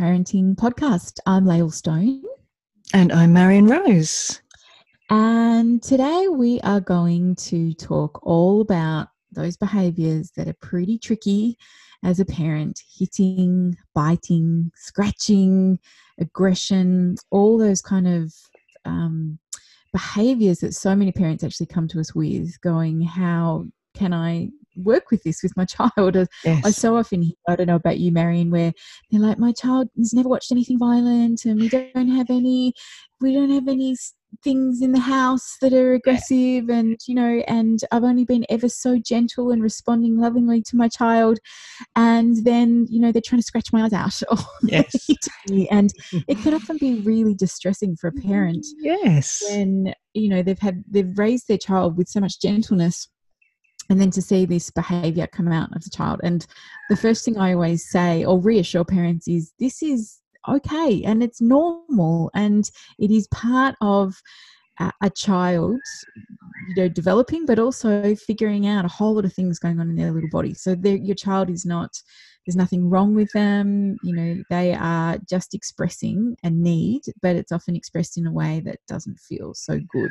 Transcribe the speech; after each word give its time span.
Podcast. 0.00 1.18
I'm 1.26 1.44
Lael 1.44 1.70
Stone. 1.70 2.22
And 2.94 3.12
I'm 3.12 3.34
Marion 3.34 3.66
Rose. 3.66 4.40
And 5.10 5.82
today 5.82 6.26
we 6.26 6.58
are 6.62 6.80
going 6.80 7.34
to 7.34 7.74
talk 7.74 8.18
all 8.22 8.62
about 8.62 9.08
those 9.30 9.58
behaviors 9.58 10.30
that 10.38 10.48
are 10.48 10.56
pretty 10.62 10.96
tricky 10.96 11.58
as 12.02 12.18
a 12.18 12.24
parent 12.24 12.80
hitting, 12.98 13.76
biting, 13.94 14.72
scratching, 14.74 15.78
aggression, 16.18 17.16
all 17.30 17.58
those 17.58 17.82
kind 17.82 18.08
of 18.08 18.32
um, 18.86 19.38
behaviors 19.92 20.60
that 20.60 20.72
so 20.72 20.96
many 20.96 21.12
parents 21.12 21.44
actually 21.44 21.66
come 21.66 21.86
to 21.88 22.00
us 22.00 22.14
with, 22.14 22.58
going, 22.62 23.02
How 23.02 23.66
can 23.92 24.14
I 24.14 24.48
work 24.84 25.10
with 25.10 25.22
this 25.22 25.42
with 25.42 25.56
my 25.56 25.64
child. 25.64 26.16
Yes. 26.44 26.64
I 26.64 26.70
so 26.70 26.96
often 26.96 27.22
hear, 27.22 27.34
I 27.48 27.56
don't 27.56 27.66
know 27.66 27.76
about 27.76 27.98
you, 27.98 28.12
Marion, 28.12 28.50
where 28.50 28.72
they're 29.10 29.20
like, 29.20 29.38
my 29.38 29.52
child 29.52 29.88
has 29.96 30.12
never 30.12 30.28
watched 30.28 30.52
anything 30.52 30.78
violent 30.78 31.44
and 31.44 31.60
we 31.60 31.68
don't 31.68 32.08
have 32.08 32.30
any, 32.30 32.74
we 33.20 33.34
don't 33.34 33.50
have 33.50 33.68
any 33.68 33.96
things 34.42 34.80
in 34.80 34.92
the 34.92 35.00
house 35.00 35.56
that 35.60 35.72
are 35.72 35.94
aggressive 35.94 36.70
and 36.70 36.98
you 37.06 37.14
know 37.14 37.42
and 37.46 37.80
i've 37.90 38.04
only 38.04 38.24
been 38.24 38.46
ever 38.48 38.68
so 38.68 38.98
gentle 38.98 39.50
and 39.50 39.62
responding 39.62 40.18
lovingly 40.18 40.62
to 40.62 40.76
my 40.76 40.88
child 40.88 41.38
and 41.96 42.44
then 42.44 42.86
you 42.88 43.00
know 43.00 43.12
they're 43.12 43.22
trying 43.24 43.40
to 43.40 43.46
scratch 43.46 43.72
my 43.72 43.82
eyes 43.82 43.92
out 44.22 44.42
yes. 44.62 45.08
and 45.70 45.92
it 46.28 46.38
can 46.38 46.54
often 46.60 46.76
be 46.78 47.00
really 47.00 47.34
distressing 47.34 47.96
for 47.96 48.08
a 48.08 48.12
mm, 48.12 48.26
parent 48.26 48.64
yes 48.78 49.42
when 49.50 49.92
you 50.14 50.28
know 50.28 50.42
they've 50.42 50.58
had 50.58 50.82
they've 50.88 51.18
raised 51.18 51.48
their 51.48 51.58
child 51.58 51.96
with 51.96 52.08
so 52.08 52.20
much 52.20 52.40
gentleness 52.40 53.08
and 53.90 54.00
then 54.00 54.10
to 54.12 54.22
see 54.22 54.46
this 54.46 54.70
behavior 54.70 55.26
come 55.26 55.48
out 55.48 55.74
of 55.76 55.84
the 55.84 55.90
child. 55.90 56.20
And 56.22 56.46
the 56.88 56.96
first 56.96 57.24
thing 57.24 57.36
i 57.36 57.52
always 57.52 57.88
say 57.90 58.24
or 58.24 58.40
reassure 58.40 58.84
parents 58.84 59.28
is 59.28 59.52
this 59.58 59.82
is 59.82 60.20
okay 60.48 61.02
and 61.04 61.22
it's 61.22 61.40
normal 61.40 62.30
and 62.34 62.70
it 62.98 63.10
is 63.10 63.28
part 63.28 63.74
of 63.82 64.22
a 65.02 65.10
child 65.10 65.78
you 66.68 66.74
know 66.74 66.88
developing 66.88 67.44
but 67.44 67.58
also 67.58 68.14
figuring 68.14 68.66
out 68.66 68.86
a 68.86 68.88
whole 68.88 69.14
lot 69.14 69.26
of 69.26 69.32
things 69.34 69.58
going 69.58 69.78
on 69.78 69.90
in 69.90 69.96
their 69.96 70.10
little 70.10 70.30
body. 70.30 70.54
So 70.54 70.74
your 70.82 71.14
child 71.14 71.50
is 71.50 71.66
not 71.66 72.00
there's 72.46 72.56
nothing 72.56 72.88
wrong 72.88 73.14
with 73.14 73.30
them 73.32 73.96
you 74.02 74.14
know 74.14 74.42
they 74.50 74.72
are 74.74 75.18
just 75.28 75.54
expressing 75.54 76.36
a 76.42 76.50
need 76.50 77.02
but 77.22 77.36
it's 77.36 77.52
often 77.52 77.76
expressed 77.76 78.16
in 78.16 78.26
a 78.26 78.32
way 78.32 78.60
that 78.60 78.78
doesn't 78.88 79.18
feel 79.18 79.54
so 79.54 79.80
good. 79.90 80.10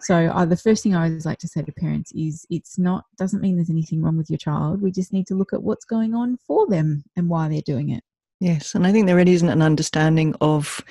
So 0.00 0.26
uh, 0.26 0.44
the 0.44 0.56
first 0.56 0.82
thing 0.82 0.94
i 0.94 1.06
always 1.06 1.24
like 1.24 1.38
to 1.38 1.48
say 1.48 1.62
to 1.62 1.72
parents 1.72 2.12
is 2.12 2.46
it's 2.50 2.78
not 2.78 3.04
doesn't 3.18 3.40
mean 3.40 3.56
there's 3.56 3.70
anything 3.70 4.02
wrong 4.02 4.16
with 4.16 4.30
your 4.30 4.38
child. 4.38 4.82
We 4.82 4.90
just 4.90 5.12
need 5.12 5.26
to 5.28 5.34
look 5.34 5.52
at 5.52 5.62
what's 5.62 5.84
going 5.84 6.14
on 6.14 6.38
for 6.46 6.66
them 6.66 7.04
and 7.16 7.28
why 7.28 7.48
they're 7.48 7.62
doing 7.62 7.90
it. 7.90 8.04
Yes 8.40 8.74
and 8.74 8.86
i 8.86 8.92
think 8.92 9.06
there 9.06 9.16
really 9.16 9.32
isn't 9.32 9.48
an 9.48 9.62
understanding 9.62 10.34
of 10.40 10.84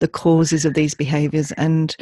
the 0.00 0.08
causes 0.08 0.64
of 0.64 0.74
these 0.74 0.94
behaviors 0.94 1.52
and 1.52 1.96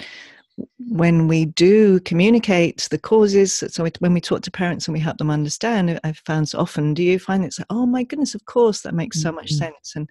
when 0.79 1.29
we 1.29 1.47
do 1.47 2.01
communicate 2.01 2.89
the 2.91 2.99
causes, 2.99 3.63
so 3.69 3.89
when 3.99 4.15
we 4.15 4.21
talk 4.21 4.43
to 4.43 4.51
parents 4.51 4.87
and 4.87 4.95
we 4.95 5.01
help 5.01 5.19
them 5.19 5.31
understand, 5.31 6.01
I've 6.05 6.23
found 6.25 6.49
so 6.49 6.59
often, 6.59 6.95
do 6.95 7.03
you 7.03 7.19
find 7.19 7.45
it's 7.45 7.59
like, 7.59 7.67
oh 7.71 7.87
my 7.87 8.05
goodness, 8.05 8.35
of 8.35 8.45
course, 8.47 8.81
that 8.83 8.95
makes 8.95 9.21
so 9.21 9.33
much 9.33 9.49
mm-hmm. 9.49 9.65
sense. 9.65 9.95
And 9.97 10.09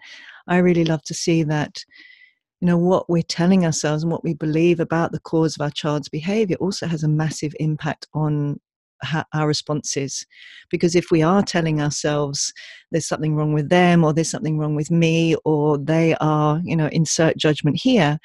I 0.48 0.58
really 0.58 0.86
love 0.86 1.04
to 1.04 1.14
see 1.14 1.44
that, 1.44 1.84
you 2.62 2.68
know, 2.68 2.78
what 2.78 3.10
we're 3.10 3.24
telling 3.24 3.66
ourselves 3.66 4.04
and 4.04 4.12
what 4.12 4.24
we 4.24 4.34
believe 4.34 4.80
about 4.80 5.12
the 5.12 5.20
cause 5.20 5.56
of 5.56 5.62
our 5.62 5.72
child's 5.72 6.10
behavior 6.10 6.58
also 6.60 6.88
has 6.88 7.04
a 7.04 7.10
massive 7.10 7.56
impact 7.60 8.08
on 8.14 8.60
our 9.34 9.48
responses 9.48 10.26
because 10.70 10.96
if 10.96 11.12
we 11.12 11.22
are 11.22 11.44
telling 11.44 11.82
ourselves 11.82 12.54
there's 12.92 13.06
something 13.06 13.36
wrong 13.36 13.54
with 13.54 13.70
them 13.70 14.04
or 14.04 14.14
there's 14.14 14.30
something 14.30 14.58
wrong 14.58 14.76
with 14.76 14.90
me 14.90 15.36
or 15.44 15.78
they 15.78 16.16
are 16.22 16.62
you 16.64 16.76
know 16.76 16.88
insert 16.88 17.38
judgment 17.38 17.78
here 17.78 18.18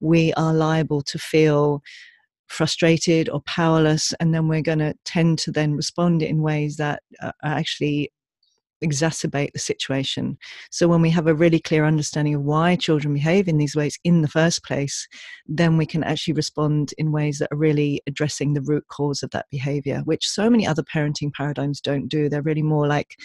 we 0.00 0.32
are 0.34 0.54
liable 0.54 1.02
to 1.02 1.18
feel 1.18 1.82
frustrated 2.46 3.28
or 3.28 3.40
powerless 3.42 4.14
and 4.20 4.34
then 4.34 4.48
we're 4.48 4.62
going 4.62 4.78
to 4.78 4.94
tend 5.04 5.38
to 5.38 5.52
then 5.52 5.74
respond 5.74 6.22
in 6.22 6.42
ways 6.42 6.76
that 6.76 7.02
are 7.22 7.32
actually 7.42 8.10
exacerbate 8.82 9.52
the 9.52 9.58
situation. 9.58 10.38
So, 10.70 10.88
when 10.88 11.02
we 11.02 11.10
have 11.10 11.26
a 11.26 11.34
really 11.34 11.60
clear 11.60 11.84
understanding 11.84 12.34
of 12.34 12.42
why 12.42 12.76
children 12.76 13.14
behave 13.14 13.48
in 13.48 13.58
these 13.58 13.74
ways 13.74 13.98
in 14.04 14.22
the 14.22 14.28
first 14.28 14.64
place, 14.64 15.06
then 15.46 15.76
we 15.76 15.86
can 15.86 16.04
actually 16.04 16.34
respond 16.34 16.94
in 16.98 17.12
ways 17.12 17.38
that 17.38 17.48
are 17.52 17.58
really 17.58 18.02
addressing 18.06 18.54
the 18.54 18.62
root 18.62 18.84
cause 18.88 19.22
of 19.22 19.30
that 19.30 19.46
behavior, 19.50 20.02
which 20.04 20.28
so 20.28 20.48
many 20.48 20.66
other 20.66 20.82
parenting 20.82 21.32
paradigms 21.32 21.80
don't 21.80 22.08
do. 22.08 22.28
They're 22.28 22.42
really 22.42 22.62
more 22.62 22.86
like, 22.86 23.16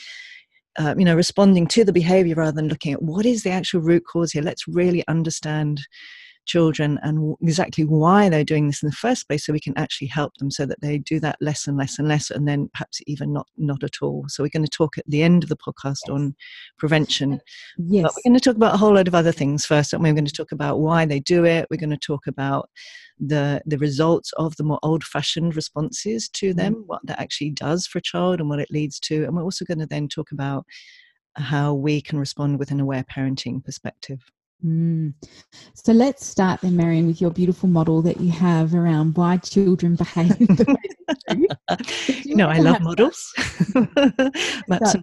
uh, 0.78 0.96
you 0.98 1.06
know, 1.06 1.16
responding 1.16 1.68
to 1.68 1.84
the 1.84 1.94
behavior 1.94 2.36
rather 2.36 2.56
than 2.56 2.70
looking 2.70 2.94
at 2.94 3.04
what 3.04 3.26
is 3.26 3.44
the 3.44 3.52
actual 3.52 3.82
root 3.82 4.04
cause 4.06 4.32
here. 4.32 4.44
Let's 4.44 4.68
really 4.68 5.04
understand 5.08 5.82
children 6.46 7.00
and 7.04 7.36
exactly 7.42 7.84
why 7.84 8.30
they're 8.30 8.44
doing 8.44 8.68
this 8.68 8.84
in 8.84 8.90
the 8.90 8.96
first 8.96 9.28
place 9.28 9.46
so 9.46 9.54
we 9.54 9.60
can 9.60 9.78
actually 9.78 10.08
help 10.08 10.34
them 10.38 10.52
so 10.52 10.66
that 10.66 10.82
they 10.82 10.98
do 10.98 11.20
that 11.20 11.38
less 11.42 11.68
and 11.68 11.78
less 11.78 12.00
and 12.00 12.08
less 12.08 12.30
and 12.30 12.48
then 12.48 12.70
perhaps 12.74 13.02
even 13.08 13.34
not 13.34 13.48
not 13.58 13.84
at 13.84 14.02
all. 14.02 14.26
So 14.28 14.44
we're 14.44 14.50
going 14.50 14.66
to 14.66 14.70
talk 14.70 14.98
at 14.98 15.06
the 15.08 15.24
end 15.24 15.44
of 15.44 15.50
the 15.50 15.58
podcast 15.58 16.00
yes. 16.08 16.10
on 16.10 16.36
prevention 16.78 17.40
yes 17.78 18.04
but 18.04 18.14
we're 18.16 18.30
going 18.30 18.40
to 18.40 18.44
talk 18.44 18.56
about 18.56 18.76
a 18.76 18.78
whole 18.78 18.94
load 18.94 19.08
of 19.08 19.16
other 19.16 19.32
things 19.32 19.66
first 19.66 19.94
and 19.94 20.04
we're 20.04 20.14
going 20.14 20.26
to 20.26 20.32
talk 20.32 20.52
about 20.52 20.80
why 20.80 21.06
they 21.06 21.20
do 21.20 21.46
it. 21.46 21.68
We're 21.70 21.78
going 21.78 21.90
to 21.90 21.98
talk 21.98 22.28
about 22.28 22.70
the 23.20 23.62
the 23.66 23.78
results 23.78 24.32
of 24.38 24.56
the 24.56 24.64
more 24.64 24.80
old 24.84 25.04
fashioned 25.04 25.56
responses 25.56 26.30
to 26.30 26.50
mm-hmm. 26.50 26.58
them 26.58 26.84
what 26.88 27.02
that 27.06 27.20
actually 27.20 27.52
does 27.52 27.88
for 27.88 28.00
a 28.00 28.02
child 28.02 28.40
and 28.40 28.50
what 28.50 28.60
it 28.60 28.72
leads 28.72 29.00
to. 29.02 29.24
And 29.24 29.36
we're 29.36 29.44
also 29.44 29.66
going 29.66 29.80
to 29.80 29.86
then 29.86 30.08
talk 30.08 30.32
about 30.32 30.66
how 31.36 31.74
we 31.74 32.02
can 32.02 32.20
respond 32.20 32.60
with 32.60 32.72
an 32.72 32.80
aware 32.80 33.04
parenting 33.04 33.64
perspective 33.64 34.20
Mm. 34.66 35.14
So 35.74 35.92
let's 35.92 36.26
start 36.26 36.62
then, 36.62 36.78
Marion, 36.78 37.08
with 37.08 37.20
your 37.20 37.32
beautiful 37.32 37.68
model 37.68 38.02
that 38.04 38.22
you 38.22 38.32
have 38.32 38.74
around 38.74 39.18
why 39.18 39.38
children 39.38 39.96
behave 39.98 40.38
the 40.38 40.66
way 40.68 41.16
they 41.28 41.36
do. 41.36 41.48
You 42.24 42.36
know, 42.36 42.48
I 42.48 42.60
love 42.60 42.82
models. 42.82 43.34
That's 43.74 44.96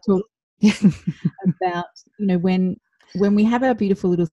about 1.62 1.86
you 2.18 2.26
know 2.26 2.38
when 2.38 2.76
when 3.14 3.34
we 3.34 3.44
have 3.44 3.62
our 3.62 3.74
beautiful 3.74 4.10
little 4.10 4.28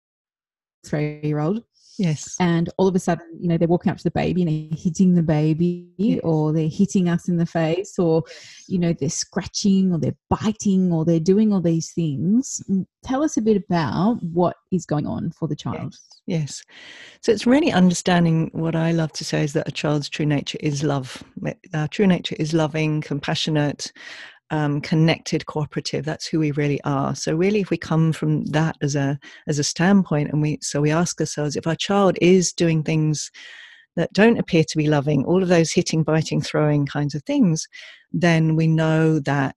three 0.85 1.21
year 1.23 1.39
old 1.39 1.63
Yes. 1.99 2.37
And 2.41 2.71
all 2.79 2.89
of 2.89 2.95
a 2.95 2.99
sudden, 2.99 3.27
you 3.39 3.49
know, 3.49 3.59
they're 3.59 3.69
walking 3.69 3.91
up 3.91 3.99
to 3.99 4.05
the 4.05 4.11
baby 4.11 4.43
and 4.43 4.51
they're 4.51 4.79
hitting 4.79 5.15
the 5.15 5.23
baby, 5.23 5.89
yes. 5.97 6.21
or 6.25 6.53
they're 6.53 6.69
hitting 6.69 7.09
us 7.09 7.29
in 7.29 7.37
the 7.37 7.47
face, 7.47 7.99
or, 7.99 8.23
you 8.69 8.79
know, 8.79 8.93
they're 8.93 9.09
scratching, 9.09 9.93
or 9.93 9.99
they're 9.99 10.17
biting, 10.31 10.93
or 10.93 11.05
they're 11.05 11.21
doing 11.21 11.53
all 11.53 11.61
these 11.61 11.93
things. 11.93 12.63
Mm, 12.71 12.87
tell 13.05 13.23
us 13.23 13.37
a 13.37 13.43
bit 13.43 13.63
about 13.69 14.23
what 14.23 14.57
is 14.71 14.87
going 14.87 15.07
on 15.07 15.31
for 15.33 15.49
the 15.49 15.57
child. 15.57 15.95
Yes. 16.27 16.63
yes. 16.63 16.63
So 17.21 17.33
it's 17.33 17.47
really 17.47 17.73
understanding 17.73 18.51
what 18.53 18.75
I 18.75 18.93
love 18.93 19.13
to 19.13 19.25
say 19.25 19.45
is 19.45 19.53
that 19.53 19.69
a 19.69 19.73
child's 19.73 20.09
true 20.09 20.27
nature 20.27 20.59
is 20.61 20.83
love. 20.83 21.23
Our 21.75 21.89
true 21.89 22.07
nature 22.07 22.37
is 22.39 22.55
loving, 22.55 23.03
compassionate, 23.03 23.93
um, 24.53 24.81
connected 24.81 25.47
cooperative. 25.47 26.05
That's 26.05 26.27
who 26.27 26.39
we 26.39 26.53
really 26.53 26.81
are. 26.85 27.17
So 27.17 27.35
really 27.35 27.61
if 27.61 27.71
we 27.71 27.79
come 27.79 28.13
from 28.13 28.45
that 28.47 28.77
as 28.81 28.95
a 28.95 29.19
as 29.49 29.59
a 29.59 29.65
standpoint 29.65 30.31
and 30.31 30.41
we 30.41 30.59
so 30.61 30.81
we 30.81 30.93
ask 30.93 31.19
ourselves 31.21 31.57
if 31.57 31.67
our 31.67 31.75
child 31.75 32.17
is 32.21 32.53
doing 32.53 32.85
things 32.85 33.31
that 33.97 34.13
don't 34.13 34.39
appear 34.39 34.65
to 34.65 34.79
be 34.79 34.87
loving 34.87 35.25
all 35.25 35.43
of 35.43 35.49
those 35.49 35.73
hitting 35.73 36.03
biting 36.03 36.41
throwing 36.41 36.87
kinds 36.87 37.15
of 37.15 37.23
things 37.25 37.67
then 38.13 38.57
we 38.57 38.67
know 38.67 39.19
that 39.19 39.57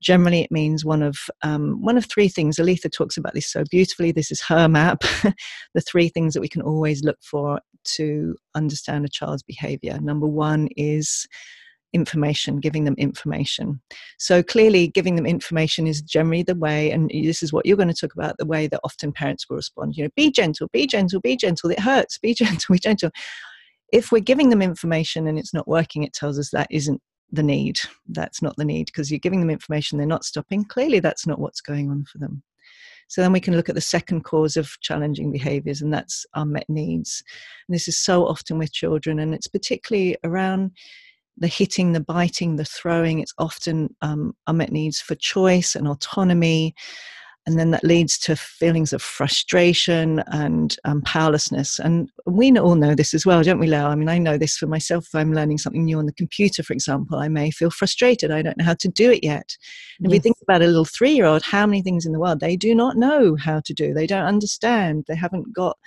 generally 0.00 0.40
it 0.40 0.50
means 0.52 0.84
one 0.84 1.02
of 1.02 1.18
um, 1.42 1.82
one 1.82 1.96
of 1.96 2.06
three 2.06 2.28
things. 2.28 2.56
Aletha 2.56 2.90
talks 2.92 3.16
about 3.16 3.34
this 3.34 3.50
so 3.50 3.64
beautifully. 3.70 4.12
This 4.12 4.30
is 4.30 4.40
her 4.42 4.68
map. 4.68 5.02
The 5.74 5.80
three 5.80 6.08
things 6.08 6.34
that 6.34 6.40
we 6.40 6.48
can 6.48 6.62
always 6.62 7.04
look 7.04 7.18
for 7.22 7.60
to 7.96 8.36
understand 8.54 9.04
a 9.04 9.08
child's 9.08 9.42
behavior. 9.42 9.98
Number 10.00 10.26
one 10.26 10.68
is 10.76 11.26
information, 11.92 12.58
giving 12.58 12.84
them 12.84 12.94
information. 12.98 13.80
So 14.18 14.42
clearly, 14.42 14.88
giving 14.88 15.16
them 15.16 15.26
information 15.26 15.86
is 15.86 16.02
generally 16.02 16.42
the 16.42 16.54
way, 16.54 16.90
and 16.90 17.10
this 17.10 17.42
is 17.42 17.52
what 17.52 17.66
you're 17.66 17.76
going 17.76 17.88
to 17.88 17.94
talk 17.94 18.14
about 18.14 18.36
the 18.38 18.46
way 18.46 18.66
that 18.66 18.80
often 18.84 19.12
parents 19.12 19.48
will 19.48 19.56
respond. 19.56 19.96
You 19.96 20.04
know, 20.04 20.10
be 20.16 20.30
gentle, 20.30 20.68
be 20.72 20.86
gentle, 20.86 21.20
be 21.20 21.36
gentle, 21.36 21.70
it 21.70 21.80
hurts, 21.80 22.18
be 22.18 22.34
gentle, 22.34 22.74
be 22.74 22.78
gentle. 22.78 23.10
If 23.92 24.12
we're 24.12 24.20
giving 24.20 24.50
them 24.50 24.60
information 24.60 25.26
and 25.26 25.38
it's 25.38 25.54
not 25.54 25.68
working, 25.68 26.02
it 26.02 26.12
tells 26.12 26.38
us 26.38 26.50
that 26.50 26.68
isn't 26.70 27.00
the 27.32 27.42
need. 27.42 27.78
That's 28.08 28.42
not 28.42 28.56
the 28.56 28.64
need 28.64 28.86
because 28.86 29.10
you're 29.10 29.18
giving 29.18 29.40
them 29.40 29.50
information, 29.50 29.98
they're 29.98 30.06
not 30.06 30.24
stopping. 30.24 30.64
Clearly, 30.64 31.00
that's 31.00 31.26
not 31.26 31.38
what's 31.38 31.60
going 31.60 31.90
on 31.90 32.04
for 32.04 32.18
them. 32.18 32.42
So 33.08 33.22
then 33.22 33.32
we 33.32 33.40
can 33.40 33.56
look 33.56 33.70
at 33.70 33.74
the 33.74 33.80
second 33.80 34.22
cause 34.24 34.58
of 34.58 34.78
challenging 34.80 35.32
behaviors, 35.32 35.80
and 35.80 35.92
that's 35.92 36.26
unmet 36.34 36.68
needs. 36.68 37.22
And 37.66 37.74
this 37.74 37.88
is 37.88 37.98
so 37.98 38.26
often 38.26 38.58
with 38.58 38.72
children, 38.72 39.18
and 39.18 39.34
it's 39.34 39.46
particularly 39.46 40.16
around 40.24 40.72
the 41.38 41.48
hitting, 41.48 41.92
the 41.92 42.00
biting, 42.00 42.56
the 42.56 42.64
throwing. 42.64 43.20
It's 43.20 43.34
often 43.38 43.94
um, 44.02 44.34
unmet 44.46 44.72
needs 44.72 45.00
for 45.00 45.14
choice 45.14 45.74
and 45.74 45.88
autonomy 45.88 46.74
and 47.48 47.58
then 47.58 47.70
that 47.70 47.82
leads 47.82 48.18
to 48.18 48.36
feelings 48.36 48.92
of 48.92 49.00
frustration 49.00 50.22
and 50.26 50.76
um, 50.84 51.00
powerlessness. 51.00 51.78
And 51.78 52.10
we 52.26 52.54
all 52.58 52.74
know 52.74 52.94
this 52.94 53.14
as 53.14 53.24
well, 53.24 53.42
don't 53.42 53.58
we, 53.58 53.66
Lael? 53.66 53.86
I 53.86 53.94
mean, 53.94 54.10
I 54.10 54.18
know 54.18 54.36
this 54.36 54.58
for 54.58 54.66
myself. 54.66 55.06
If 55.06 55.14
I'm 55.14 55.32
learning 55.32 55.56
something 55.56 55.86
new 55.86 55.98
on 55.98 56.04
the 56.04 56.12
computer, 56.12 56.62
for 56.62 56.74
example, 56.74 57.18
I 57.18 57.28
may 57.28 57.50
feel 57.50 57.70
frustrated. 57.70 58.30
I 58.30 58.42
don't 58.42 58.58
know 58.58 58.66
how 58.66 58.74
to 58.74 58.88
do 58.88 59.10
it 59.10 59.24
yet. 59.24 59.56
And 59.98 60.04
yes. 60.04 60.06
if 60.06 60.10
we 60.10 60.18
think 60.18 60.36
about 60.42 60.60
a 60.60 60.66
little 60.66 60.84
three 60.84 61.12
year 61.12 61.24
old, 61.24 61.42
how 61.42 61.66
many 61.66 61.80
things 61.80 62.04
in 62.04 62.12
the 62.12 62.20
world 62.20 62.40
they 62.40 62.54
do 62.54 62.74
not 62.74 62.98
know 62.98 63.34
how 63.36 63.60
to 63.64 63.72
do? 63.72 63.94
They 63.94 64.06
don't 64.06 64.26
understand. 64.26 65.04
They 65.08 65.16
haven't 65.16 65.54
got 65.54 65.78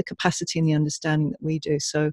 the 0.00 0.14
capacity 0.14 0.58
and 0.58 0.66
the 0.66 0.74
understanding 0.74 1.30
that 1.30 1.42
we 1.42 1.58
do. 1.58 1.78
So 1.78 2.10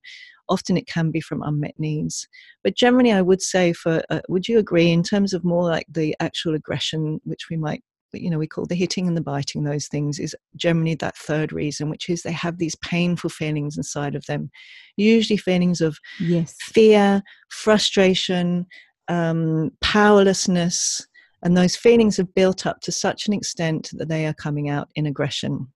often 0.49 0.77
it 0.77 0.87
can 0.87 1.09
be 1.11 1.21
from 1.21 1.41
unmet 1.41 1.75
needs. 1.77 2.27
But 2.63 2.75
generally, 2.75 3.13
I 3.13 3.21
would 3.21 3.41
say, 3.41 3.73
for 3.73 4.03
uh, 4.09 4.19
would 4.27 4.47
you 4.47 4.59
agree 4.59 4.91
in 4.91 5.03
terms 5.03 5.33
of 5.33 5.45
more 5.45 5.63
like 5.63 5.85
the 5.89 6.15
actual 6.19 6.53
aggression, 6.53 7.19
which 7.23 7.47
we 7.49 7.57
might 7.57 7.81
you 8.13 8.29
know 8.29 8.37
we 8.37 8.47
call 8.47 8.65
the 8.65 8.73
hitting 8.73 9.05
and 9.05 9.17
the 9.17 9.21
biting 9.21 9.63
those 9.63 9.89
things 9.89 10.17
is 10.17 10.33
generally 10.55 10.95
that 10.95 11.17
third 11.17 11.51
reason 11.51 11.89
which 11.89 12.07
is 12.07 12.23
they 12.23 12.31
have 12.31 12.57
these 12.57 12.75
painful 12.77 13.29
feelings 13.29 13.75
inside 13.75 14.15
of 14.15 14.25
them 14.27 14.49
usually 14.95 15.35
feelings 15.35 15.81
of 15.81 15.97
yes 16.21 16.55
fear 16.61 17.21
frustration 17.49 18.65
um, 19.09 19.71
powerlessness 19.81 21.05
and 21.43 21.55
those 21.55 21.75
feelings 21.75 22.15
have 22.15 22.33
built 22.33 22.65
up 22.65 22.79
to 22.79 22.93
such 22.93 23.27
an 23.27 23.33
extent 23.33 23.89
that 23.93 24.07
they 24.07 24.25
are 24.25 24.33
coming 24.33 24.69
out 24.69 24.89
in 24.95 25.05
aggression 25.05 25.67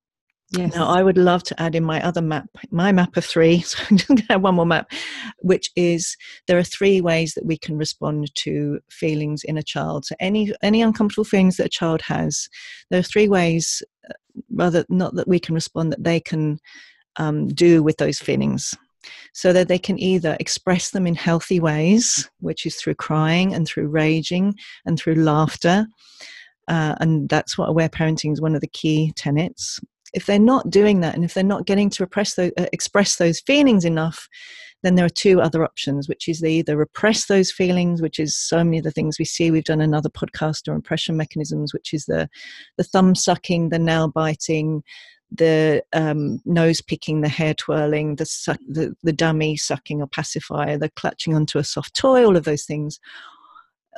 Yes. 0.51 0.75
Now, 0.75 0.87
I 0.87 1.01
would 1.01 1.17
love 1.17 1.43
to 1.43 1.61
add 1.61 1.75
in 1.75 1.83
my 1.85 2.01
other 2.01 2.21
map, 2.21 2.49
my 2.71 2.91
map 2.91 3.15
of 3.15 3.23
three. 3.23 3.63
So 3.71 3.81
I'm 3.89 3.97
going 3.97 4.17
to 4.17 4.25
have 4.29 4.41
one 4.41 4.55
more 4.55 4.65
map, 4.65 4.91
which 5.39 5.69
is 5.77 6.17
there 6.47 6.57
are 6.57 6.63
three 6.63 6.99
ways 6.99 7.33
that 7.35 7.45
we 7.45 7.57
can 7.57 7.77
respond 7.77 8.35
to 8.35 8.81
feelings 8.89 9.43
in 9.45 9.57
a 9.57 9.63
child. 9.63 10.05
So 10.05 10.15
any 10.19 10.53
any 10.61 10.81
uncomfortable 10.81 11.23
feelings 11.23 11.55
that 11.57 11.67
a 11.67 11.69
child 11.69 12.01
has, 12.01 12.49
there 12.89 12.99
are 12.99 13.03
three 13.03 13.29
ways, 13.29 13.81
uh, 14.09 14.13
rather 14.53 14.83
not 14.89 15.15
that 15.15 15.27
we 15.27 15.39
can 15.39 15.55
respond, 15.55 15.93
that 15.93 16.03
they 16.03 16.19
can 16.19 16.59
um, 17.15 17.47
do 17.47 17.81
with 17.81 17.97
those 17.97 18.19
feelings. 18.19 18.75
So 19.33 19.53
that 19.53 19.67
they 19.69 19.79
can 19.79 19.97
either 19.99 20.35
express 20.39 20.91
them 20.91 21.07
in 21.07 21.15
healthy 21.15 21.59
ways, 21.59 22.29
which 22.39 22.65
is 22.65 22.75
through 22.75 22.95
crying 22.95 23.53
and 23.53 23.65
through 23.65 23.87
raging 23.87 24.55
and 24.85 24.99
through 24.99 25.15
laughter. 25.15 25.87
Uh, 26.67 26.95
and 26.99 27.27
that's 27.27 27.57
what 27.57 27.69
aware 27.69 27.89
parenting 27.89 28.31
is 28.31 28.41
one 28.41 28.53
of 28.53 28.61
the 28.61 28.67
key 28.67 29.11
tenets 29.15 29.79
if 30.13 30.25
they're 30.25 30.39
not 30.39 30.69
doing 30.69 30.99
that 31.01 31.15
and 31.15 31.23
if 31.23 31.33
they're 31.33 31.43
not 31.43 31.65
getting 31.65 31.89
to 31.89 32.03
repress 32.03 32.35
those, 32.35 32.51
uh, 32.57 32.65
express 32.73 33.15
those 33.17 33.39
feelings 33.41 33.85
enough 33.85 34.27
then 34.83 34.95
there 34.95 35.05
are 35.05 35.09
two 35.09 35.39
other 35.39 35.63
options 35.63 36.09
which 36.09 36.27
is 36.27 36.39
they 36.39 36.53
either 36.53 36.75
repress 36.75 37.25
those 37.27 37.51
feelings 37.51 38.01
which 38.01 38.19
is 38.19 38.35
so 38.35 38.63
many 38.63 38.77
of 38.77 38.83
the 38.83 38.91
things 38.91 39.19
we 39.19 39.25
see 39.25 39.51
we've 39.51 39.63
done 39.63 39.81
another 39.81 40.09
podcast 40.09 40.67
on 40.67 40.75
repression 40.75 41.15
mechanisms 41.15 41.73
which 41.73 41.93
is 41.93 42.05
the 42.05 42.27
the 42.77 42.83
thumb 42.83 43.15
sucking 43.15 43.69
the 43.69 43.79
nail 43.79 44.07
biting 44.07 44.83
the 45.31 45.81
um, 45.93 46.41
nose 46.45 46.81
picking, 46.81 47.21
the 47.21 47.29
hair 47.29 47.53
twirling, 47.53 48.15
the, 48.17 48.25
suck, 48.25 48.59
the 48.67 48.93
the 49.03 49.13
dummy 49.13 49.55
sucking 49.55 50.01
or 50.01 50.07
pacifier, 50.07 50.77
the 50.77 50.89
clutching 50.89 51.33
onto 51.33 51.57
a 51.57 51.63
soft 51.63 51.95
toy, 51.95 52.25
all 52.25 52.35
of 52.35 52.43
those 52.43 52.65
things. 52.65 52.99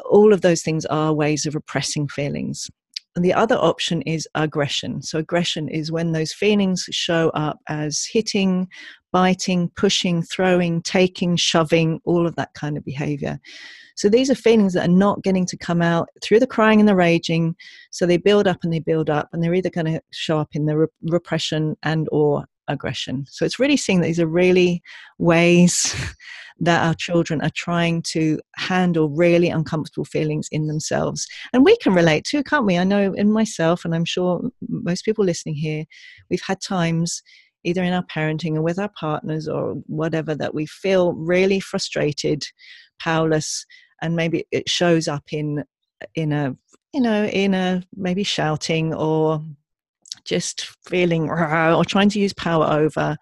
All 0.10 0.34
of 0.34 0.42
those 0.42 0.64
things 0.64 0.86
are 0.86 1.14
ways 1.14 1.46
of 1.46 1.56
repressing 1.56 2.08
feelings. 2.08 2.70
And 3.16 3.24
the 3.24 3.34
other 3.34 3.56
option 3.56 4.02
is 4.04 4.28
aggression. 4.34 5.02
So, 5.02 5.20
aggression 5.20 5.70
is 5.70 5.92
when 5.92 6.12
those 6.12 6.34
feelings 6.34 6.88
show 6.92 7.30
up 7.30 7.60
as 7.68 8.06
hitting, 8.12 8.68
biting, 9.12 9.70
pushing, 9.76 10.24
throwing, 10.24 10.82
taking, 10.82 11.36
shoving, 11.36 12.00
all 12.06 12.26
of 12.26 12.36
that 12.36 12.54
kind 12.56 12.76
of 12.76 12.84
behavior. 12.84 13.40
So, 13.96 14.10
these 14.10 14.32
are 14.32 14.36
feelings 14.36 14.74
that 14.74 14.90
are 14.90 14.92
not 14.92 15.22
getting 15.22 15.46
to 15.46 15.58
come 15.58 15.82
out 15.82 16.10
through 16.24 16.40
the 16.40 16.48
crying 16.48 16.80
and 16.80 16.90
the 16.90 16.96
raging. 16.96 17.56
So, 17.92 18.08
they 18.08 18.18
build 18.18 18.48
up 18.48 18.58
and 18.64 18.74
they 18.74 18.80
build 18.80 19.12
up, 19.12 19.30
and 19.32 19.44
they're 19.44 19.54
either 19.54 19.70
going 19.70 19.94
to 19.94 20.02
show 20.12 20.40
up 20.40 20.50
in 20.54 20.66
the 20.66 20.78
re- 20.78 20.88
repression 21.04 21.76
and 21.84 22.10
or 22.12 22.46
aggression. 22.68 23.26
So, 23.30 23.46
it's 23.46 23.60
really 23.60 23.78
seeing 23.78 24.02
that 24.02 24.08
these 24.08 24.20
are 24.20 24.28
really 24.28 24.82
ways 25.18 25.96
that 26.60 26.86
our 26.86 26.94
children 26.94 27.42
are 27.42 27.52
trying 27.56 28.02
to 28.04 28.40
handle 28.56 29.10
really 29.10 29.50
uncomfortable 29.50 30.06
feelings 30.06 30.48
in 30.52 30.68
themselves. 30.68 31.28
And 31.52 31.66
we 31.66 31.76
can 31.78 31.94
relate 31.94 32.26
too, 32.26 32.44
can't 32.44 32.66
we? 32.66 32.78
I 32.78 32.84
know 32.84 33.14
in 33.14 33.32
myself, 33.32 33.86
and 33.86 33.94
I'm 33.94 34.06
sure 34.06 34.42
most 34.70 35.04
people 35.04 35.26
listening 35.26 35.56
here, 35.56 35.86
we've 36.30 36.44
had 36.46 36.62
times 36.62 37.22
either 37.64 37.84
in 37.84 37.94
our 37.94 38.04
parenting 38.04 38.56
or 38.56 38.62
with 38.62 38.80
our 38.80 38.92
partners 39.00 39.48
or 39.48 39.76
whatever 39.88 40.36
that 40.36 40.54
we 40.54 40.66
feel 40.66 41.14
really 41.14 41.60
frustrated, 41.60 42.44
powerless, 43.00 43.66
and 44.02 44.16
maybe 44.16 44.46
it 44.52 44.70
shows 44.70 45.08
up 45.08 45.24
in 45.32 45.64
in 46.16 46.34
a 46.34 46.56
you 46.94 47.02
know 47.02 47.26
in 47.26 47.54
a 47.54 47.84
maybe 47.96 48.24
shouting 48.24 48.94
or 48.94 49.42
just 50.26 50.66
feeling 50.86 51.30
or 51.30 51.86
trying 51.86 52.10
to 52.10 52.20
use 52.20 52.34
power 52.34 52.66
over 52.66 53.18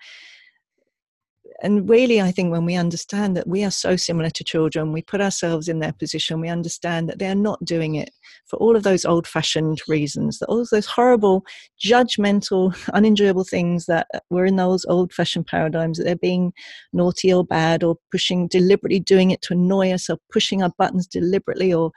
and 1.62 1.90
really 1.90 2.20
i 2.20 2.32
think 2.32 2.52
when 2.52 2.66
we 2.66 2.76
understand 2.76 3.36
that 3.38 3.48
we 3.48 3.64
are 3.64 3.72
so 3.72 3.96
similar 3.96 4.30
to 4.30 4.44
children 4.44 4.92
we 4.92 5.02
put 5.02 5.22
ourselves 5.22 5.68
in 5.68 5.80
their 5.80 5.94
position 5.94 6.42
we 6.42 6.50
understand 6.50 7.08
that 7.08 7.20
they're 7.20 7.36
not 7.36 7.64
doing 7.64 7.96
it 7.96 8.10
for 8.48 8.58
all 8.58 8.76
of 8.76 8.84
those 8.84 9.06
old 9.06 9.28
fashioned 9.28 9.80
reasons 9.88 10.40
that 10.40 10.48
all 10.48 10.60
of 10.60 10.70
those 10.70 10.86
horrible 10.86 11.46
judgmental 11.84 12.76
unenjoyable 12.94 13.44
things 13.44 13.86
that 13.86 14.08
were 14.30 14.46
in 14.46 14.56
those 14.56 14.86
old 14.86 15.14
fashioned 15.14 15.48
paradigms 15.48 15.98
that 15.98 16.04
they're 16.04 16.16
being 16.16 16.52
naughty 16.94 17.32
or 17.34 17.46
bad 17.46 17.84
or 17.84 17.96
pushing 18.12 18.48
deliberately 18.48 19.00
doing 19.00 19.32
it 19.32 19.42
to 19.42 19.54
annoy 19.54 19.92
us 19.92 20.10
or 20.10 20.18
pushing 20.32 20.62
our 20.62 20.72
buttons 20.78 21.08
deliberately 21.08 21.74
or 21.74 21.92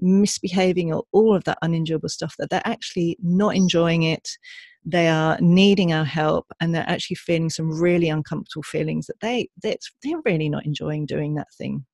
misbehaving 0.00 0.92
or 0.92 1.04
all 1.12 1.34
of 1.34 1.44
that 1.44 1.58
unenjoyable 1.62 2.08
stuff 2.08 2.34
that 2.38 2.50
they're 2.50 2.62
actually 2.64 3.16
not 3.22 3.54
enjoying 3.54 4.02
it 4.02 4.30
they 4.84 5.08
are 5.08 5.38
needing 5.40 5.92
our 5.92 6.04
help 6.04 6.46
and 6.60 6.74
they're 6.74 6.88
actually 6.88 7.16
feeling 7.16 7.50
some 7.50 7.80
really 7.80 8.08
uncomfortable 8.08 8.62
feelings 8.62 9.06
that 9.06 9.20
they 9.20 9.48
they're 9.62 9.76
really 10.24 10.48
not 10.48 10.64
enjoying 10.64 11.06
doing 11.06 11.34
that 11.34 11.48
thing 11.56 11.84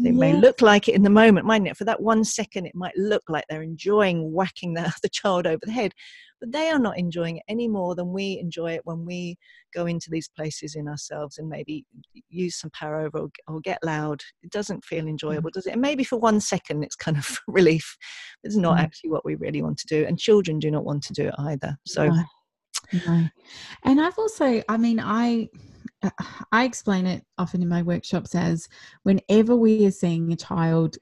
they 0.00 0.10
yes. 0.10 0.18
may 0.18 0.32
look 0.34 0.60
like 0.60 0.88
it 0.88 0.94
in 0.94 1.02
the 1.02 1.10
moment 1.10 1.46
mightn't 1.46 1.68
it 1.68 1.76
for 1.76 1.84
that 1.84 2.00
one 2.00 2.24
second 2.24 2.66
it 2.66 2.74
might 2.74 2.96
look 2.96 3.22
like 3.28 3.44
they're 3.48 3.62
enjoying 3.62 4.32
whacking 4.32 4.74
the 4.74 4.80
other 4.82 5.08
child 5.10 5.46
over 5.46 5.60
the 5.62 5.72
head 5.72 5.92
but 6.40 6.52
they 6.52 6.68
are 6.68 6.78
not 6.78 6.98
enjoying 6.98 7.38
it 7.38 7.42
any 7.48 7.68
more 7.68 7.94
than 7.94 8.12
we 8.12 8.38
enjoy 8.38 8.72
it 8.72 8.82
when 8.84 9.04
we 9.04 9.36
go 9.72 9.86
into 9.86 10.10
these 10.10 10.28
places 10.28 10.74
in 10.74 10.88
ourselves 10.88 11.38
and 11.38 11.48
maybe 11.48 11.84
use 12.28 12.58
some 12.58 12.70
power 12.70 13.00
over 13.00 13.18
or, 13.18 13.30
or 13.48 13.60
get 13.60 13.78
loud 13.82 14.22
it 14.42 14.50
doesn't 14.50 14.84
feel 14.84 15.06
enjoyable 15.06 15.50
mm. 15.50 15.54
does 15.54 15.66
it 15.66 15.72
and 15.72 15.82
maybe 15.82 16.04
for 16.04 16.18
one 16.18 16.40
second 16.40 16.82
it's 16.82 16.96
kind 16.96 17.16
of 17.16 17.38
relief 17.48 17.96
it's 18.42 18.56
not 18.56 18.78
mm. 18.78 18.80
actually 18.80 19.10
what 19.10 19.24
we 19.24 19.34
really 19.36 19.62
want 19.62 19.78
to 19.78 19.86
do 19.86 20.04
and 20.06 20.18
children 20.18 20.58
do 20.58 20.70
not 20.70 20.84
want 20.84 21.02
to 21.02 21.12
do 21.12 21.28
it 21.28 21.34
either 21.38 21.76
so 21.86 22.08
no. 22.08 22.24
No. 22.92 23.28
And 23.84 24.00
I've 24.00 24.18
also, 24.18 24.62
I 24.68 24.76
mean, 24.76 25.00
I 25.00 25.48
uh, 26.02 26.10
I 26.52 26.64
explain 26.64 27.06
it 27.06 27.24
often 27.38 27.62
in 27.62 27.68
my 27.68 27.82
workshops 27.82 28.34
as 28.34 28.68
whenever 29.02 29.56
we 29.56 29.86
are 29.86 29.90
seeing 29.90 30.32
a 30.32 30.36
child 30.36 30.98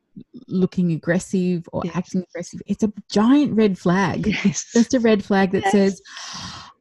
looking 0.48 0.92
aggressive 0.92 1.68
or 1.72 1.82
yes. 1.84 1.96
acting 1.96 2.22
aggressive, 2.28 2.60
it's 2.66 2.82
a 2.82 2.92
giant 3.10 3.54
red 3.54 3.78
flag. 3.78 4.26
Yes. 4.26 4.70
Just 4.72 4.94
a 4.94 5.00
red 5.00 5.24
flag 5.24 5.50
that 5.52 5.64
yes. 5.64 5.72
says, 5.72 6.02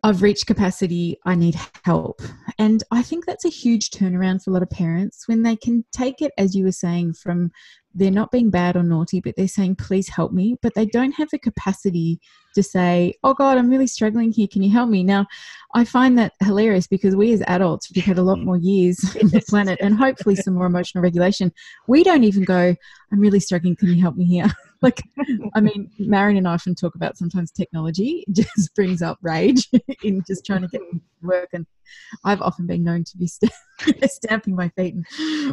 I've 0.03 0.23
reached 0.23 0.47
capacity, 0.47 1.17
I 1.25 1.35
need 1.35 1.55
help. 1.85 2.21
And 2.57 2.83
I 2.89 3.03
think 3.03 3.25
that's 3.25 3.45
a 3.45 3.49
huge 3.49 3.91
turnaround 3.91 4.43
for 4.43 4.49
a 4.49 4.53
lot 4.53 4.63
of 4.63 4.69
parents 4.71 5.27
when 5.27 5.43
they 5.43 5.55
can 5.55 5.85
take 5.91 6.21
it, 6.23 6.31
as 6.39 6.55
you 6.55 6.63
were 6.63 6.71
saying, 6.71 7.13
from 7.13 7.51
they're 7.93 8.09
not 8.09 8.31
being 8.31 8.49
bad 8.49 8.75
or 8.75 8.83
naughty, 8.83 9.19
but 9.19 9.35
they're 9.35 9.47
saying, 9.47 9.75
please 9.75 10.09
help 10.09 10.31
me. 10.31 10.55
But 10.61 10.73
they 10.73 10.85
don't 10.87 11.11
have 11.13 11.29
the 11.29 11.37
capacity 11.37 12.19
to 12.55 12.63
say, 12.63 13.13
oh 13.23 13.35
God, 13.35 13.57
I'm 13.57 13.69
really 13.69 13.85
struggling 13.85 14.31
here. 14.31 14.47
Can 14.47 14.63
you 14.63 14.71
help 14.71 14.89
me? 14.89 15.03
Now, 15.03 15.27
I 15.75 15.85
find 15.85 16.17
that 16.17 16.33
hilarious 16.41 16.87
because 16.87 17.15
we 17.15 17.33
as 17.33 17.43
adults, 17.47 17.91
we've 17.93 18.03
had 18.03 18.17
a 18.17 18.23
lot 18.23 18.39
mm. 18.39 18.45
more 18.45 18.57
years 18.57 18.97
on 19.21 19.29
the 19.29 19.43
planet 19.47 19.77
and 19.81 19.95
hopefully 19.95 20.35
some 20.35 20.55
more 20.55 20.65
emotional 20.65 21.03
regulation. 21.03 21.51
We 21.87 22.03
don't 22.03 22.23
even 22.23 22.43
go, 22.43 22.75
I'm 23.11 23.19
really 23.19 23.39
struggling. 23.39 23.75
Can 23.75 23.89
you 23.89 24.01
help 24.01 24.15
me 24.15 24.25
here? 24.25 24.51
like, 24.83 25.01
I 25.53 25.61
mean, 25.61 25.91
Marion 25.99 26.37
and 26.37 26.47
I 26.47 26.53
often 26.53 26.73
talk 26.73 26.95
about 26.95 27.17
sometimes 27.17 27.51
technology 27.51 28.25
just 28.31 28.73
brings 28.75 29.01
up 29.01 29.19
rage 29.21 29.67
in 30.03 30.23
just 30.25 30.45
trying 30.45 30.61
to 30.61 30.67
get 30.67 30.81
mm-hmm. 30.81 31.27
work. 31.27 31.49
And 31.53 31.67
I've 32.23 32.41
often 32.41 32.65
been 32.65 32.83
known 32.83 33.03
to 33.03 33.17
be 33.17 33.27
st- 33.27 33.51
stamping 34.05 34.55
my 34.55 34.69
feet 34.69 34.95
and 34.95 35.05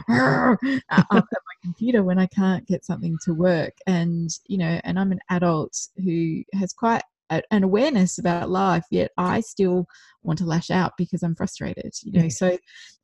up 0.09 0.59
at 0.63 1.07
my 1.11 1.55
computer 1.63 2.03
when 2.03 2.19
I 2.19 2.27
can't 2.27 2.67
get 2.67 2.85
something 2.85 3.19
to 3.25 3.35
work. 3.35 3.75
And, 3.87 4.31
you 4.47 4.57
know, 4.57 4.81
and 4.85 4.99
I'm 4.99 5.13
an 5.13 5.21
adult 5.29 5.77
who 6.03 6.43
has 6.55 6.73
quite 6.73 7.03
an 7.31 7.63
awareness 7.63 8.17
about 8.19 8.49
life 8.49 8.85
yet 8.91 9.11
i 9.19 9.39
still 9.41 9.87
want 10.23 10.39
to 10.39 10.47
lash 10.47 10.71
out 10.71 10.93
because 10.97 11.23
i'm 11.23 11.35
frustrated 11.35 11.93
you 12.03 12.11
know 12.11 12.29
so 12.29 12.57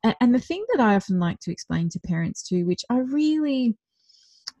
and, 0.03 0.15
and 0.19 0.33
the 0.33 0.39
thing 0.39 0.65
that 0.73 0.81
i 0.81 0.95
often 0.95 1.19
like 1.19 1.39
to 1.39 1.51
explain 1.51 1.89
to 1.89 1.99
parents 1.99 2.41
too 2.41 2.65
which 2.65 2.83
i 2.89 2.97
really 2.97 3.77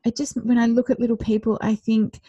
it 0.05 0.15
just 0.15 0.35
when 0.43 0.57
i 0.57 0.65
look 0.65 0.89
at 0.89 0.99
little 0.99 1.17
people 1.17 1.57
i 1.61 1.75
think 1.75 2.19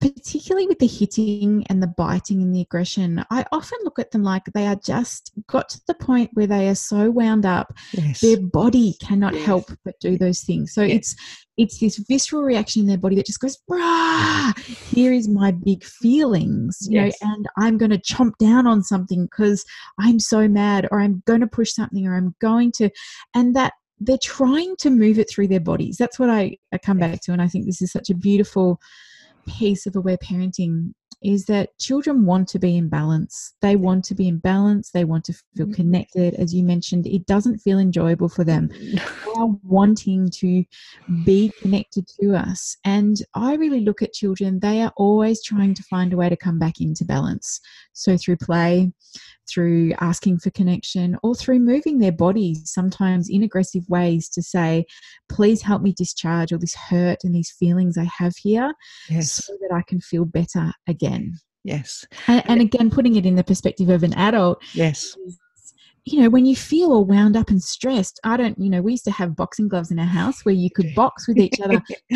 particularly 0.00 0.66
with 0.66 0.78
the 0.78 0.86
hitting 0.86 1.64
and 1.68 1.82
the 1.82 1.86
biting 1.86 2.40
and 2.40 2.54
the 2.54 2.62
aggression, 2.62 3.24
I 3.30 3.44
often 3.52 3.78
look 3.84 3.98
at 3.98 4.10
them 4.10 4.22
like 4.22 4.44
they 4.54 4.66
are 4.66 4.76
just 4.76 5.32
got 5.46 5.68
to 5.70 5.80
the 5.86 5.94
point 5.94 6.30
where 6.32 6.46
they 6.46 6.68
are 6.68 6.74
so 6.74 7.10
wound 7.10 7.44
up, 7.44 7.74
yes. 7.92 8.20
their 8.20 8.40
body 8.40 8.94
cannot 9.00 9.34
yes. 9.34 9.44
help 9.44 9.70
but 9.84 10.00
do 10.00 10.16
those 10.16 10.40
things. 10.40 10.72
So 10.72 10.82
yes. 10.82 10.96
it's 10.96 11.16
it's 11.56 11.78
this 11.78 12.02
visceral 12.08 12.42
reaction 12.42 12.80
in 12.80 12.88
their 12.88 12.96
body 12.96 13.16
that 13.16 13.26
just 13.26 13.40
goes, 13.40 13.58
Brah, 13.70 14.54
mm-hmm. 14.54 14.96
here 14.96 15.12
is 15.12 15.28
my 15.28 15.50
big 15.50 15.84
feelings, 15.84 16.78
you 16.88 16.98
know, 16.98 17.10
and 17.20 17.46
I'm 17.58 17.76
going 17.76 17.90
to 17.90 17.98
chomp 17.98 18.38
down 18.38 18.66
on 18.66 18.82
something 18.82 19.26
because 19.26 19.62
I'm 19.98 20.20
so 20.20 20.48
mad, 20.48 20.88
or 20.90 21.00
I'm 21.00 21.22
going 21.26 21.40
to 21.40 21.46
push 21.46 21.74
something, 21.74 22.06
or 22.06 22.16
I'm 22.16 22.34
going 22.40 22.72
to, 22.76 22.88
and 23.34 23.54
that 23.56 23.74
they're 24.00 24.18
trying 24.22 24.76
to 24.76 24.90
move 24.90 25.18
it 25.18 25.30
through 25.30 25.48
their 25.48 25.60
bodies. 25.60 25.96
That's 25.98 26.18
what 26.18 26.30
I, 26.30 26.56
I 26.72 26.78
come 26.78 26.98
back 26.98 27.20
to, 27.22 27.32
and 27.32 27.42
I 27.42 27.48
think 27.48 27.66
this 27.66 27.82
is 27.82 27.92
such 27.92 28.10
a 28.10 28.14
beautiful 28.14 28.80
piece 29.46 29.86
of 29.86 29.96
aware 29.96 30.18
parenting 30.18 30.92
is 31.22 31.44
that 31.46 31.76
children 31.78 32.24
want 32.24 32.48
to 32.48 32.58
be 32.58 32.76
in 32.76 32.88
balance. 32.88 33.54
They 33.60 33.76
want 33.76 34.04
to 34.06 34.14
be 34.14 34.28
in 34.28 34.38
balance. 34.38 34.90
They 34.90 35.04
want 35.04 35.24
to 35.24 35.32
feel 35.32 35.66
mm-hmm. 35.66 35.74
connected. 35.74 36.34
As 36.34 36.54
you 36.54 36.62
mentioned, 36.62 37.06
it 37.06 37.26
doesn't 37.26 37.58
feel 37.58 37.78
enjoyable 37.78 38.28
for 38.28 38.44
them. 38.44 38.70
They 39.30 39.42
are 39.42 39.56
wanting 39.62 40.28
to 40.40 40.64
be 41.24 41.52
connected 41.60 42.06
to 42.20 42.34
us. 42.34 42.76
And 42.84 43.16
I 43.34 43.54
really 43.54 43.80
look 43.80 44.02
at 44.02 44.12
children, 44.12 44.58
they 44.58 44.82
are 44.82 44.92
always 44.96 45.42
trying 45.42 45.72
to 45.74 45.82
find 45.84 46.12
a 46.12 46.16
way 46.16 46.28
to 46.28 46.36
come 46.36 46.58
back 46.58 46.80
into 46.80 47.04
balance. 47.04 47.60
So 47.92 48.16
through 48.16 48.36
play, 48.36 48.92
through 49.50 49.92
asking 50.00 50.38
for 50.38 50.50
connection 50.50 51.16
or 51.22 51.34
through 51.34 51.60
moving 51.60 51.98
their 51.98 52.12
bodies, 52.12 52.70
sometimes 52.70 53.28
in 53.28 53.42
aggressive 53.42 53.84
ways, 53.88 54.28
to 54.30 54.42
say, 54.42 54.84
please 55.28 55.62
help 55.62 55.82
me 55.82 55.92
discharge 55.92 56.52
all 56.52 56.58
this 56.58 56.74
hurt 56.74 57.24
and 57.24 57.34
these 57.34 57.50
feelings 57.50 57.98
I 57.98 58.08
have 58.18 58.36
here 58.36 58.72
yes. 59.08 59.44
so 59.44 59.56
that 59.60 59.74
I 59.74 59.82
can 59.82 60.00
feel 60.00 60.24
better 60.24 60.72
again. 60.88 60.99
Yes. 61.62 62.06
And, 62.26 62.42
and 62.46 62.60
again, 62.60 62.90
putting 62.90 63.16
it 63.16 63.26
in 63.26 63.34
the 63.34 63.44
perspective 63.44 63.90
of 63.90 64.02
an 64.02 64.14
adult. 64.14 64.62
Yes 64.74 65.16
you 66.04 66.20
know, 66.20 66.30
when 66.30 66.46
you 66.46 66.56
feel 66.56 66.92
all 66.92 67.04
wound 67.04 67.36
up 67.36 67.50
and 67.50 67.62
stressed, 67.62 68.20
I 68.24 68.36
don't, 68.36 68.58
you 68.58 68.70
know, 68.70 68.80
we 68.80 68.92
used 68.92 69.04
to 69.04 69.10
have 69.10 69.36
boxing 69.36 69.68
gloves 69.68 69.90
in 69.90 69.98
our 69.98 70.06
house 70.06 70.44
where 70.44 70.54
you 70.54 70.70
could 70.70 70.94
box 70.94 71.28
with 71.28 71.38
each 71.38 71.60
other. 71.60 71.82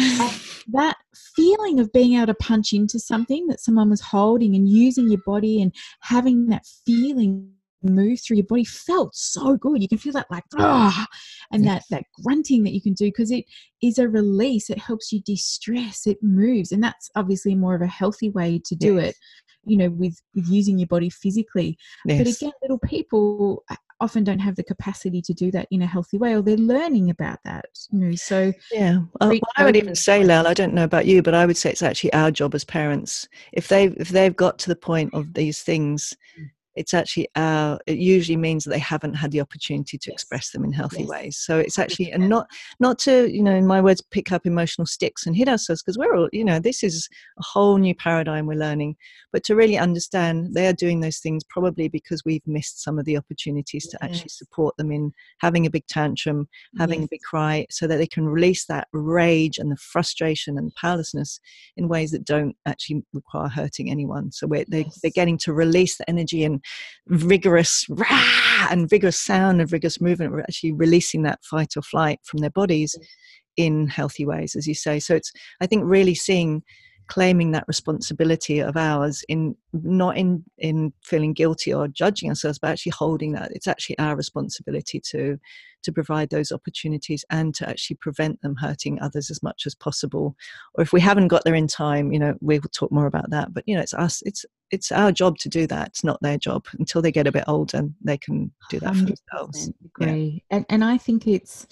that 0.72 0.96
feeling 1.36 1.80
of 1.80 1.92
being 1.92 2.14
able 2.14 2.26
to 2.26 2.34
punch 2.34 2.72
into 2.72 2.98
something 2.98 3.46
that 3.48 3.60
someone 3.60 3.90
was 3.90 4.00
holding 4.00 4.54
and 4.54 4.68
using 4.68 5.08
your 5.08 5.20
body 5.26 5.60
and 5.60 5.72
having 6.00 6.46
that 6.46 6.66
feeling 6.86 7.50
move 7.84 8.20
through 8.20 8.38
your 8.38 8.46
body 8.46 8.64
felt 8.64 9.14
so 9.14 9.56
good. 9.56 9.82
You 9.82 9.88
can 9.88 9.98
feel 9.98 10.12
that 10.14 10.30
like 10.30 10.44
ah, 10.58 11.06
and 11.52 11.66
that 11.66 11.82
that 11.90 12.04
grunting 12.22 12.64
that 12.64 12.72
you 12.72 12.80
can 12.80 12.94
do 12.94 13.06
because 13.06 13.30
it 13.30 13.44
is 13.82 13.98
a 13.98 14.08
release. 14.08 14.70
It 14.70 14.78
helps 14.78 15.12
you 15.12 15.20
de-stress. 15.20 16.06
It 16.06 16.22
moves, 16.22 16.72
and 16.72 16.82
that's 16.82 17.10
obviously 17.14 17.54
more 17.54 17.74
of 17.74 17.82
a 17.82 17.86
healthy 17.86 18.30
way 18.30 18.60
to 18.64 18.74
do 18.74 18.96
yes. 18.96 19.10
it. 19.10 19.16
You 19.64 19.76
know, 19.78 19.90
with 19.90 20.20
with 20.34 20.48
using 20.48 20.78
your 20.78 20.88
body 20.88 21.10
physically. 21.10 21.78
Yes. 22.04 22.18
But 22.18 22.36
again, 22.36 22.52
little 22.62 22.78
people 22.78 23.64
often 24.00 24.24
don't 24.24 24.40
have 24.40 24.56
the 24.56 24.64
capacity 24.64 25.22
to 25.22 25.32
do 25.32 25.50
that 25.52 25.66
in 25.70 25.80
a 25.80 25.86
healthy 25.86 26.18
way 26.18 26.34
or 26.34 26.42
they're 26.42 26.56
learning 26.56 27.10
about 27.10 27.38
that 27.44 27.64
you 27.90 27.98
know 28.00 28.14
so 28.16 28.52
yeah 28.72 28.98
well, 29.20 29.32
i 29.56 29.64
would 29.64 29.76
even 29.76 29.94
say 29.94 30.24
Lael, 30.24 30.48
i 30.48 30.52
don't 30.52 30.74
know 30.74 30.84
about 30.84 31.06
you 31.06 31.22
but 31.22 31.32
i 31.32 31.46
would 31.46 31.56
say 31.56 31.70
it's 31.70 31.82
actually 31.82 32.12
our 32.12 32.30
job 32.30 32.54
as 32.54 32.64
parents 32.64 33.28
if 33.52 33.68
they've 33.68 33.96
if 33.96 34.08
they've 34.08 34.34
got 34.34 34.58
to 34.58 34.68
the 34.68 34.76
point 34.76 35.14
of 35.14 35.32
these 35.34 35.62
things 35.62 36.14
mm 36.38 36.50
it's 36.76 36.94
actually 36.94 37.28
uh, 37.36 37.78
it 37.86 37.98
usually 37.98 38.36
means 38.36 38.64
that 38.64 38.70
they 38.70 38.78
haven't 38.78 39.14
had 39.14 39.30
the 39.30 39.40
opportunity 39.40 39.96
to 39.98 40.10
yes. 40.10 40.14
express 40.14 40.50
them 40.50 40.64
in 40.64 40.72
healthy 40.72 41.00
yes. 41.00 41.08
ways 41.08 41.36
so 41.36 41.58
it's 41.58 41.78
actually 41.78 42.10
and 42.12 42.28
not 42.28 42.46
not 42.80 42.98
to 42.98 43.30
you 43.30 43.42
know 43.42 43.54
in 43.54 43.66
my 43.66 43.80
words 43.80 44.02
pick 44.10 44.32
up 44.32 44.46
emotional 44.46 44.86
sticks 44.86 45.26
and 45.26 45.36
hit 45.36 45.48
ourselves 45.48 45.82
because 45.82 45.98
we're 45.98 46.16
all 46.16 46.28
you 46.32 46.44
know 46.44 46.58
this 46.58 46.82
is 46.82 47.08
a 47.38 47.42
whole 47.42 47.78
new 47.78 47.94
paradigm 47.94 48.46
we're 48.46 48.54
learning 48.54 48.96
but 49.32 49.44
to 49.44 49.54
really 49.54 49.78
understand 49.78 50.54
they 50.54 50.66
are 50.66 50.72
doing 50.72 51.00
those 51.00 51.18
things 51.18 51.42
probably 51.48 51.88
because 51.88 52.22
we've 52.24 52.46
missed 52.46 52.82
some 52.82 52.98
of 52.98 53.04
the 53.04 53.16
opportunities 53.16 53.86
to 53.86 53.98
yes. 54.00 54.10
actually 54.10 54.28
support 54.28 54.76
them 54.76 54.90
in 54.90 55.12
having 55.38 55.66
a 55.66 55.70
big 55.70 55.86
tantrum 55.86 56.48
having 56.78 57.04
a 57.04 57.08
big 57.08 57.20
cry 57.22 57.66
so 57.70 57.86
that 57.86 57.96
they 57.96 58.06
can 58.06 58.26
release 58.26 58.66
that 58.66 58.88
rage 58.92 59.58
and 59.58 59.70
the 59.70 59.76
frustration 59.76 60.58
and 60.58 60.74
powerlessness 60.74 61.40
in 61.76 61.88
ways 61.88 62.10
that 62.10 62.24
don't 62.24 62.56
actually 62.66 63.02
require 63.12 63.48
hurting 63.48 63.90
anyone 63.90 64.30
so 64.32 64.46
we're, 64.46 64.64
they, 64.68 64.84
they're 65.02 65.10
getting 65.10 65.38
to 65.38 65.52
release 65.52 65.96
the 65.96 66.08
energy 66.08 66.44
and 66.44 66.63
vigorous 67.08 67.86
rah, 67.88 68.68
and 68.70 68.88
vigorous 68.88 69.18
sound 69.18 69.60
and 69.60 69.68
vigorous 69.68 70.00
movement 70.00 70.32
we're 70.32 70.40
actually 70.40 70.72
releasing 70.72 71.22
that 71.22 71.44
fight 71.44 71.76
or 71.76 71.82
flight 71.82 72.18
from 72.24 72.40
their 72.40 72.50
bodies 72.50 72.96
mm. 72.98 73.04
in 73.56 73.88
healthy 73.88 74.24
ways 74.24 74.54
as 74.56 74.66
you 74.66 74.74
say. 74.74 74.98
So 74.98 75.14
it's 75.14 75.32
i 75.60 75.66
think 75.66 75.82
really 75.84 76.14
seeing 76.14 76.62
claiming 77.06 77.52
that 77.52 77.64
responsibility 77.68 78.60
of 78.60 78.76
ours 78.76 79.24
in 79.28 79.54
not 79.72 80.16
in 80.16 80.42
in 80.58 80.92
feeling 81.02 81.32
guilty 81.32 81.72
or 81.72 81.86
judging 81.88 82.28
ourselves 82.28 82.58
but 82.58 82.70
actually 82.70 82.92
holding 82.96 83.32
that 83.32 83.50
it's 83.52 83.66
actually 83.66 83.98
our 83.98 84.16
responsibility 84.16 85.00
to 85.00 85.38
to 85.82 85.92
provide 85.92 86.30
those 86.30 86.50
opportunities 86.50 87.24
and 87.30 87.54
to 87.54 87.68
actually 87.68 87.96
prevent 87.96 88.40
them 88.40 88.56
hurting 88.56 88.98
others 89.00 89.30
as 89.30 89.42
much 89.42 89.64
as 89.66 89.74
possible. 89.74 90.34
Or 90.74 90.82
if 90.82 90.92
we 90.92 91.00
haven't 91.00 91.28
got 91.28 91.44
there 91.44 91.54
in 91.54 91.66
time 91.66 92.12
you 92.12 92.18
know 92.18 92.34
we 92.40 92.58
will 92.58 92.70
talk 92.70 92.90
more 92.90 93.06
about 93.06 93.30
that. 93.30 93.52
But 93.52 93.64
you 93.66 93.76
know 93.76 93.82
it's 93.82 93.94
us 93.94 94.22
it's 94.24 94.44
it's 94.70 94.90
our 94.90 95.12
job 95.12 95.38
to 95.38 95.48
do 95.48 95.66
that. 95.66 95.88
It's 95.88 96.04
not 96.04 96.20
their 96.22 96.38
job. 96.38 96.66
Until 96.78 97.02
they 97.02 97.12
get 97.12 97.26
a 97.26 97.32
bit 97.32 97.44
older 97.46 97.88
they 98.02 98.18
can 98.18 98.50
do 98.70 98.80
that 98.80 98.96
for 98.96 99.04
themselves. 99.04 99.70
Agree. 99.84 100.42
Yeah. 100.50 100.56
and, 100.56 100.66
and 100.68 100.84
i 100.84 100.96
think 100.96 101.26
it's 101.26 101.66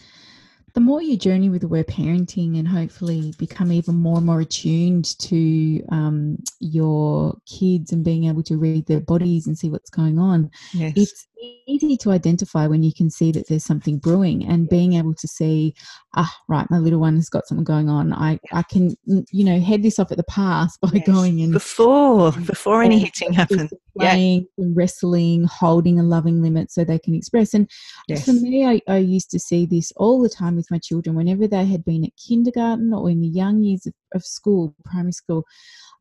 the 0.74 0.80
more 0.80 1.02
you 1.02 1.16
journey 1.16 1.48
with 1.48 1.64
aware 1.64 1.84
parenting 1.84 2.58
and 2.58 2.66
hopefully 2.66 3.34
become 3.38 3.72
even 3.72 3.96
more 3.96 4.16
and 4.18 4.26
more 4.26 4.40
attuned 4.40 5.18
to 5.18 5.84
um, 5.90 6.38
your 6.60 7.36
kids 7.46 7.92
and 7.92 8.04
being 8.04 8.24
able 8.24 8.42
to 8.44 8.56
read 8.56 8.86
their 8.86 9.00
bodies 9.00 9.46
and 9.46 9.58
see 9.58 9.70
what's 9.70 9.90
going 9.90 10.18
on, 10.18 10.50
yes. 10.72 10.92
it's 10.96 11.26
easy 11.66 11.96
to 11.98 12.10
identify 12.10 12.66
when 12.66 12.82
you 12.82 12.92
can 12.92 13.10
see 13.10 13.32
that 13.32 13.48
there's 13.48 13.64
something 13.64 13.98
brewing 13.98 14.46
and 14.46 14.68
being 14.68 14.94
able 14.94 15.14
to 15.14 15.28
see, 15.28 15.74
ah, 16.16 16.32
right, 16.48 16.66
my 16.70 16.78
little 16.78 17.00
one 17.00 17.16
has 17.16 17.28
got 17.28 17.46
something 17.46 17.64
going 17.64 17.88
on. 17.88 18.12
I, 18.12 18.38
I 18.52 18.62
can, 18.62 18.94
you 19.06 19.44
know, 19.44 19.60
head 19.60 19.82
this 19.82 19.98
off 19.98 20.10
at 20.10 20.16
the 20.16 20.24
pass 20.24 20.76
by 20.78 20.90
yes. 20.92 21.06
going 21.06 21.38
in 21.38 21.52
before 21.52 22.32
before 22.32 22.82
any 22.82 22.98
hitting 22.98 23.32
happens. 23.32 23.72
Playing, 23.98 24.46
yeah. 24.56 24.66
wrestling, 24.74 25.44
holding 25.44 25.98
a 25.98 26.02
loving 26.02 26.42
limit 26.42 26.70
so 26.70 26.84
they 26.84 26.98
can 26.98 27.14
express. 27.14 27.52
And 27.54 27.70
yes. 28.08 28.24
for 28.24 28.32
me, 28.32 28.66
I, 28.66 28.80
I 28.88 28.98
used 28.98 29.30
to 29.32 29.38
see 29.38 29.66
this 29.66 29.92
all 29.96 30.22
the 30.22 30.30
time 30.30 30.56
with 30.56 30.70
my 30.70 30.78
children 30.78 31.14
whenever 31.14 31.46
they 31.46 31.66
had 31.66 31.84
been 31.84 32.04
at 32.04 32.16
kindergarten 32.16 32.92
or 32.92 33.10
in 33.10 33.20
the 33.20 33.28
young 33.28 33.62
years 33.62 33.86
of, 33.86 33.92
of 34.14 34.24
school, 34.24 34.74
primary 34.84 35.12
school 35.12 35.44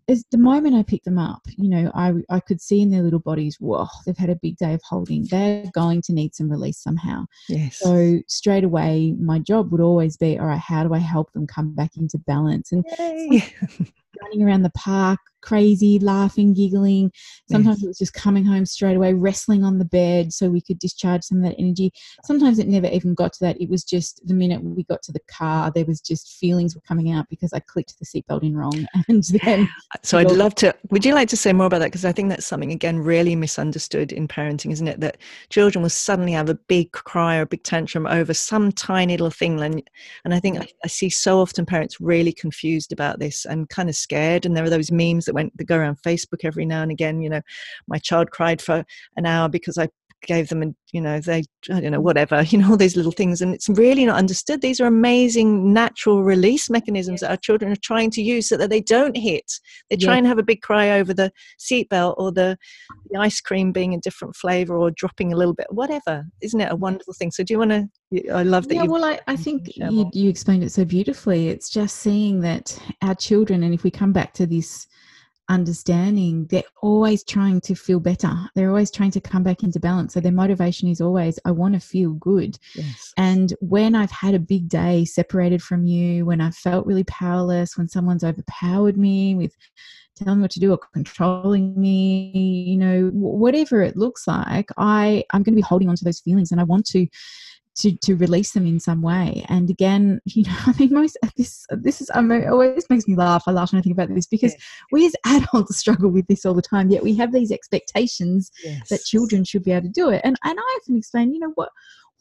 is 0.07 0.25
the 0.31 0.37
moment 0.37 0.75
I 0.75 0.83
picked 0.83 1.05
them 1.05 1.17
up, 1.17 1.41
you 1.57 1.69
know, 1.69 1.91
I, 1.93 2.13
I 2.29 2.39
could 2.39 2.59
see 2.59 2.81
in 2.81 2.89
their 2.89 3.03
little 3.03 3.19
bodies, 3.19 3.57
whoa, 3.59 3.87
they've 4.05 4.17
had 4.17 4.29
a 4.29 4.35
big 4.35 4.57
day 4.57 4.73
of 4.73 4.81
holding. 4.83 5.25
They're 5.25 5.69
going 5.73 6.01
to 6.03 6.13
need 6.13 6.35
some 6.35 6.49
release 6.49 6.77
somehow. 6.77 7.25
Yes. 7.47 7.79
So 7.79 8.19
straight 8.27 8.63
away, 8.63 9.15
my 9.19 9.39
job 9.39 9.71
would 9.71 9.81
always 9.81 10.17
be, 10.17 10.37
all 10.37 10.47
right, 10.47 10.59
how 10.59 10.83
do 10.83 10.93
I 10.93 10.99
help 10.99 11.31
them 11.33 11.47
come 11.47 11.73
back 11.73 11.97
into 11.97 12.17
balance? 12.17 12.71
And 12.71 12.85
running 14.21 14.41
around 14.41 14.63
the 14.63 14.71
park, 14.71 15.19
crazy, 15.41 15.99
laughing, 15.99 16.53
giggling. 16.53 17.11
Sometimes 17.49 17.79
yes. 17.79 17.83
it 17.83 17.87
was 17.87 17.97
just 17.97 18.13
coming 18.13 18.45
home 18.45 18.65
straight 18.65 18.95
away, 18.95 19.13
wrestling 19.13 19.63
on 19.63 19.77
the 19.77 19.85
bed 19.85 20.31
so 20.31 20.49
we 20.49 20.61
could 20.61 20.79
discharge 20.79 21.23
some 21.23 21.39
of 21.39 21.43
that 21.43 21.59
energy. 21.59 21.91
Sometimes 22.23 22.59
it 22.59 22.67
never 22.67 22.87
even 22.87 23.13
got 23.13 23.33
to 23.33 23.39
that. 23.41 23.59
It 23.59 23.69
was 23.69 23.83
just 23.83 24.21
the 24.25 24.33
minute 24.33 24.63
we 24.63 24.83
got 24.83 25.01
to 25.03 25.11
the 25.11 25.19
car, 25.27 25.71
there 25.73 25.85
was 25.85 25.99
just 25.99 26.37
feelings 26.39 26.75
were 26.75 26.81
coming 26.87 27.11
out 27.11 27.27
because 27.29 27.53
I 27.53 27.59
clicked 27.59 27.95
the 27.99 28.05
seatbelt 28.05 28.43
in 28.43 28.55
wrong. 28.55 28.71
And 29.07 29.23
then. 29.23 29.63
Uh, 29.63 29.97
so 30.03 30.19
I'd 30.19 30.31
love 30.31 30.53
to. 30.55 30.73
Would 30.91 31.03
you 31.03 31.13
like 31.13 31.27
to 31.29 31.37
say 31.37 31.51
more 31.51 31.65
about 31.65 31.79
that? 31.79 31.87
Because 31.87 32.05
I 32.05 32.11
think 32.11 32.29
that's 32.29 32.45
something, 32.45 32.71
again, 32.71 32.99
really 32.99 33.35
misunderstood 33.35 34.11
in 34.11 34.27
parenting, 34.27 34.71
isn't 34.71 34.87
it? 34.87 34.99
That 34.99 35.17
children 35.49 35.81
will 35.81 35.89
suddenly 35.89 36.31
have 36.33 36.49
a 36.49 36.53
big 36.53 36.91
cry 36.91 37.37
or 37.37 37.41
a 37.41 37.45
big 37.47 37.63
tantrum 37.63 38.05
over 38.05 38.33
some 38.33 38.71
tiny 38.71 39.13
little 39.13 39.31
thing. 39.31 39.59
And, 39.59 39.81
and 40.23 40.33
I 40.33 40.39
think 40.39 40.59
I, 40.59 40.67
I 40.83 40.87
see 40.87 41.09
so 41.09 41.39
often 41.39 41.65
parents 41.65 41.99
really 41.99 42.31
confused 42.31 42.91
about 42.93 43.19
this 43.19 43.45
and 43.45 43.67
kind 43.69 43.89
of 43.89 43.95
scared. 44.01 44.45
And 44.45 44.55
there 44.55 44.63
are 44.63 44.69
those 44.69 44.91
memes 44.91 45.25
that 45.25 45.33
went 45.33 45.55
that 45.57 45.65
go 45.65 45.77
around 45.77 46.01
Facebook 46.01 46.43
every 46.43 46.65
now 46.65 46.81
and 46.81 46.91
again. 46.91 47.21
You 47.21 47.29
know, 47.29 47.41
my 47.87 47.97
child 47.97 48.31
cried 48.31 48.61
for 48.61 48.85
an 49.15 49.25
hour 49.25 49.49
because 49.49 49.77
I 49.77 49.89
gave 50.27 50.49
them 50.49 50.63
a 50.63 50.67
you 50.91 51.01
know 51.01 51.19
they 51.19 51.43
i 51.71 51.79
don't 51.79 51.91
know 51.91 52.01
whatever 52.01 52.41
you 52.47 52.57
know 52.57 52.69
all 52.69 52.77
these 52.77 52.95
little 52.95 53.11
things 53.11 53.41
and 53.41 53.53
it's 53.53 53.69
really 53.69 54.05
not 54.05 54.17
understood. 54.17 54.61
These 54.61 54.79
are 54.79 54.85
amazing 54.85 55.73
natural 55.73 56.23
release 56.23 56.69
mechanisms 56.69 57.21
that 57.21 57.29
our 57.29 57.37
children 57.37 57.71
are 57.71 57.77
trying 57.77 58.11
to 58.11 58.21
use 58.21 58.47
so 58.49 58.57
that 58.57 58.69
they 58.69 58.81
don't 58.81 59.15
hit. 59.15 59.51
They 59.89 59.97
try 59.97 60.17
and 60.17 60.27
have 60.27 60.37
a 60.37 60.43
big 60.43 60.61
cry 60.61 60.91
over 60.91 61.13
the 61.13 61.31
seatbelt 61.59 62.15
or 62.17 62.31
the, 62.31 62.57
the 63.09 63.19
ice 63.19 63.41
cream 63.41 63.71
being 63.71 63.93
a 63.93 63.99
different 63.99 64.35
flavor 64.35 64.77
or 64.77 64.91
dropping 64.91 65.33
a 65.33 65.35
little 65.35 65.53
bit 65.53 65.67
whatever. 65.69 66.25
Isn't 66.41 66.61
it 66.61 66.71
a 66.71 66.75
wonderful 66.75 67.13
thing? 67.13 67.31
So 67.31 67.43
do 67.43 67.53
you 67.53 67.59
want 67.59 67.71
to 67.71 67.87
i 68.33 68.43
love 68.43 68.67
that 68.67 68.75
yeah 68.75 68.83
well 68.83 69.05
i, 69.05 69.17
I 69.27 69.37
think 69.37 69.77
you, 69.77 70.09
you 70.11 70.29
explained 70.29 70.63
it 70.63 70.71
so 70.71 70.83
beautifully. 70.83 71.47
It's 71.47 71.69
just 71.69 71.97
seeing 71.97 72.41
that 72.41 72.77
our 73.01 73.15
children 73.15 73.63
and 73.63 73.73
if 73.73 73.83
we 73.83 73.91
come 73.91 74.11
back 74.11 74.33
to 74.33 74.45
this 74.45 74.87
understanding, 75.51 76.47
they're 76.49 76.63
always 76.81 77.23
trying 77.23 77.61
to 77.61 77.75
feel 77.75 77.99
better. 77.99 78.33
They're 78.55 78.69
always 78.69 78.89
trying 78.89 79.11
to 79.11 79.21
come 79.21 79.43
back 79.43 79.63
into 79.63 79.79
balance. 79.79 80.13
So 80.13 80.19
their 80.19 80.31
motivation 80.31 80.87
is 80.87 81.01
always, 81.01 81.37
I 81.45 81.51
want 81.51 81.73
to 81.75 81.79
feel 81.79 82.13
good. 82.13 82.57
Yes. 82.73 83.13
And 83.17 83.53
when 83.59 83.93
I've 83.93 84.11
had 84.11 84.33
a 84.33 84.39
big 84.39 84.69
day 84.69 85.05
separated 85.05 85.61
from 85.61 85.85
you, 85.85 86.25
when 86.25 86.41
I've 86.41 86.55
felt 86.55 86.87
really 86.87 87.03
powerless, 87.03 87.77
when 87.77 87.89
someone's 87.89 88.23
overpowered 88.23 88.97
me 88.97 89.35
with 89.35 89.55
telling 90.15 90.39
me 90.39 90.43
what 90.43 90.51
to 90.51 90.59
do 90.59 90.71
or 90.71 90.79
controlling 90.93 91.79
me, 91.79 92.31
you 92.33 92.77
know, 92.77 93.09
whatever 93.13 93.81
it 93.81 93.97
looks 93.97 94.27
like, 94.27 94.69
I, 94.77 95.23
I'm 95.31 95.43
going 95.43 95.53
to 95.53 95.61
be 95.61 95.61
holding 95.61 95.89
on 95.89 95.95
to 95.97 96.05
those 96.05 96.21
feelings 96.21 96.51
and 96.51 96.61
I 96.61 96.63
want 96.63 96.85
to 96.87 97.07
to 97.77 97.95
to 97.97 98.15
release 98.15 98.51
them 98.51 98.65
in 98.65 98.79
some 98.79 99.01
way. 99.01 99.45
And 99.49 99.69
again, 99.69 100.21
you 100.25 100.43
know, 100.43 100.55
I 100.67 100.73
think 100.73 100.91
most 100.91 101.17
this 101.37 101.65
this 101.71 102.01
is 102.01 102.09
I 102.13 102.21
mean, 102.21 102.41
it 102.41 102.49
always 102.49 102.89
makes 102.89 103.07
me 103.07 103.15
laugh. 103.15 103.43
I 103.47 103.51
laugh 103.51 103.71
when 103.71 103.79
I 103.79 103.81
think 103.81 103.93
about 103.93 104.13
this 104.13 104.27
because 104.27 104.53
yes. 104.53 104.63
we 104.91 105.05
as 105.05 105.15
adults 105.25 105.77
struggle 105.77 106.09
with 106.09 106.27
this 106.27 106.45
all 106.45 106.53
the 106.53 106.61
time. 106.61 106.89
Yet 106.89 107.03
we 107.03 107.15
have 107.15 107.31
these 107.31 107.51
expectations 107.51 108.51
yes. 108.63 108.89
that 108.89 109.03
children 109.03 109.43
should 109.43 109.63
be 109.63 109.71
able 109.71 109.87
to 109.87 109.89
do 109.89 110.09
it. 110.09 110.21
And 110.23 110.37
and 110.43 110.59
I 110.59 110.79
often 110.79 110.97
explain, 110.97 111.33
you 111.33 111.39
know, 111.39 111.51
what 111.55 111.69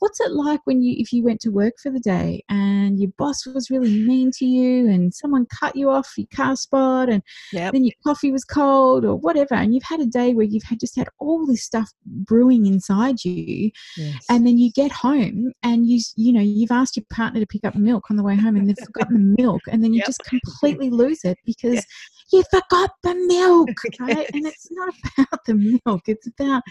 what's 0.00 0.20
it 0.20 0.32
like 0.32 0.60
when 0.64 0.82
you 0.82 0.96
if 0.98 1.12
you 1.12 1.22
went 1.22 1.40
to 1.40 1.50
work 1.50 1.74
for 1.80 1.90
the 1.90 2.00
day 2.00 2.42
and 2.48 2.98
your 2.98 3.10
boss 3.16 3.46
was 3.46 3.70
really 3.70 4.02
mean 4.02 4.30
to 4.32 4.44
you 4.44 4.88
and 4.88 5.14
someone 5.14 5.46
cut 5.46 5.76
you 5.76 5.88
off 5.88 6.10
your 6.16 6.26
car 6.34 6.56
spot 6.56 7.08
and 7.08 7.22
yep. 7.52 7.72
then 7.72 7.84
your 7.84 7.94
coffee 8.04 8.32
was 8.32 8.44
cold 8.44 9.04
or 9.04 9.14
whatever 9.14 9.54
and 9.54 9.74
you've 9.74 9.84
had 9.84 10.00
a 10.00 10.06
day 10.06 10.34
where 10.34 10.46
you've 10.46 10.64
had 10.64 10.80
just 10.80 10.96
had 10.96 11.08
all 11.18 11.46
this 11.46 11.62
stuff 11.62 11.90
brewing 12.04 12.66
inside 12.66 13.22
you 13.24 13.70
yes. 13.96 14.24
and 14.28 14.46
then 14.46 14.58
you 14.58 14.72
get 14.72 14.90
home 14.90 15.52
and 15.62 15.86
you 15.86 16.00
you 16.16 16.32
know 16.32 16.40
you've 16.40 16.72
asked 16.72 16.96
your 16.96 17.04
partner 17.12 17.38
to 17.38 17.46
pick 17.46 17.64
up 17.64 17.74
milk 17.74 18.10
on 18.10 18.16
the 18.16 18.22
way 18.22 18.34
home 18.34 18.56
and 18.56 18.68
they've 18.68 18.84
forgotten 18.84 19.14
the 19.14 19.42
milk 19.42 19.60
and 19.70 19.84
then 19.84 19.92
you 19.92 19.98
yep. 19.98 20.06
just 20.06 20.24
completely 20.24 20.90
lose 20.90 21.20
it 21.24 21.38
because 21.44 21.74
yes 21.74 21.86
you 22.32 22.42
forgot 22.50 22.90
the 23.02 23.14
milk, 23.14 23.68
right? 24.00 24.28
And 24.32 24.46
it's 24.46 24.68
not 24.70 24.94
about 25.18 25.44
the 25.46 25.80
milk, 25.86 26.02
it's 26.06 26.26
about 26.26 26.62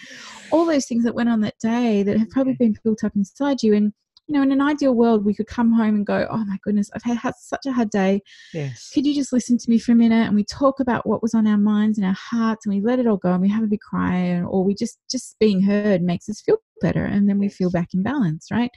all 0.52 0.66
those 0.66 0.86
things 0.86 1.04
that 1.04 1.16
went 1.16 1.30
on 1.30 1.42
that 1.42 1.60
day 1.62 2.04
that 2.04 2.18
have 2.18 2.30
probably 2.30 2.54
mm-hmm. 2.54 2.66
been 2.66 2.76
built 2.84 3.04
up 3.04 3.16
inside 3.16 3.62
you. 3.64 3.74
And, 3.74 3.94
you 4.28 4.36
know, 4.36 4.44
in 4.44 4.52
an 4.52 4.62
ideal 4.62 4.94
world, 4.94 5.26
we 5.26 5.34
could 5.34 5.48
come 5.48 5.74
home 5.74 5.96
and 5.96 6.06
go, 6.06 6.28
oh 6.30 6.46
my 6.46 6.58
goodness, 6.64 6.92
I've 6.94 7.18
had 7.18 7.34
such 7.40 7.66
a 7.66 7.72
hard 7.72 7.90
day. 7.90 8.22
Yes. 8.54 8.92
Could 8.94 9.08
you 9.08 9.16
just 9.16 9.34
listen 9.34 9.58
to 9.58 9.70
me 9.70 9.80
for 9.80 9.94
a 9.94 9.96
minute? 9.96 10.28
And 10.28 10.36
we 10.36 10.44
talk 10.44 10.80
about 10.80 11.08
what 11.08 11.24
was 11.24 11.34
on 11.34 11.48
our 11.48 11.58
minds 11.58 11.98
and 11.98 12.06
our 12.06 12.18
hearts 12.18 12.66
and 12.66 12.76
we 12.76 12.82
let 12.82 13.00
it 13.00 13.08
all 13.08 13.18
go 13.18 13.32
and 13.32 13.42
we 13.42 13.50
have 13.50 13.64
a 13.64 13.68
big 13.68 13.80
cry 13.80 14.40
or 14.42 14.64
we 14.64 14.76
just, 14.76 15.00
just 15.10 15.36
being 15.40 15.62
heard 15.62 16.04
makes 16.04 16.30
us 16.30 16.42
feel 16.42 16.58
better 16.80 17.04
and 17.04 17.28
then 17.28 17.40
we 17.40 17.50
feel 17.50 17.72
back 17.72 17.90
in 17.94 18.04
balance, 18.04 18.48
right? 18.52 18.70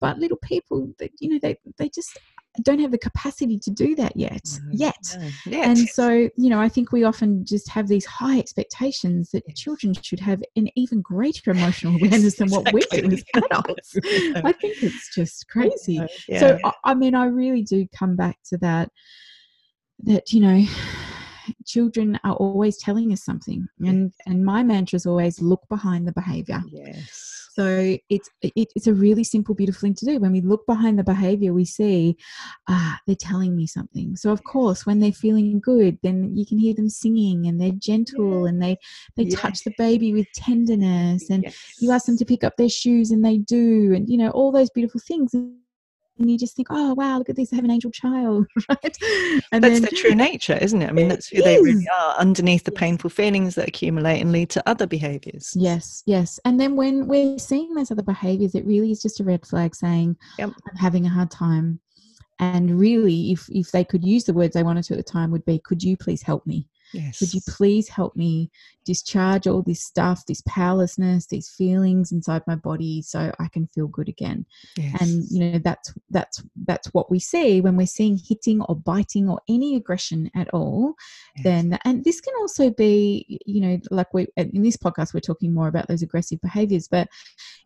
But 0.00 0.18
little 0.18 0.38
people, 0.42 0.92
that, 0.98 1.10
you 1.20 1.28
know, 1.28 1.38
they, 1.40 1.56
they 1.78 1.88
just 1.88 2.18
don't 2.62 2.78
have 2.80 2.90
the 2.90 2.98
capacity 2.98 3.58
to 3.58 3.70
do 3.70 3.94
that 3.94 4.16
yet 4.16 4.42
no, 4.64 4.72
yet. 4.72 5.16
No, 5.18 5.28
yet 5.46 5.68
and 5.68 5.78
so 5.88 6.08
you 6.10 6.50
know 6.50 6.60
i 6.60 6.68
think 6.68 6.92
we 6.92 7.04
often 7.04 7.44
just 7.44 7.68
have 7.68 7.88
these 7.88 8.06
high 8.06 8.38
expectations 8.38 9.30
that 9.30 9.42
children 9.54 9.94
should 9.94 10.20
have 10.20 10.42
an 10.56 10.68
even 10.76 11.00
greater 11.00 11.50
emotional 11.50 11.96
awareness 12.02 12.36
than 12.36 12.50
what 12.50 12.72
we 12.72 12.80
do 12.90 13.10
as 13.10 13.24
adults. 13.34 13.96
I 14.04 14.52
think 14.52 14.82
it's 14.82 15.14
just 15.14 15.48
crazy. 15.48 16.00
Yeah. 16.28 16.40
so 16.40 16.58
I 16.84 16.94
mean 16.94 17.14
i 17.14 17.26
really 17.26 17.62
do 17.62 17.86
come 17.94 18.16
back 18.16 18.38
to 18.46 18.58
that 18.58 18.90
that 20.04 20.32
you 20.32 20.40
know 20.40 20.64
children 21.66 22.18
are 22.24 22.34
always 22.34 22.76
telling 22.76 23.12
us 23.12 23.24
something. 23.24 23.66
And 23.84 24.12
and 24.26 24.44
my 24.44 24.62
mantra 24.62 24.96
is 24.96 25.06
always 25.06 25.40
look 25.40 25.66
behind 25.68 26.06
the 26.06 26.12
behavior. 26.12 26.62
Yes 26.70 27.47
so 27.58 27.96
it's 28.08 28.30
it, 28.40 28.68
it's 28.76 28.86
a 28.86 28.94
really 28.94 29.24
simple 29.24 29.52
beautiful 29.52 29.80
thing 29.80 29.94
to 29.94 30.04
do 30.04 30.20
when 30.20 30.30
we 30.30 30.40
look 30.40 30.64
behind 30.66 30.96
the 30.96 31.02
behavior 31.02 31.52
we 31.52 31.64
see 31.64 32.16
ah 32.68 32.98
they're 33.06 33.16
telling 33.16 33.56
me 33.56 33.66
something 33.66 34.14
so 34.14 34.30
of 34.30 34.44
course 34.44 34.86
when 34.86 35.00
they're 35.00 35.10
feeling 35.12 35.58
good 35.58 35.98
then 36.04 36.36
you 36.36 36.46
can 36.46 36.58
hear 36.58 36.74
them 36.74 36.88
singing 36.88 37.46
and 37.46 37.60
they're 37.60 37.72
gentle 37.72 38.46
and 38.46 38.62
they 38.62 38.76
they 39.16 39.24
yes. 39.24 39.40
touch 39.40 39.64
the 39.64 39.74
baby 39.76 40.12
with 40.12 40.26
tenderness 40.34 41.28
and 41.30 41.42
yes. 41.42 41.56
you 41.80 41.90
ask 41.90 42.06
them 42.06 42.16
to 42.16 42.24
pick 42.24 42.44
up 42.44 42.56
their 42.56 42.68
shoes 42.68 43.10
and 43.10 43.24
they 43.24 43.38
do 43.38 43.92
and 43.92 44.08
you 44.08 44.16
know 44.16 44.30
all 44.30 44.52
those 44.52 44.70
beautiful 44.70 45.00
things 45.00 45.34
and 45.34 45.56
you 46.26 46.38
just 46.38 46.56
think, 46.56 46.68
oh 46.70 46.94
wow, 46.94 47.18
look 47.18 47.28
at 47.28 47.36
this, 47.36 47.52
I 47.52 47.56
have 47.56 47.64
an 47.64 47.70
angel 47.70 47.90
child, 47.90 48.46
right? 48.68 48.96
And 49.52 49.62
that's 49.62 49.74
then, 49.74 49.82
their 49.82 49.90
true 49.94 50.14
nature, 50.14 50.58
isn't 50.60 50.80
it? 50.80 50.88
I 50.88 50.92
mean, 50.92 51.08
that's 51.08 51.28
who 51.28 51.42
they 51.42 51.60
really 51.60 51.86
are 51.98 52.16
underneath 52.16 52.64
the 52.64 52.72
painful 52.72 53.10
feelings 53.10 53.54
that 53.56 53.68
accumulate 53.68 54.20
and 54.20 54.32
lead 54.32 54.50
to 54.50 54.68
other 54.68 54.86
behaviors. 54.86 55.52
Yes, 55.54 56.02
yes. 56.06 56.40
And 56.44 56.58
then 56.58 56.76
when 56.76 57.06
we're 57.06 57.38
seeing 57.38 57.74
those 57.74 57.90
other 57.90 58.02
behaviors, 58.02 58.54
it 58.54 58.64
really 58.64 58.90
is 58.90 59.02
just 59.02 59.20
a 59.20 59.24
red 59.24 59.46
flag 59.46 59.74
saying, 59.74 60.16
yep. 60.38 60.50
I'm 60.70 60.76
having 60.76 61.06
a 61.06 61.10
hard 61.10 61.30
time. 61.30 61.80
And 62.40 62.78
really, 62.78 63.32
if 63.32 63.48
if 63.50 63.72
they 63.72 63.84
could 63.84 64.04
use 64.04 64.24
the 64.24 64.32
words 64.32 64.54
they 64.54 64.62
wanted 64.62 64.84
to 64.84 64.94
at 64.94 64.96
the 64.98 65.02
time, 65.02 65.32
would 65.32 65.44
be, 65.44 65.58
could 65.58 65.82
you 65.82 65.96
please 65.96 66.22
help 66.22 66.46
me? 66.46 66.68
Yes. 66.92 67.20
Would 67.20 67.34
you 67.34 67.40
please 67.48 67.88
help 67.88 68.16
me 68.16 68.50
discharge 68.88 69.46
all 69.46 69.60
this 69.60 69.82
stuff, 69.84 70.24
this 70.24 70.42
powerlessness, 70.48 71.26
these 71.26 71.50
feelings 71.50 72.10
inside 72.10 72.42
my 72.46 72.54
body 72.54 73.02
so 73.02 73.30
I 73.38 73.48
can 73.48 73.66
feel 73.66 73.86
good 73.86 74.08
again? 74.08 74.46
Yes. 74.78 75.02
And 75.02 75.24
you 75.30 75.40
know 75.44 75.58
that's 75.58 75.92
that's 76.08 76.42
that's 76.64 76.88
what 76.94 77.10
we 77.10 77.18
see 77.18 77.60
when 77.60 77.76
we're 77.76 77.86
seeing 77.86 78.18
hitting 78.18 78.62
or 78.62 78.74
biting 78.74 79.28
or 79.28 79.40
any 79.46 79.76
aggression 79.76 80.30
at 80.34 80.48
all. 80.54 80.94
Yes. 81.36 81.44
Then 81.44 81.78
and 81.84 82.02
this 82.02 82.22
can 82.22 82.32
also 82.40 82.70
be, 82.70 83.40
you 83.44 83.60
know, 83.60 83.78
like 83.90 84.14
we 84.14 84.26
in 84.36 84.62
this 84.62 84.78
podcast 84.78 85.12
we're 85.12 85.20
talking 85.20 85.52
more 85.52 85.68
about 85.68 85.86
those 85.86 86.00
aggressive 86.00 86.40
behaviors, 86.40 86.88
but 86.88 87.08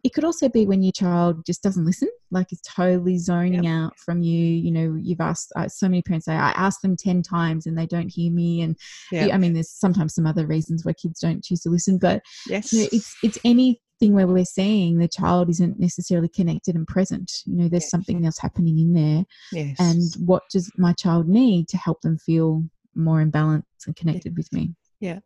it 0.02 0.12
could 0.12 0.24
also 0.24 0.48
be 0.48 0.66
when 0.66 0.82
your 0.82 0.92
child 0.92 1.46
just 1.46 1.62
doesn't 1.62 1.84
listen, 1.84 2.08
like 2.32 2.50
it's 2.50 2.62
totally 2.62 3.18
zoning 3.18 3.62
yep. 3.62 3.72
out 3.72 3.98
from 3.98 4.22
you. 4.22 4.38
You 4.38 4.72
know, 4.72 4.98
you've 5.00 5.20
asked 5.20 5.52
uh, 5.54 5.68
so 5.68 5.88
many 5.88 6.02
parents 6.02 6.26
say, 6.26 6.34
I 6.34 6.50
asked 6.50 6.82
them 6.82 6.96
ten 6.96 7.22
times 7.22 7.66
and 7.66 7.78
they 7.78 7.86
don't 7.86 8.08
hear 8.08 8.32
me, 8.32 8.62
and 8.62 8.76
yeah. 9.12 9.28
I 9.32 9.38
mean, 9.38 9.52
there's 9.52 9.70
sometimes 9.70 10.14
some 10.14 10.26
other 10.26 10.46
reasons 10.46 10.84
where 10.84 10.94
kids 10.94 11.11
don't 11.20 11.44
choose 11.44 11.60
to 11.60 11.70
listen, 11.70 11.98
but 11.98 12.22
yes, 12.48 12.72
you 12.72 12.82
know, 12.82 12.88
it's 12.92 13.14
it's 13.22 13.38
anything 13.44 13.80
where 14.00 14.26
we're 14.26 14.44
seeing 14.44 14.98
the 14.98 15.08
child 15.08 15.48
isn't 15.48 15.78
necessarily 15.78 16.28
connected 16.28 16.74
and 16.74 16.86
present. 16.86 17.30
You 17.46 17.56
know, 17.56 17.68
there's 17.68 17.84
yes. 17.84 17.90
something 17.90 18.24
else 18.24 18.38
happening 18.38 18.78
in 18.78 18.92
there. 18.94 19.24
Yes. 19.52 19.76
And 19.78 20.26
what 20.26 20.42
does 20.50 20.70
my 20.76 20.92
child 20.92 21.28
need 21.28 21.68
to 21.68 21.76
help 21.76 22.00
them 22.02 22.18
feel 22.18 22.64
more 22.94 23.20
in 23.20 23.30
balance 23.30 23.64
and 23.86 23.96
connected 23.96 24.36
with 24.36 24.52
me? 24.52 24.74
Yeah. 25.02 25.18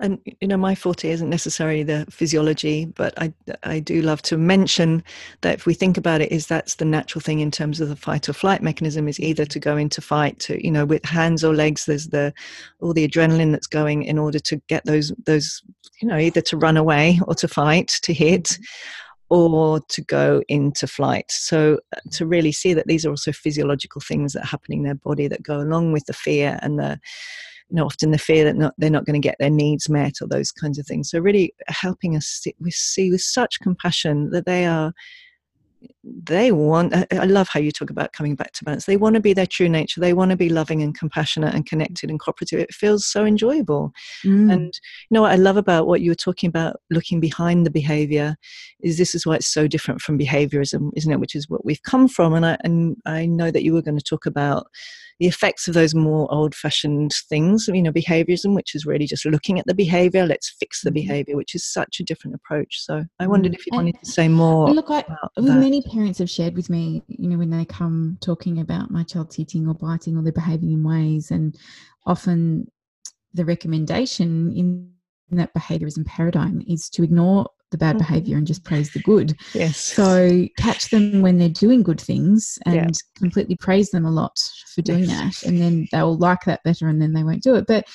And, 0.00 0.18
you 0.42 0.46
know, 0.46 0.58
my 0.58 0.74
forte 0.74 1.08
isn't 1.08 1.30
necessarily 1.30 1.82
the 1.82 2.04
physiology, 2.10 2.84
but 2.84 3.14
I, 3.16 3.32
I 3.62 3.80
do 3.80 4.02
love 4.02 4.20
to 4.22 4.36
mention 4.36 5.02
that 5.40 5.54
if 5.54 5.64
we 5.64 5.72
think 5.72 5.96
about 5.96 6.20
it, 6.20 6.30
is 6.30 6.46
that's 6.46 6.74
the 6.74 6.84
natural 6.84 7.22
thing 7.22 7.40
in 7.40 7.50
terms 7.50 7.80
of 7.80 7.88
the 7.88 7.96
fight 7.96 8.28
or 8.28 8.34
flight 8.34 8.62
mechanism 8.62 9.08
is 9.08 9.18
either 9.18 9.46
to 9.46 9.58
go 9.58 9.78
into 9.78 10.02
fight 10.02 10.40
to, 10.40 10.62
you 10.62 10.70
know, 10.70 10.84
with 10.84 11.02
hands 11.06 11.42
or 11.42 11.54
legs, 11.54 11.86
there's 11.86 12.08
the, 12.08 12.34
all 12.82 12.92
the 12.92 13.08
adrenaline 13.08 13.50
that's 13.50 13.66
going 13.66 14.02
in 14.02 14.18
order 14.18 14.38
to 14.40 14.56
get 14.68 14.84
those, 14.84 15.10
those, 15.24 15.62
you 16.02 16.06
know, 16.06 16.18
either 16.18 16.42
to 16.42 16.58
run 16.58 16.76
away 16.76 17.18
or 17.26 17.34
to 17.36 17.48
fight, 17.48 17.98
to 18.02 18.12
hit, 18.12 18.44
mm-hmm. 18.44 19.34
or 19.34 19.80
to 19.88 20.02
go 20.02 20.42
into 20.48 20.86
flight. 20.86 21.30
So 21.30 21.78
uh, 21.96 22.00
to 22.10 22.26
really 22.26 22.52
see 22.52 22.74
that 22.74 22.88
these 22.88 23.06
are 23.06 23.10
also 23.10 23.32
physiological 23.32 24.02
things 24.02 24.34
that 24.34 24.42
are 24.42 24.48
happening 24.48 24.80
in 24.80 24.84
their 24.84 24.96
body 24.96 25.28
that 25.28 25.42
go 25.42 25.60
along 25.60 25.92
with 25.92 26.04
the 26.04 26.12
fear 26.12 26.58
and 26.60 26.78
the 26.78 27.00
you 27.70 27.76
know, 27.76 27.86
often 27.86 28.10
the 28.10 28.18
fear 28.18 28.44
that 28.44 28.56
not, 28.56 28.74
they're 28.78 28.90
not 28.90 29.06
going 29.06 29.20
to 29.20 29.26
get 29.26 29.36
their 29.38 29.50
needs 29.50 29.88
met 29.88 30.14
or 30.20 30.28
those 30.28 30.52
kinds 30.52 30.78
of 30.78 30.86
things. 30.86 31.10
So 31.10 31.18
really 31.18 31.54
helping 31.68 32.16
us 32.16 32.26
see, 32.26 32.54
we 32.60 32.70
see 32.70 33.10
with 33.10 33.22
such 33.22 33.60
compassion 33.60 34.30
that 34.30 34.46
they 34.46 34.66
are 34.66 34.92
they 36.02 36.52
want 36.52 36.94
i 37.12 37.24
love 37.24 37.48
how 37.48 37.60
you 37.60 37.70
talk 37.70 37.90
about 37.90 38.12
coming 38.12 38.34
back 38.34 38.52
to 38.52 38.64
balance 38.64 38.86
they 38.86 38.96
want 38.96 39.14
to 39.14 39.20
be 39.20 39.32
their 39.32 39.46
true 39.46 39.68
nature 39.68 40.00
they 40.00 40.12
want 40.12 40.30
to 40.30 40.36
be 40.36 40.48
loving 40.48 40.82
and 40.82 40.98
compassionate 40.98 41.54
and 41.54 41.66
connected 41.66 42.10
and 42.10 42.20
cooperative 42.20 42.60
it 42.60 42.72
feels 42.74 43.06
so 43.06 43.24
enjoyable 43.24 43.92
mm. 44.24 44.52
and 44.52 44.78
you 45.08 45.14
know 45.14 45.22
what 45.22 45.32
i 45.32 45.36
love 45.36 45.56
about 45.56 45.86
what 45.86 46.00
you 46.00 46.10
were 46.10 46.14
talking 46.14 46.48
about 46.48 46.76
looking 46.90 47.20
behind 47.20 47.64
the 47.64 47.70
behavior 47.70 48.36
is 48.80 48.98
this 48.98 49.14
is 49.14 49.26
why 49.26 49.34
it's 49.34 49.46
so 49.46 49.66
different 49.66 50.00
from 50.00 50.18
behaviorism 50.18 50.90
isn't 50.96 51.12
it 51.12 51.20
which 51.20 51.34
is 51.34 51.48
what 51.48 51.64
we've 51.64 51.82
come 51.82 52.08
from 52.08 52.34
and 52.34 52.46
i 52.46 52.56
and 52.62 52.96
i 53.06 53.26
know 53.26 53.50
that 53.50 53.64
you 53.64 53.72
were 53.72 53.82
going 53.82 53.98
to 53.98 54.04
talk 54.04 54.26
about 54.26 54.66
the 55.20 55.26
effects 55.26 55.68
of 55.68 55.74
those 55.74 55.94
more 55.94 56.32
old 56.32 56.54
fashioned 56.54 57.12
things, 57.28 57.68
you 57.68 57.82
know, 57.82 57.92
behaviorism, 57.92 58.54
which 58.54 58.74
is 58.74 58.84
really 58.84 59.06
just 59.06 59.24
looking 59.24 59.58
at 59.58 59.66
the 59.66 59.74
behavior, 59.74 60.26
let's 60.26 60.54
fix 60.58 60.82
the 60.82 60.90
mm-hmm. 60.90 60.94
behavior, 60.94 61.36
which 61.36 61.54
is 61.54 61.64
such 61.64 62.00
a 62.00 62.02
different 62.04 62.34
approach. 62.34 62.80
So 62.80 63.04
I 63.20 63.26
wondered 63.26 63.52
mm. 63.52 63.56
if 63.56 63.66
you 63.66 63.70
and 63.72 63.78
wanted 63.78 64.02
to 64.02 64.10
say 64.10 64.28
more. 64.28 64.70
Look, 64.70 64.90
I, 64.90 65.04
many 65.74 65.94
parents 65.94 66.18
have 66.18 66.30
shared 66.30 66.54
with 66.54 66.70
me, 66.70 67.02
you 67.08 67.28
know, 67.28 67.38
when 67.38 67.50
they 67.50 67.64
come 67.64 68.18
talking 68.20 68.60
about 68.60 68.90
my 68.90 69.02
child's 69.02 69.36
hitting 69.36 69.66
or 69.66 69.74
biting 69.74 70.16
or 70.16 70.22
they're 70.22 70.32
behaving 70.32 70.72
in 70.72 70.84
ways, 70.84 71.30
and 71.30 71.56
often 72.06 72.70
the 73.32 73.44
recommendation 73.44 74.52
in 74.56 74.90
that 75.30 75.54
behaviorism 75.54 76.06
paradigm 76.06 76.62
is 76.68 76.88
to 76.90 77.02
ignore 77.02 77.48
the 77.70 77.78
bad 77.78 77.96
mm-hmm. 77.96 78.06
behavior 78.06 78.36
and 78.36 78.46
just 78.46 78.62
praise 78.62 78.92
the 78.92 79.00
good. 79.00 79.34
Yes. 79.52 79.78
So 79.78 80.46
catch 80.58 80.90
them 80.90 81.22
when 81.22 81.38
they're 81.38 81.48
doing 81.48 81.82
good 81.82 82.00
things 82.00 82.56
and 82.66 82.76
yeah. 82.76 83.18
completely 83.18 83.56
praise 83.56 83.90
them 83.90 84.06
a 84.06 84.12
lot 84.12 84.38
for 84.72 84.82
doing 84.82 85.04
yes. 85.04 85.40
that. 85.40 85.48
And 85.48 85.60
then 85.60 85.88
they'll 85.90 86.16
like 86.16 86.44
that 86.44 86.62
better 86.62 86.86
and 86.86 87.02
then 87.02 87.14
they 87.14 87.24
won't 87.24 87.42
do 87.42 87.56
it. 87.56 87.66
But, 87.66 87.88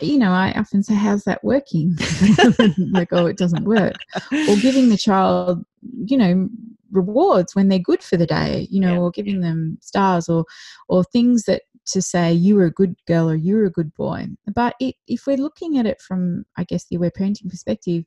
you 0.00 0.18
know, 0.18 0.30
I 0.30 0.54
often 0.56 0.82
say, 0.82 0.94
how's 0.94 1.24
that 1.24 1.44
working? 1.44 1.94
like, 2.92 3.08
oh, 3.12 3.26
it 3.26 3.36
doesn't 3.36 3.64
work. 3.64 3.96
Or 4.32 4.56
giving 4.56 4.88
the 4.88 4.96
child, 4.96 5.62
you 6.06 6.16
know, 6.16 6.48
rewards 6.90 7.54
when 7.54 7.68
they're 7.68 7.78
good 7.78 8.02
for 8.02 8.16
the 8.16 8.26
day, 8.26 8.66
you 8.70 8.80
know, 8.80 8.94
yeah. 8.94 8.98
or 9.00 9.10
giving 9.10 9.40
them 9.40 9.78
stars 9.80 10.28
or 10.28 10.44
or 10.88 11.04
things 11.04 11.44
that 11.44 11.62
to 11.88 12.02
say 12.02 12.32
you 12.32 12.54
were 12.54 12.66
a 12.66 12.70
good 12.70 12.94
girl 13.06 13.30
or 13.30 13.34
you 13.34 13.56
were 13.56 13.64
a 13.64 13.70
good 13.70 13.94
boy. 13.94 14.26
But 14.54 14.74
it, 14.78 14.94
if 15.06 15.26
we're 15.26 15.36
looking 15.38 15.78
at 15.78 15.86
it 15.86 16.00
from, 16.00 16.44
I 16.56 16.64
guess, 16.64 16.84
the 16.84 16.96
aware 16.96 17.10
parenting 17.10 17.48
perspective, 17.48 18.04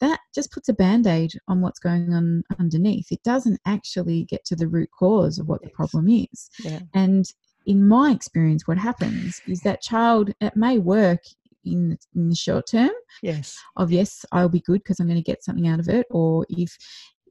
that 0.00 0.18
just 0.34 0.50
puts 0.50 0.68
a 0.68 0.72
band 0.74 1.06
aid 1.06 1.32
on 1.46 1.60
what's 1.60 1.78
going 1.78 2.12
on 2.12 2.42
underneath. 2.58 3.12
It 3.12 3.22
doesn't 3.22 3.60
actually 3.66 4.24
get 4.24 4.44
to 4.46 4.56
the 4.56 4.68
root 4.68 4.88
cause 4.98 5.38
of 5.38 5.46
what 5.46 5.62
the 5.62 5.70
problem 5.70 6.08
is. 6.08 6.50
Yeah. 6.64 6.80
And 6.94 7.24
in 7.66 7.86
my 7.86 8.10
experience, 8.10 8.66
what 8.66 8.78
happens 8.78 9.40
is 9.46 9.60
that 9.60 9.82
child, 9.82 10.32
it 10.40 10.56
may 10.56 10.78
work 10.78 11.20
in, 11.64 11.98
in 12.14 12.30
the 12.30 12.34
short 12.34 12.66
term 12.66 12.90
Yes. 13.22 13.58
of 13.76 13.92
yes 13.92 14.24
i'll 14.32 14.48
be 14.48 14.60
good 14.60 14.82
because 14.82 14.98
i'm 14.98 15.06
going 15.06 15.18
to 15.18 15.22
get 15.22 15.44
something 15.44 15.68
out 15.68 15.78
of 15.78 15.90
it 15.90 16.06
or 16.10 16.46
if 16.48 16.74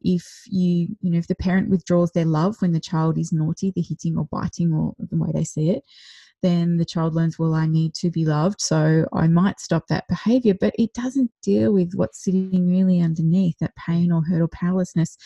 if 0.02 0.44
you 0.48 0.88
you 1.02 1.12
know 1.12 1.18
if 1.18 1.28
the 1.28 1.36
parent 1.36 1.70
withdraws 1.70 2.12
their 2.12 2.26
love 2.26 2.56
when 2.62 2.72
the 2.72 2.80
child 2.80 3.18
is 3.18 3.32
naughty 3.34 3.72
the 3.76 3.82
hitting 3.82 4.18
or 4.18 4.26
biting 4.32 4.74
or 4.74 4.94
the 5.00 5.18
way 5.18 5.30
they 5.34 5.44
see 5.44 5.70
it 5.70 5.84
then 6.42 6.78
the 6.78 6.86
child 6.86 7.14
learns 7.16 7.38
well 7.38 7.54
i 7.54 7.66
need 7.66 7.94
to 7.94 8.10
be 8.10 8.26
loved 8.26 8.62
so 8.62 9.06
i 9.14 9.28
might 9.28 9.60
stop 9.60 9.88
that 9.88 10.08
behavior 10.08 10.54
but 10.60 10.74
it 10.80 10.94
doesn't 10.94 11.32
deal 11.42 11.74
with 11.74 11.92
what's 11.96 12.24
sitting 12.24 12.70
really 12.70 13.02
underneath 13.02 13.58
that 13.60 13.76
pain 13.76 14.12
or 14.12 14.24
hurt 14.24 14.42
or 14.42 14.48
powerlessness 14.48 15.18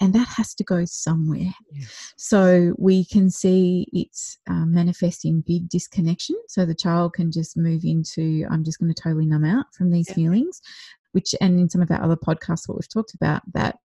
and 0.00 0.12
that 0.14 0.28
has 0.28 0.54
to 0.54 0.62
go 0.64 0.84
somewhere 0.84 1.52
Yes. 1.72 2.12
so 2.16 2.74
we 2.78 3.04
can 3.04 3.30
see 3.30 3.86
it's 3.92 4.38
um, 4.48 4.72
manifest 4.74 5.24
in 5.24 5.42
big 5.42 5.68
disconnection. 5.68 6.36
So 6.48 6.64
the 6.64 6.74
child 6.74 7.14
can 7.14 7.30
just 7.30 7.56
move 7.56 7.82
into, 7.84 8.44
I'm 8.50 8.64
just 8.64 8.78
going 8.78 8.92
to 8.92 9.00
totally 9.02 9.26
numb 9.26 9.44
out 9.44 9.66
from 9.74 9.90
these 9.90 10.08
Yeah. 10.08 10.14
feelings, 10.14 10.60
which, 11.12 11.34
and 11.40 11.58
in 11.60 11.68
some 11.68 11.82
of 11.82 11.90
our 11.90 12.02
other 12.02 12.16
podcasts, 12.16 12.68
what 12.68 12.78
we've 12.78 12.88
talked 12.88 13.14
about, 13.14 13.42
that 13.52 13.78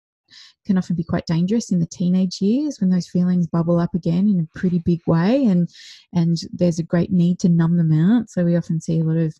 can 0.66 0.78
often 0.78 0.96
be 0.96 1.04
quite 1.04 1.26
dangerous 1.26 1.70
in 1.70 1.80
the 1.80 1.86
teenage 1.86 2.40
years 2.40 2.80
when 2.80 2.90
those 2.90 3.08
feelings 3.08 3.46
bubble 3.46 3.78
up 3.78 3.94
again 3.94 4.28
in 4.28 4.40
a 4.40 4.58
pretty 4.58 4.78
big 4.78 5.00
way 5.06 5.44
and 5.44 5.68
and 6.12 6.38
there's 6.52 6.78
a 6.78 6.84
great 6.84 7.10
need 7.12 7.38
to 7.40 7.48
numb 7.48 7.76
them 7.76 7.92
out. 7.92 8.30
So 8.30 8.44
we 8.44 8.56
often 8.56 8.80
see 8.80 9.00
a 9.00 9.04
lot 9.04 9.16
of 9.16 9.34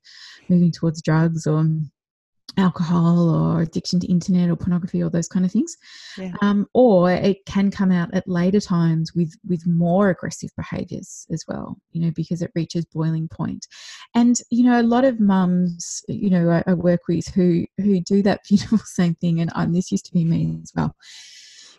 moving 0.49 0.73
towards 0.73 1.03
drugs 1.03 1.47
or 1.47 1.65
alcohol 2.57 3.31
or 3.31 3.63
addiction 3.63 4.01
to 4.01 4.07
internet 4.07 4.51
or 4.51 4.57
pornography 4.57 5.03
or 5.03 5.11
those 5.11 5.29
kind 5.29 5.45
of 5.45 5.53
things. 5.53 5.77
Yeah. 6.19 6.33
um, 6.43 6.67
or 6.75 7.11
it 7.11 7.45
can 7.47 7.71
come 7.71 7.91
out 7.91 8.13
at 8.13 8.29
later 8.29 8.61
times 8.61 9.15
with 9.15 9.35
with 9.49 9.67
more 9.67 10.11
aggressive 10.11 10.51
behaviors 10.57 11.27
as 11.33 11.45
well 11.49 11.79
you 11.93 12.05
know 12.05 12.13
because 12.15 12.43
it 12.43 12.53
reaches 12.55 12.85
boiling 12.87 13.29
point. 13.29 13.67
And 14.15 14.39
you 14.51 14.65
know 14.65 14.81
a 14.81 14.83
lot 14.83 15.05
of 15.05 15.21
mums 15.21 16.05
you 16.09 16.31
know 16.31 16.51
I, 16.51 16.71
I 16.71 16.75
work 16.75 17.09
with 17.09 17.29
who 17.29 17.67
who 17.79 18.01
do 18.01 18.23
that 18.23 18.45
beautiful 18.49 18.79
same 18.79 19.15
thing 19.15 19.41
and 19.41 19.51
um, 19.55 19.73
this 19.73 19.93
used 19.93 20.07
to 20.07 20.13
be 20.13 20.25
me 20.25 20.59
as 20.63 20.73
well 20.75 20.95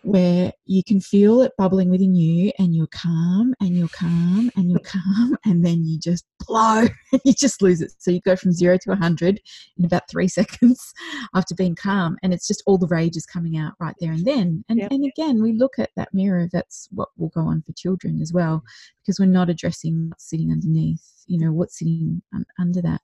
where 0.04 0.52
you 0.66 0.84
can 0.84 1.00
feel 1.00 1.42
it 1.42 1.54
bubbling 1.58 1.90
within 1.90 2.14
you 2.14 2.52
and 2.60 2.76
you're 2.76 2.88
calm 2.88 3.54
and 3.60 3.78
you're 3.78 3.88
calm 3.90 4.52
and 4.56 4.70
you're 4.70 4.80
calm 4.82 5.38
and 5.46 5.66
then 5.66 5.84
you 5.84 6.00
just 6.00 6.26
blow. 6.46 6.86
You 7.24 7.34
just 7.34 7.62
lose 7.62 7.80
it. 7.80 7.94
So 8.00 8.10
you 8.12 8.20
go 8.22 8.36
from 8.36 8.52
zero 8.52 8.78
to 8.78 8.90
100 8.90 9.40
in 9.78 9.86
about 9.86 10.10
three 10.10 10.28
seconds 10.40 10.94
after 11.36 11.56
being 11.56 11.76
calm 11.76 12.18
and 12.24 12.34
it's 12.34 12.48
just 12.48 12.64
all 12.66 12.78
the 12.78 12.88
rage 12.88 13.16
is 13.16 13.26
coming 13.26 13.56
out 13.56 13.74
right 13.80 13.96
there 14.00 14.12
and 14.12 14.26
then. 14.26 14.66
And, 14.68 14.80
Yep. 14.80 14.92
and 14.92 15.06
again 15.06 15.42
we 15.42 15.54
look 15.54 15.78
at 15.78 15.92
that 15.96 16.14
mirror 16.14 16.50
that's 16.52 16.90
what 16.92 17.10
will 17.18 17.30
go 17.30 17.42
on 17.42 17.62
for 17.62 17.72
children 17.74 18.20
as 18.22 18.34
well 18.34 18.64
because 19.02 19.20
we're 19.20 19.26
not 19.28 19.50
addressing 19.50 20.10
what's 20.10 20.30
sitting 20.30 20.52
underneath 20.52 21.14
you 21.28 21.40
know 21.40 21.52
what's 21.52 21.80
sitting 21.80 22.22
un- 22.34 22.46
under 22.60 22.82
that. 22.82 23.02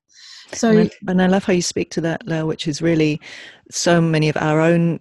So 0.52 0.70
and, 0.72 0.80
I, 1.08 1.12
and 1.12 1.22
I 1.22 1.28
love 1.28 1.44
how 1.44 1.54
you 1.54 1.62
speak 1.62 1.92
to 1.92 2.02
that, 2.02 2.28
Lael, 2.28 2.48
which 2.48 2.68
is 2.68 2.82
really 2.82 3.22
so 3.72 4.02
many 4.02 4.30
of 4.30 4.38
our 4.38 4.60
own 4.60 5.00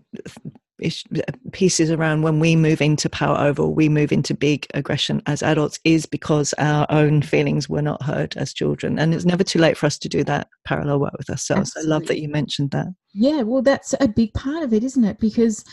pieces 1.52 1.90
around 1.90 2.22
when 2.22 2.40
we 2.40 2.56
move 2.56 2.80
into 2.80 3.08
power 3.08 3.38
over, 3.38 3.66
we 3.66 3.88
move 3.88 4.12
into 4.12 4.34
big 4.34 4.66
aggression 4.74 5.22
as 5.26 5.42
adults, 5.42 5.78
is 5.84 6.06
because 6.06 6.54
our 6.58 6.86
own 6.90 7.22
feelings 7.22 7.68
were 7.68 7.82
not 7.82 8.02
heard 8.02 8.36
as 8.36 8.52
children. 8.52 8.98
And 8.98 9.14
it's 9.14 9.24
never 9.24 9.44
too 9.44 9.58
late 9.58 9.76
for 9.76 9.86
us 9.86 9.98
to 9.98 10.08
do 10.08 10.24
that 10.24 10.48
parallel 10.64 11.00
work 11.00 11.14
with 11.18 11.30
ourselves. 11.30 11.76
I 11.76 11.82
love 11.82 12.06
that 12.06 12.20
you 12.20 12.28
mentioned 12.28 12.70
that. 12.70 12.86
Yeah, 13.12 13.42
well, 13.42 13.62
that's 13.62 13.94
a 14.00 14.08
big 14.08 14.32
part 14.34 14.62
of 14.62 14.72
it, 14.72 14.84
isn't 14.84 15.04
it? 15.04 15.18
Because, 15.18 15.64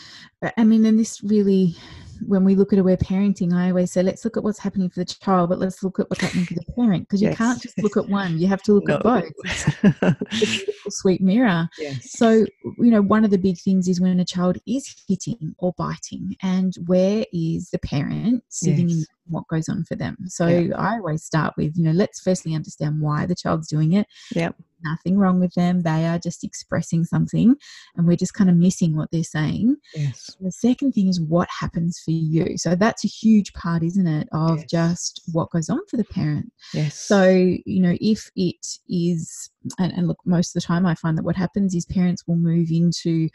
uh, 0.42 0.50
I 0.56 0.64
mean, 0.64 0.84
and 0.84 0.98
this 0.98 1.22
really, 1.22 1.76
when 2.26 2.44
we 2.44 2.54
look 2.54 2.72
at 2.72 2.78
aware 2.78 2.96
parenting, 2.96 3.52
I 3.54 3.68
always 3.70 3.92
say, 3.92 4.02
let's 4.02 4.24
look 4.24 4.36
at 4.36 4.42
what's 4.44 4.58
happening 4.58 4.88
for 4.90 5.00
the 5.00 5.04
child, 5.04 5.50
but 5.50 5.58
let's 5.58 5.82
look 5.82 5.98
at 5.98 6.08
what's 6.10 6.22
happening 6.22 6.46
for 6.46 6.54
the 6.54 6.64
parent 6.76 7.02
because 7.08 7.20
you 7.22 7.28
Yes. 7.28 7.38
can't 7.38 7.60
just 7.62 7.78
look 7.82 7.96
at 7.96 8.08
one, 8.08 8.38
you 8.38 8.46
have 8.46 8.62
to 8.62 8.72
look 8.72 8.88
at 8.88 9.02
both. 9.02 9.30
It's 9.44 9.66
a 10.02 10.16
beautiful, 10.30 10.90
sweet 10.90 11.20
mirror. 11.20 11.68
yes. 11.78 12.12
So, 12.12 12.46
you 12.78 12.90
know, 12.90 13.02
one 13.02 13.24
of 13.24 13.30
the 13.30 13.38
big 13.38 13.58
things 13.58 13.88
is 13.88 14.00
when 14.00 14.20
a 14.20 14.24
child 14.24 14.58
is 14.66 14.94
hitting 15.08 15.54
or 15.58 15.72
biting, 15.76 16.36
and 16.42 16.74
where 16.86 17.24
is 17.32 17.70
the 17.70 17.78
parent 17.78 18.44
sitting 18.48 18.90
in 18.90 19.04
what 19.28 19.46
goes 19.48 19.68
on 19.68 19.84
for 19.84 19.96
them? 19.96 20.16
So, 20.26 20.46
Yeah. 20.46 20.76
I 20.76 20.94
always 20.98 21.24
start 21.24 21.54
with, 21.56 21.76
you 21.76 21.84
know, 21.84 21.92
let's 21.92 22.20
firstly 22.20 22.54
understand 22.54 23.00
why 23.00 23.26
the 23.26 23.34
child's 23.34 23.68
doing 23.68 23.92
it. 23.94 24.06
Yep. 24.34 24.54
Nothing 24.88 25.18
wrong 25.18 25.40
with 25.40 25.52
them. 25.54 25.82
They 25.82 26.06
are 26.06 26.18
just 26.18 26.44
expressing 26.44 27.04
something, 27.04 27.56
and 27.96 28.06
we're 28.06 28.16
just 28.16 28.34
kind 28.34 28.48
of 28.50 28.56
missing 28.56 28.96
what 28.96 29.10
they're 29.10 29.24
saying. 29.24 29.76
yes. 29.94 30.36
The 30.40 30.52
second 30.52 30.92
thing 30.92 31.08
is 31.08 31.20
what 31.20 31.48
happens 31.60 32.00
for 32.04 32.10
you. 32.12 32.56
So, 32.58 32.74
that's 32.74 33.04
a 33.04 33.08
huge 33.08 33.52
part, 33.54 33.82
isn't 33.82 34.06
it, 34.06 34.28
of 34.32 34.58
Yes. 34.60 34.70
just 34.70 35.22
what 35.32 35.50
goes 35.50 35.68
on 35.68 35.80
for 35.88 35.96
the 35.96 36.04
parent. 36.04 36.52
Yes. 36.72 36.98
So, 36.98 37.28
you 37.28 37.80
know, 37.82 37.96
if 38.00 38.30
it 38.36 38.64
is, 38.88 39.50
and, 39.78 39.92
and 39.92 40.06
look, 40.08 40.18
most 40.24 40.54
of 40.54 40.60
the 40.62 40.66
time 40.66 40.86
I 40.86 40.94
find 40.94 41.16
that 41.18 41.24
what 41.24 41.36
happens 41.36 41.74
is 41.74 41.84
parents 41.86 42.22
will 42.26 42.36
move 42.36 42.68
into 42.70 43.28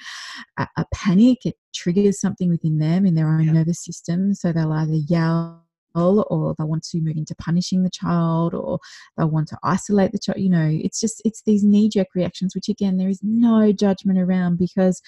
a, 0.58 0.68
a 0.78 0.86
panic. 0.94 1.46
It 1.46 1.56
triggers 1.74 2.20
something 2.20 2.50
within 2.50 2.78
them 2.80 3.06
in 3.06 3.16
their 3.16 3.28
own 3.30 3.44
Yeah. 3.46 3.54
nervous 3.54 3.84
system. 3.84 4.34
So 4.34 4.52
they'll 4.52 4.72
either 4.74 4.94
yell 4.94 5.66
or 5.96 6.56
they'll 6.58 6.68
want 6.68 6.84
to 6.84 7.02
move 7.02 7.18
into 7.18 7.36
punishing 7.36 7.84
the 7.84 7.90
child 7.90 8.54
or 8.54 8.80
they'll 9.18 9.30
want 9.30 9.48
to 9.50 9.58
isolate 9.64 10.12
the 10.12 10.20
child. 10.20 10.40
You 10.40 10.50
know, 10.50 10.70
it's 10.72 11.00
just, 11.00 11.22
it's 11.26 11.42
these 11.44 11.64
knee 11.64 11.90
jerk 11.90 12.10
reactions, 12.16 12.56
which 12.56 12.70
again, 12.70 12.98
there 12.98 13.10
is 13.10 13.20
no 13.24 13.72
judgment 13.72 14.20
around 14.20 14.58
because 14.58 15.02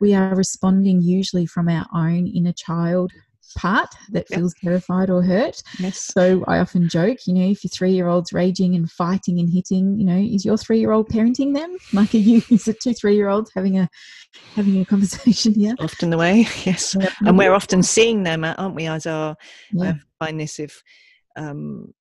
we 0.00 0.14
are 0.14 0.34
responding 0.34 1.00
usually 1.00 1.46
from 1.46 1.68
our 1.68 1.86
own 1.94 2.26
inner 2.26 2.52
child 2.52 3.12
part 3.56 3.88
that 4.10 4.26
Yep. 4.30 4.38
feels 4.38 4.54
terrified 4.62 5.10
or 5.10 5.22
hurt. 5.22 5.62
yes. 5.78 5.98
So 6.12 6.44
I 6.46 6.58
often 6.58 6.88
joke, 6.88 7.18
you 7.26 7.34
know, 7.34 7.48
if 7.50 7.62
your 7.64 7.70
three 7.70 7.92
year 7.92 8.08
old's 8.08 8.32
raging 8.32 8.74
and 8.74 8.90
fighting 8.90 9.38
and 9.38 9.48
hitting, 9.52 9.98
you 9.98 10.06
know, 10.06 10.18
is 10.18 10.44
your 10.44 10.56
three 10.56 10.78
year 10.78 10.92
old 10.92 11.08
parenting 11.08 11.54
them? 11.54 11.76
Like 11.92 12.14
are 12.14 12.18
you 12.18 12.42
is 12.50 12.68
it 12.68 12.80
two 12.80 12.92
three 12.92 13.14
year 13.14 13.28
olds 13.28 13.50
having 13.54 13.78
a 13.78 13.88
having 14.54 14.80
a 14.80 14.84
conversation 14.84 15.54
here? 15.54 15.74
Often 15.78 16.10
the 16.10 16.18
way. 16.18 16.46
Yes. 16.64 16.96
And 17.24 17.38
we're 17.38 17.52
often 17.52 17.82
seeing 17.82 18.22
them, 18.24 18.44
aren't 18.44 18.74
we, 18.74 18.86
as 18.86 19.06
our 19.06 19.36
yeah. 19.72 19.94
I 20.20 20.24
find 20.24 20.40
this 20.40 20.58
if 20.58 20.82
um, 21.36 21.92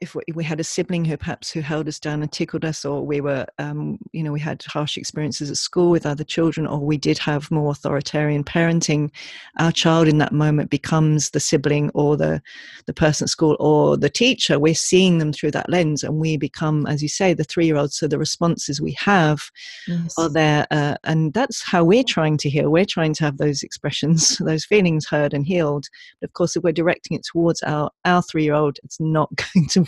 if 0.00 0.14
we, 0.14 0.22
we 0.34 0.44
had 0.44 0.60
a 0.60 0.64
sibling 0.64 1.04
who 1.04 1.16
perhaps 1.16 1.50
who 1.50 1.60
held 1.60 1.88
us 1.88 1.98
down 1.98 2.22
and 2.22 2.30
tickled 2.30 2.64
us, 2.64 2.84
or 2.84 3.04
we 3.04 3.20
were, 3.20 3.46
um, 3.58 3.98
you 4.12 4.22
know, 4.22 4.32
we 4.32 4.40
had 4.40 4.62
harsh 4.64 4.96
experiences 4.96 5.50
at 5.50 5.56
school 5.56 5.90
with 5.90 6.06
other 6.06 6.24
children, 6.24 6.66
or 6.66 6.78
we 6.78 6.96
did 6.96 7.18
have 7.18 7.50
more 7.50 7.72
authoritarian 7.72 8.44
parenting, 8.44 9.10
our 9.58 9.72
child 9.72 10.08
in 10.08 10.18
that 10.18 10.32
moment 10.32 10.70
becomes 10.70 11.30
the 11.30 11.40
sibling 11.40 11.90
or 11.94 12.16
the 12.16 12.40
the 12.86 12.94
person 12.94 13.24
at 13.24 13.30
school 13.30 13.56
or 13.60 13.96
the 13.96 14.10
teacher. 14.10 14.58
We're 14.58 14.74
seeing 14.74 15.18
them 15.18 15.32
through 15.32 15.52
that 15.52 15.70
lens, 15.70 16.02
and 16.02 16.18
we 16.18 16.36
become, 16.36 16.86
as 16.86 17.02
you 17.02 17.08
say, 17.08 17.34
the 17.34 17.44
three 17.44 17.66
year 17.66 17.76
old. 17.76 17.92
So 17.92 18.08
the 18.08 18.18
responses 18.18 18.80
we 18.80 18.92
have 18.92 19.50
yes. 19.86 20.14
are 20.18 20.28
there 20.28 20.66
uh, 20.70 20.94
and 21.04 21.32
that's 21.32 21.62
how 21.62 21.84
we're 21.84 22.04
trying 22.04 22.36
to 22.36 22.48
heal 22.48 22.70
we're 22.70 22.84
trying 22.84 23.14
to 23.14 23.24
have 23.24 23.38
those 23.38 23.62
expressions 23.62 24.38
those 24.44 24.64
feelings 24.64 25.06
heard 25.06 25.34
and 25.34 25.46
healed 25.46 25.86
but 26.20 26.28
of 26.28 26.34
course 26.34 26.56
if 26.56 26.62
we're 26.62 26.72
directing 26.72 27.16
it 27.16 27.24
towards 27.24 27.62
our 27.62 27.90
our 28.04 28.22
three 28.22 28.44
year 28.44 28.54
old 28.54 28.78
it's 28.84 29.00
not 29.00 29.30
going 29.54 29.66
to 29.68 29.84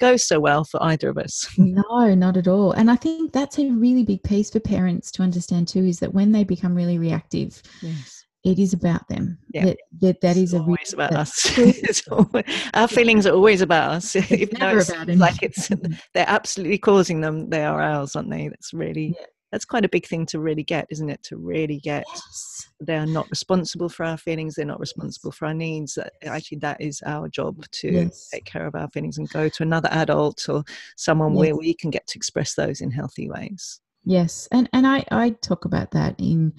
go 0.00 0.16
so 0.16 0.38
well 0.38 0.64
for 0.64 0.82
either 0.82 1.08
of 1.08 1.18
us 1.18 1.48
No, 1.58 2.14
not 2.14 2.36
at 2.36 2.48
all. 2.48 2.72
And 2.72 2.90
I 2.90 2.96
think 2.96 3.32
that's 3.32 3.58
a 3.58 3.70
really 3.70 4.04
big 4.04 4.22
piece 4.22 4.50
for 4.50 4.60
parents 4.60 5.10
to 5.12 5.22
understand 5.22 5.68
too 5.68 5.84
is 5.84 5.98
that 6.00 6.12
when 6.14 6.32
they 6.32 6.44
become 6.44 6.74
really 6.74 6.98
reactive, 6.98 7.62
yes 7.80 8.18
it 8.44 8.58
is 8.58 8.72
about 8.72 9.06
them. 9.08 9.38
Yeah. 9.54 9.66
That, 9.66 9.76
that, 10.00 10.20
that 10.22 10.36
is 10.36 10.52
always 10.52 10.92
really- 10.96 11.06
about 11.06 11.12
us 11.12 11.58
always- 12.10 12.44
our 12.74 12.88
feelings 12.88 13.24
are 13.24 13.34
always 13.34 13.60
about 13.60 13.90
us 13.92 14.16
It's 14.16 14.32
even 14.32 14.58
never 14.58 14.78
it's 14.80 14.88
about 14.90 15.08
like 15.16 15.42
it's 15.42 15.68
they're 16.12 16.24
absolutely 16.28 16.78
causing 16.78 17.20
them 17.20 17.48
they 17.50 17.64
are 17.64 17.80
ours 17.80 18.16
aren't 18.16 18.30
they 18.30 18.48
that's 18.48 18.72
really 18.74 19.14
Yeah. 19.18 19.26
That's 19.52 19.64
quite 19.66 19.84
a 19.84 19.88
big 19.88 20.06
thing 20.06 20.26
to 20.26 20.40
really 20.40 20.64
get 20.64 20.86
isn't 20.90 21.10
it 21.10 21.22
to 21.22 21.36
really 21.36 21.78
get 21.78 22.04
Yes. 22.12 22.68
they 22.80 22.96
are 22.96 23.06
not 23.06 23.28
responsible 23.30 23.88
for 23.88 24.04
our 24.04 24.16
feelings 24.16 24.54
they're 24.54 24.64
not 24.64 24.80
responsible 24.80 25.30
for 25.30 25.46
our 25.46 25.54
needs 25.54 25.98
eh, 25.98 26.08
actually 26.26 26.58
that 26.58 26.80
is 26.80 27.02
our 27.06 27.28
job 27.28 27.64
to 27.70 27.92
Yes. 27.92 28.30
take 28.32 28.44
care 28.44 28.66
of 28.66 28.74
our 28.74 28.88
feelings 28.88 29.18
and 29.18 29.28
go 29.28 29.48
to 29.48 29.62
another 29.62 29.88
adult 29.92 30.48
or 30.48 30.64
someone 30.96 31.32
Yes. 31.32 31.38
where 31.38 31.56
we 31.56 31.74
can 31.74 31.90
get 31.90 32.06
to 32.08 32.16
express 32.18 32.54
those 32.54 32.80
in 32.80 32.90
healthy 32.90 33.28
ways 33.28 33.80
Yes, 34.04 34.48
and 34.50 34.68
and 34.72 34.84
I 34.84 35.04
I 35.12 35.30
talk 35.30 35.64
about 35.64 35.92
that 35.92 36.16
in 36.18 36.54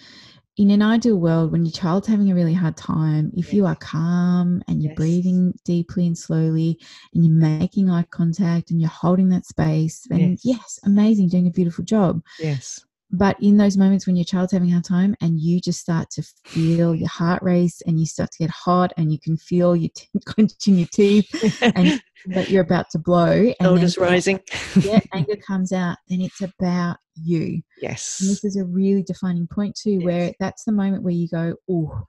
in 0.58 0.70
an 0.70 0.82
ideal 0.82 1.18
world 1.18 1.52
when 1.52 1.66
your 1.66 1.72
child's 1.72 2.08
having 2.08 2.32
a 2.32 2.36
really 2.36 2.54
hard 2.54 2.78
time. 2.78 3.32
If 3.36 3.54
you 3.54 3.66
are 3.66 3.76
calm 3.76 4.62
and 4.68 4.82
you're 4.84 4.92
Yes. 4.92 4.98
breathing 4.98 5.54
deeply 5.66 6.06
and 6.08 6.18
slowly, 6.18 6.80
and 7.14 7.24
you're 7.26 7.34
making 7.34 7.90
eye 7.90 8.06
contact 8.12 8.70
and 8.72 8.80
you're 8.80 8.90
holding 8.90 9.30
that 9.30 9.46
space, 9.46 10.06
then 10.10 10.20
Yes. 10.20 10.42
yes, 10.44 10.80
amazing, 10.86 11.30
doing 11.30 11.48
a 11.48 11.52
beautiful 11.52 11.84
job. 11.84 12.22
yes 12.38 12.86
But 13.12 13.38
in 13.42 13.58
those 13.58 13.78
moments 13.78 14.08
when 14.08 14.16
your 14.16 14.26
child's 14.26 14.52
having 14.54 14.70
a 14.70 14.74
hard 14.74 14.86
time 14.86 15.16
and 15.22 15.40
you 15.40 15.60
just 15.62 15.80
start 15.80 16.10
to 16.12 16.24
feel 16.52 16.96
your 16.96 17.10
heart 17.10 17.42
race 17.44 17.82
and 17.86 18.00
you 18.00 18.06
start 18.06 18.32
to 18.32 18.40
get 18.44 18.50
hot 18.50 18.92
and 18.98 19.12
you 19.12 19.20
can 19.20 19.38
feel 19.38 19.76
your 19.76 19.92
t- 19.96 20.10
clenching 20.26 20.78
your 20.78 20.88
teeth 20.92 21.28
and 21.76 21.94
but 22.28 22.50
you're 22.50 22.64
about 22.64 22.90
to 22.92 23.00
blow. 23.00 23.32
And 23.32 23.56
Shoulders 23.62 23.98
rising. 23.98 24.40
yeah, 24.82 25.00
anger 25.14 25.36
comes 25.36 25.72
out, 25.72 25.98
then 26.10 26.22
it's 26.22 26.42
about 26.42 26.98
you. 27.16 27.62
Yes. 27.82 28.20
And 28.22 28.30
this 28.30 28.44
is 28.44 28.58
a 28.58 28.66
really 28.66 29.04
defining 29.04 29.48
point 29.48 29.76
too, 29.76 29.92
yes. 29.92 30.04
where 30.04 30.34
that's 30.40 30.64
the 30.64 30.72
moment 30.72 31.04
where 31.04 31.14
you 31.14 31.28
go, 31.28 31.56
oh, 31.70 32.04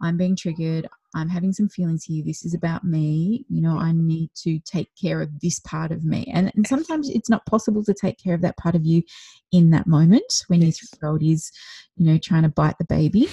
I'm 0.00 0.16
being 0.16 0.36
triggered. 0.36 0.88
I'm 1.14 1.28
having 1.28 1.52
some 1.52 1.68
feelings 1.68 2.04
here. 2.04 2.22
This 2.24 2.44
is 2.44 2.54
about 2.54 2.84
me. 2.84 3.44
You 3.48 3.62
know, 3.62 3.78
I 3.78 3.92
need 3.92 4.30
to 4.42 4.60
take 4.60 4.90
care 5.00 5.20
of 5.20 5.40
this 5.40 5.58
part 5.60 5.90
of 5.90 6.04
me. 6.04 6.30
And, 6.32 6.52
and 6.54 6.66
sometimes 6.66 7.08
it's 7.08 7.30
not 7.30 7.46
possible 7.46 7.82
to 7.84 7.94
take 7.94 8.22
care 8.22 8.34
of 8.34 8.42
that 8.42 8.56
part 8.58 8.74
of 8.74 8.84
you 8.84 9.02
in 9.50 9.70
that 9.70 9.86
moment 9.86 10.44
when 10.48 10.62
your 10.62 10.70
three 10.70 10.88
year 11.02 11.10
old 11.10 11.22
is, 11.22 11.50
you 11.96 12.06
know, 12.06 12.18
trying 12.18 12.42
to 12.42 12.48
bite 12.48 12.76
the 12.78 12.84
baby. 12.84 13.28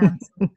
Um, 0.00 0.18
so 0.38 0.48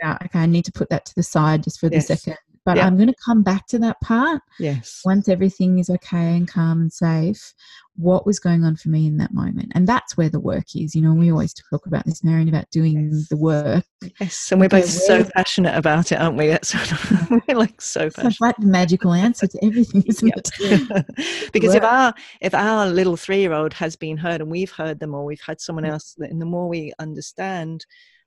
about, 0.00 0.22
okay, 0.24 0.40
I 0.40 0.46
need 0.46 0.66
to 0.66 0.72
put 0.72 0.90
that 0.90 1.06
to 1.06 1.14
the 1.16 1.22
side 1.22 1.64
just 1.64 1.80
for 1.80 1.88
yes. 1.90 2.08
the 2.08 2.16
second 2.16 2.38
but 2.64 2.78
I'm 2.78 2.96
going 2.96 3.08
to 3.08 3.14
come 3.24 3.42
back 3.42 3.66
to 3.68 3.78
that 3.80 4.00
part. 4.00 4.40
Yes. 4.58 5.02
Once 5.04 5.28
everything 5.28 5.78
is 5.78 5.90
okay 5.90 6.36
and 6.36 6.48
calm 6.48 6.80
and 6.80 6.92
safe, 6.92 7.52
what 7.96 8.26
was 8.26 8.40
going 8.40 8.64
on 8.64 8.76
for 8.76 8.88
me 8.88 9.06
in 9.06 9.18
that 9.18 9.34
moment? 9.34 9.72
And 9.74 9.86
that's 9.86 10.16
where 10.16 10.30
the 10.30 10.40
work 10.40 10.74
is. 10.74 10.94
You 10.94 11.02
know, 11.02 11.12
we 11.12 11.30
always 11.30 11.54
talk 11.54 11.86
about 11.86 12.06
this, 12.06 12.24
Marion, 12.24 12.48
about 12.48 12.70
doing 12.70 13.10
yes. 13.12 13.28
the 13.28 13.36
work. 13.36 13.84
Yes, 14.18 14.50
and 14.50 14.60
we're 14.60 14.68
both 14.68 14.88
so 14.88 15.24
passionate 15.36 15.76
about 15.76 16.10
it, 16.10 16.16
aren't 16.16 16.36
we? 16.36 16.48
That's 16.48 16.74
we're 17.30 17.56
like 17.56 17.80
so 17.80 18.08
passionate. 18.08 18.32
It's 18.32 18.40
like 18.40 18.56
the 18.56 18.66
magical 18.66 19.12
answer 19.12 19.46
to 19.46 19.64
everything, 19.64 20.02
isn't 20.06 20.32
it? 20.34 21.52
because 21.52 21.74
if 21.74 21.82
our 21.82 22.14
if 22.40 22.54
our 22.54 22.86
little 22.86 23.16
three 23.16 23.40
year 23.40 23.52
old 23.52 23.74
has 23.74 23.94
been 23.94 24.16
heard 24.16 24.40
and 24.40 24.50
we've 24.50 24.72
heard 24.72 25.00
them 25.00 25.14
or 25.14 25.24
we've 25.24 25.42
had 25.46 25.60
someone 25.60 25.84
mm. 25.84 25.90
else, 25.90 26.16
and 26.18 26.40
the 26.40 26.46
more 26.46 26.68
we 26.68 26.92
understand 26.98 27.84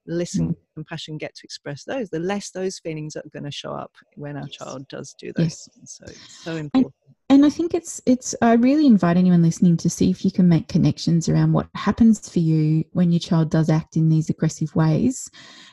listen, 0.08 0.50
mm. 0.50 0.56
compassion, 0.76 1.17
get 1.17 1.36
to 1.36 1.41
express 1.43 1.84
those, 1.84 2.10
the 2.10 2.20
less 2.20 2.52
those 2.52 2.80
feelings 2.80 3.15
are 3.15 3.24
going 3.32 3.43
to 3.43 3.52
show 3.52 3.74
up 3.74 3.91
when 4.15 4.38
our 4.38 4.48
yes. 4.48 4.56
child 4.56 4.88
does 4.88 5.13
do 5.13 5.32
those 5.34 5.46
yes. 5.46 5.70
So 5.86 6.06
it's 6.08 6.43
so 6.43 6.56
important. 6.56 6.93
And, 7.30 7.38
and 7.38 7.46
I 7.46 7.50
think 7.50 7.74
it's 7.74 8.02
it's 8.06 8.34
I 8.41 8.54
really 8.54 8.88
invite 8.88 9.17
anyone 9.17 9.41
listening 9.41 9.76
to 9.78 9.89
see 9.89 10.10
if 10.10 10.24
you 10.24 10.32
can 10.32 10.48
make 10.48 10.70
connections 10.70 11.28
around 11.28 11.52
what 11.52 11.67
happens 11.76 12.30
for 12.30 12.39
you 12.39 12.86
when 12.93 13.12
your 13.12 13.20
child 13.20 13.52
does 13.52 13.70
act 13.70 13.98
in 13.98 14.08
these 14.08 14.30
aggressive 14.30 14.74
ways, 14.76 15.30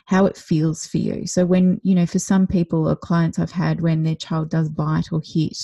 how 0.07 0.27
it 0.27 0.37
feels 0.37 0.85
for 0.87 0.99
you. 0.99 1.29
So 1.29 1.47
when, 1.47 1.81
you 1.85 1.95
know, 1.95 2.07
for 2.07 2.19
some 2.19 2.49
people 2.49 2.89
or 2.89 2.97
clients 2.97 3.39
I've 3.39 3.53
had 3.53 3.81
when 3.81 4.03
their 4.03 4.17
child 4.17 4.51
does 4.51 4.69
bite 4.69 5.13
or 5.13 5.23
hit, 5.25 5.57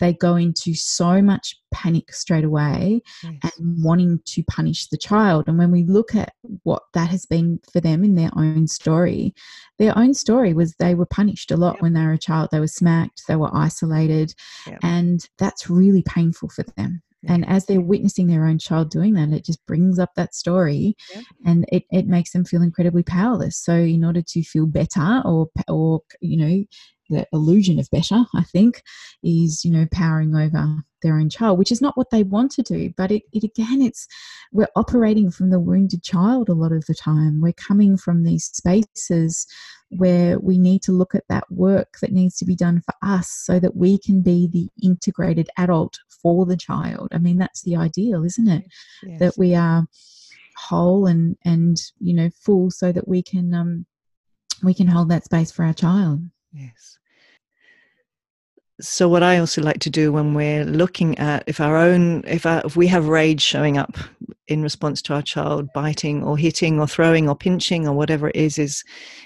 they 0.00 0.12
go 0.12 0.34
into 0.34 0.74
so 0.74 1.22
much 1.22 1.56
panic 1.72 2.12
straight 2.12 2.44
away 2.44 3.02
yes. 3.22 3.34
and 3.42 3.84
wanting 3.84 4.20
to 4.26 4.42
punish 4.44 4.88
the 4.88 4.98
child. 4.98 5.44
And 5.46 5.58
when 5.58 5.70
we 5.70 5.84
look 5.84 6.14
at 6.14 6.32
what 6.64 6.82
that 6.94 7.10
has 7.10 7.26
been 7.26 7.60
for 7.72 7.80
them 7.80 8.02
in 8.02 8.14
their 8.16 8.30
own 8.36 8.66
story, 8.66 9.34
their 9.78 9.96
own 9.96 10.14
story 10.14 10.52
was 10.52 10.74
they 10.74 10.94
were 10.94 11.06
punished 11.06 11.50
a 11.50 11.56
lot 11.56 11.74
yep. 11.74 11.82
when 11.82 11.92
they 11.92 12.02
were 12.02 12.14
a 12.14 12.18
child. 12.18 12.48
They 12.50 12.60
were 12.60 12.66
smacked, 12.66 13.22
they 13.28 13.36
were 13.36 13.54
isolated, 13.54 14.34
yep. 14.66 14.78
and 14.82 15.24
that's 15.38 15.70
really 15.70 16.02
painful 16.02 16.48
for 16.48 16.64
them. 16.76 17.02
And 17.28 17.46
as 17.46 17.66
they're 17.66 17.82
witnessing 17.82 18.28
their 18.28 18.46
own 18.46 18.58
child 18.58 18.90
doing 18.90 19.12
that, 19.14 19.30
it 19.30 19.44
just 19.44 19.64
brings 19.66 19.98
up 19.98 20.14
that 20.16 20.34
story 20.34 20.96
and 21.44 21.66
it, 21.70 21.84
it 21.90 22.06
makes 22.06 22.32
them 22.32 22.46
feel 22.46 22.62
incredibly 22.62 23.02
powerless. 23.02 23.58
So, 23.58 23.74
in 23.74 24.04
order 24.04 24.22
to 24.22 24.42
feel 24.42 24.66
better 24.66 25.20
or, 25.26 25.48
or, 25.68 26.00
you 26.22 26.36
know, 26.38 26.64
the 27.10 27.26
illusion 27.32 27.78
of 27.78 27.90
better, 27.90 28.24
I 28.34 28.44
think, 28.44 28.82
is, 29.22 29.64
you 29.64 29.70
know, 29.70 29.86
powering 29.92 30.34
over 30.34 30.82
their 31.02 31.16
own 31.16 31.28
child, 31.28 31.58
which 31.58 31.72
is 31.72 31.80
not 31.80 31.96
what 31.96 32.10
they 32.10 32.22
want 32.22 32.52
to 32.52 32.62
do. 32.62 32.92
But 32.96 33.10
it, 33.10 33.22
it 33.32 33.44
again, 33.44 33.82
it's 33.82 34.06
we're 34.52 34.68
operating 34.76 35.30
from 35.30 35.50
the 35.50 35.60
wounded 35.60 36.02
child 36.02 36.48
a 36.48 36.54
lot 36.54 36.72
of 36.72 36.86
the 36.86 36.94
time. 36.94 37.40
We're 37.40 37.52
coming 37.52 37.96
from 37.96 38.24
these 38.24 38.44
spaces 38.44 39.46
where 39.90 40.38
we 40.38 40.58
need 40.58 40.82
to 40.82 40.92
look 40.92 41.14
at 41.14 41.24
that 41.28 41.44
work 41.50 41.98
that 42.00 42.12
needs 42.12 42.36
to 42.36 42.44
be 42.44 42.54
done 42.54 42.80
for 42.80 42.94
us 43.02 43.28
so 43.30 43.58
that 43.58 43.76
we 43.76 43.98
can 43.98 44.22
be 44.22 44.48
the 44.52 44.68
integrated 44.82 45.48
adult 45.58 45.98
for 46.22 46.46
the 46.46 46.56
child. 46.56 47.08
I 47.12 47.18
mean, 47.18 47.38
that's 47.38 47.62
the 47.62 47.76
ideal, 47.76 48.24
isn't 48.24 48.48
it? 48.48 48.64
Yes. 49.02 49.18
That 49.18 49.34
we 49.36 49.54
are 49.54 49.86
whole 50.56 51.06
and 51.06 51.36
and 51.44 51.80
you 52.00 52.12
know 52.12 52.28
full 52.44 52.70
so 52.70 52.92
that 52.92 53.08
we 53.08 53.22
can 53.22 53.54
um 53.54 53.86
we 54.62 54.74
can 54.74 54.86
hold 54.86 55.08
that 55.08 55.24
space 55.24 55.50
for 55.50 55.64
our 55.64 55.72
child. 55.72 56.20
Yes 56.52 56.99
so 58.80 59.08
what 59.08 59.22
i 59.22 59.38
also 59.38 59.62
like 59.62 59.78
to 59.78 59.90
do 59.90 60.12
when 60.12 60.34
we're 60.34 60.64
looking 60.64 61.16
at 61.18 61.44
if 61.46 61.60
our 61.60 61.76
own 61.76 62.22
if, 62.26 62.46
our, 62.46 62.62
if 62.64 62.76
we 62.76 62.86
have 62.86 63.08
rage 63.08 63.42
showing 63.42 63.76
up 63.76 63.96
in 64.48 64.62
response 64.62 65.00
to 65.00 65.14
our 65.14 65.22
child 65.22 65.68
biting 65.74 66.24
or 66.24 66.36
hitting 66.36 66.80
or 66.80 66.86
throwing 66.86 67.28
or 67.28 67.36
pinching 67.36 67.86
or 67.86 67.94
whatever 67.94 68.28
it 68.28 68.36
is 68.36 68.58
is 68.58 68.82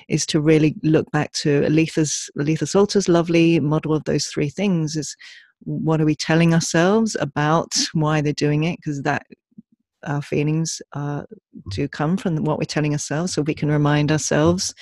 is 0.09 0.27
to 0.27 0.41
really 0.41 0.75
look 0.83 1.11
back 1.13 1.33
to 1.33 1.63
Aletha's 1.63 2.31
Aletha 2.39 2.69
Solter's 2.69 3.09
lovely 3.09 3.59
model 3.59 3.95
of 3.95 4.05
those 4.05 4.27
three 4.27 4.51
things 4.51 4.97
is 4.97 5.17
what 5.61 6.01
are 6.01 6.05
we 6.05 6.15
telling 6.15 6.53
ourselves 6.53 7.17
about 7.21 7.73
why 7.93 8.21
they're 8.21 8.33
doing 8.33 8.65
it? 8.65 8.77
Because 8.77 9.03
that 9.03 9.27
our 10.07 10.21
feelings 10.21 10.83
uh, 10.93 11.23
do 11.71 11.89
come 11.89 12.17
from 12.19 12.45
what 12.45 12.59
we're 12.59 12.65
telling 12.65 12.93
ourselves 12.93 13.33
so 13.33 13.43
we 13.43 13.55
can 13.55 13.71
remind 13.71 14.13
ourselves 14.13 14.75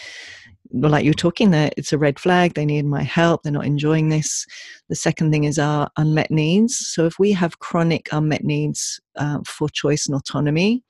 like 0.73 1.05
you're 1.05 1.15
talking 1.15 1.51
there, 1.51 1.71
it's 1.77 1.93
a 1.93 1.99
red 1.99 2.19
flag. 2.19 2.55
They 2.55 2.65
need 2.65 2.87
my 2.87 3.03
help. 3.03 3.43
They're 3.43 3.53
not 3.53 3.67
enjoying 3.67 4.09
this. 4.09 4.47
The 4.89 4.97
second 4.97 5.31
thing 5.31 5.45
is 5.45 5.59
our 5.59 5.89
unmet 5.97 6.31
needs. 6.31 6.77
So 6.77 7.07
if 7.07 7.19
we 7.19 7.33
have 7.33 7.59
chronic 7.59 8.09
unmet 8.13 8.45
needs 8.45 9.01
uh, 9.17 9.39
for 9.47 9.69
choice 9.69 10.07
and 10.07 10.17
autonomy, 10.17 10.83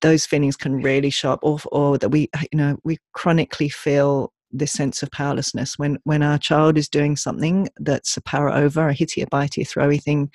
those 0.00 0.26
feelings 0.26 0.56
can 0.56 0.82
really 0.82 1.10
show 1.10 1.32
up, 1.32 1.40
or, 1.42 1.58
or 1.72 1.98
that 1.98 2.08
we, 2.10 2.28
you 2.52 2.58
know, 2.58 2.76
we 2.84 2.98
chronically 3.12 3.68
feel 3.68 4.32
this 4.52 4.72
sense 4.72 5.02
of 5.02 5.10
powerlessness 5.12 5.78
when 5.78 5.96
when 6.02 6.24
our 6.24 6.36
child 6.36 6.76
is 6.76 6.88
doing 6.88 7.16
something 7.16 7.68
that's 7.78 8.16
a 8.16 8.22
power 8.22 8.50
over, 8.50 8.88
a 8.88 8.92
hitty, 8.94 9.22
a 9.22 9.26
bitey, 9.26 9.62
a 9.62 9.64
throwy 9.64 10.02
thing 10.02 10.30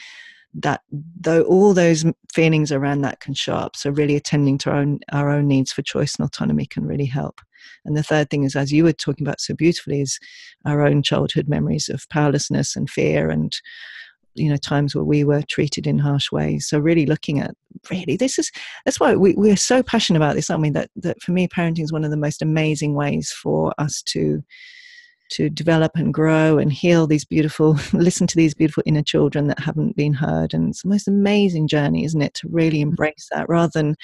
that 0.56 0.82
though 1.20 1.42
all 1.44 1.74
those 1.74 2.06
feelings 2.34 2.72
around 2.72 3.02
that 3.02 3.20
can 3.20 3.34
show 3.34 3.54
up 3.54 3.76
so 3.76 3.90
really 3.90 4.16
attending 4.16 4.58
to 4.58 4.70
our 4.70 4.78
own 4.78 5.00
our 5.12 5.30
own 5.30 5.48
needs 5.48 5.72
for 5.72 5.82
choice 5.82 6.16
and 6.16 6.26
autonomy 6.26 6.66
can 6.66 6.86
really 6.86 7.06
help 7.06 7.42
and 7.86 7.95
the 7.95 8.04
third 8.04 8.30
thing 8.30 8.43
is 8.43 8.56
as 8.56 8.71
you 8.71 8.84
were 8.84 8.93
talking 8.93 9.25
about 9.25 9.41
so 9.41 9.54
beautifully 9.54 10.01
is 10.01 10.19
our 10.65 10.82
own 10.82 11.01
childhood 11.01 11.47
memories 11.47 11.89
of 11.89 12.08
powerlessness 12.10 12.75
and 12.75 12.89
fear 12.89 13.30
and 13.30 13.60
you 14.36 14.49
know 14.49 14.58
times 14.58 14.93
where 14.93 15.04
we 15.04 15.23
were 15.23 15.41
treated 15.43 15.88
in 15.88 15.97
harsh 15.97 16.32
ways 16.32 16.67
so 16.67 16.78
really 16.78 17.06
looking 17.06 17.39
at 17.39 17.56
really 17.89 18.17
this 18.17 18.38
is 18.38 18.51
that's 18.84 18.99
why 18.99 19.15
we, 19.15 19.34
we're 19.36 19.56
so 19.56 19.82
passionate 19.82 20.17
about 20.17 20.36
this 20.36 20.49
aren't 20.49 20.62
we 20.62 20.69
that 20.69 20.89
that 20.95 21.21
for 21.21 21.32
me 21.32 21.47
parenting 21.47 21.84
is 21.84 21.93
one 21.93 22.04
of 22.04 22.12
the 22.12 22.17
most 22.17 22.41
amazing 22.41 22.93
ways 22.93 23.32
for 23.32 23.73
us 23.78 24.01
to 24.01 24.43
to 25.30 25.49
develop 25.49 25.93
and 25.95 26.13
grow 26.13 26.58
and 26.58 26.71
heal 26.71 27.08
these 27.08 27.25
beautiful, 27.25 27.78
listen 27.93 28.28
to 28.28 28.36
these 28.36 28.54
beautiful 28.54 28.84
inner 28.86 29.01
children 29.01 29.47
that 29.47 29.60
haven't 29.60 29.95
been 29.95 30.13
heard. 30.13 30.54
And 30.54 30.69
it's 30.69 30.84
the 30.84 30.89
most 30.89 31.08
amazing 31.08 31.67
journey, 31.67 32.06
isn't 32.06 32.21
it, 32.21 32.34
to 32.36 32.47
really 32.49 32.80
mm. 32.80 32.84
embrace 32.84 33.28
that 33.32 33.49
rather 33.49 33.71
than 33.73 33.95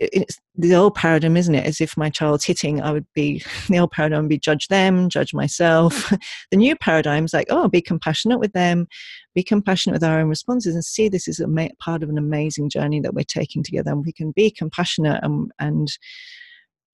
it's 0.00 0.38
the 0.56 0.74
old 0.74 0.94
paradigm, 0.94 1.36
isn't 1.36 1.54
it? 1.54 1.66
As 1.66 1.80
if 1.80 1.96
my 1.96 2.08
child's 2.08 2.44
hitting, 2.44 2.80
I 2.80 2.90
would 2.90 3.06
be 3.14 3.42
the 3.68 3.78
old 3.78 3.92
paradigm 3.92 4.22
would 4.22 4.30
be 4.30 4.38
judge 4.38 4.68
them, 4.68 5.08
judge 5.08 5.34
myself. 5.34 6.12
the 6.50 6.56
new 6.56 6.74
paradigm 6.74 7.24
is 7.24 7.34
like, 7.34 7.46
oh, 7.50 7.68
be 7.68 7.82
compassionate 7.82 8.40
with 8.40 8.52
them, 8.52 8.88
be 9.34 9.42
compassionate 9.42 9.94
with 9.94 10.04
our 10.04 10.18
own 10.18 10.28
responses, 10.28 10.74
and 10.74 10.84
see 10.84 11.08
this 11.08 11.28
is 11.28 11.38
a 11.38 11.46
ma- 11.46 11.68
part 11.78 12.02
of 12.02 12.08
an 12.08 12.18
amazing 12.18 12.70
journey 12.70 13.00
that 13.00 13.14
we're 13.14 13.24
taking 13.24 13.62
together. 13.62 13.90
And 13.90 14.04
we 14.04 14.12
can 14.12 14.32
be 14.32 14.50
compassionate 14.50 15.22
and, 15.22 15.52
and 15.58 15.88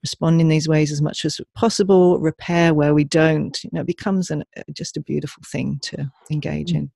respond 0.03 0.41
in 0.41 0.49
these 0.49 0.69
ways 0.69 0.91
as 0.91 1.01
much 1.01 1.25
as 1.25 1.41
possible, 1.55 2.19
repair 2.19 2.75
where 2.75 2.93
we 2.93 3.05
don't. 3.05 3.57
You 3.63 3.71
know, 3.73 3.81
it 3.83 3.87
becomes 3.87 4.31
an, 4.31 4.45
just 4.73 4.97
a 4.97 5.01
beautiful 5.01 5.45
thing 5.47 5.79
to 5.83 6.11
engage 6.31 6.73
mm. 6.73 6.77
in. 6.77 6.91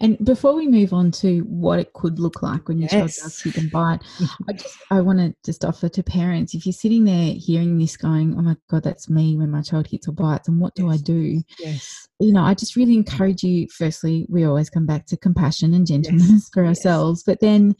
And 0.00 0.24
before 0.24 0.54
we 0.54 0.68
move 0.68 0.92
on 0.92 1.10
to 1.12 1.40
what 1.40 1.80
it 1.80 1.92
could 1.92 2.20
look 2.20 2.40
like 2.40 2.68
when 2.68 2.78
your 2.78 2.88
yes. 2.92 2.92
child 2.92 3.30
does 3.30 3.42
kick 3.42 3.56
and 3.56 3.70
bite, 3.70 4.00
I 4.48 4.52
just 4.52 4.76
I 4.90 5.00
want 5.00 5.18
to 5.18 5.34
just 5.44 5.64
offer 5.64 5.88
to 5.88 6.02
parents 6.02 6.54
if 6.54 6.64
you're 6.64 6.72
sitting 6.72 7.04
there 7.04 7.34
hearing 7.34 7.78
this, 7.78 7.96
going, 7.96 8.34
"Oh 8.38 8.42
my 8.42 8.56
god, 8.70 8.84
that's 8.84 9.10
me 9.10 9.36
when 9.36 9.50
my 9.50 9.60
child 9.60 9.88
hits 9.88 10.06
or 10.06 10.12
bites," 10.12 10.46
and 10.46 10.60
what 10.60 10.74
do 10.74 10.86
yes. 10.86 10.94
I 10.94 11.02
do? 11.02 11.42
Yes, 11.58 12.08
you 12.20 12.32
know, 12.32 12.42
I 12.42 12.54
just 12.54 12.76
really 12.76 12.94
encourage 12.94 13.42
you. 13.42 13.66
Firstly, 13.68 14.26
we 14.28 14.44
always 14.44 14.70
come 14.70 14.86
back 14.86 15.06
to 15.06 15.16
compassion 15.16 15.74
and 15.74 15.86
gentleness 15.86 16.28
yes. 16.30 16.50
for 16.52 16.64
ourselves, 16.64 17.24
but 17.24 17.40
then 17.40 17.74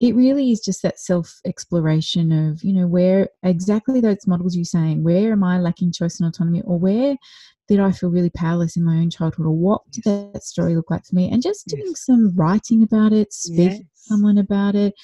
it 0.00 0.14
really 0.14 0.52
is 0.52 0.60
just 0.60 0.82
that 0.82 1.00
self 1.00 1.40
exploration 1.44 2.30
of 2.30 2.62
you 2.62 2.72
know 2.72 2.86
where 2.86 3.30
exactly 3.42 4.00
those 4.00 4.28
models 4.28 4.54
you're 4.54 4.64
saying. 4.64 5.02
Where 5.02 5.32
am 5.32 5.42
I 5.42 5.58
lacking 5.58 5.90
choice 5.90 6.20
and 6.20 6.28
autonomy, 6.28 6.62
or 6.62 6.78
where 6.78 7.16
did 7.68 7.80
I 7.80 7.92
feel 7.92 8.10
really 8.10 8.30
powerless 8.30 8.76
in 8.76 8.84
my 8.84 8.96
own 8.96 9.10
childhood, 9.10 9.46
or 9.46 9.52
what 9.52 9.82
did 9.90 10.04
that 10.04 10.42
story 10.42 10.76
look 10.76 10.90
like 10.90 11.04
for 11.06 11.14
me? 11.14 11.30
And 11.30 11.42
just 11.42 11.66
doing 11.66 11.82
yes. 11.86 12.04
some 12.04 12.34
writing 12.36 12.82
about 12.82 13.12
it, 13.12 13.32
speaking 13.32 13.64
yes. 13.64 13.78
to 13.78 13.86
someone 13.94 14.38
about 14.38 14.74
it, 14.74 14.94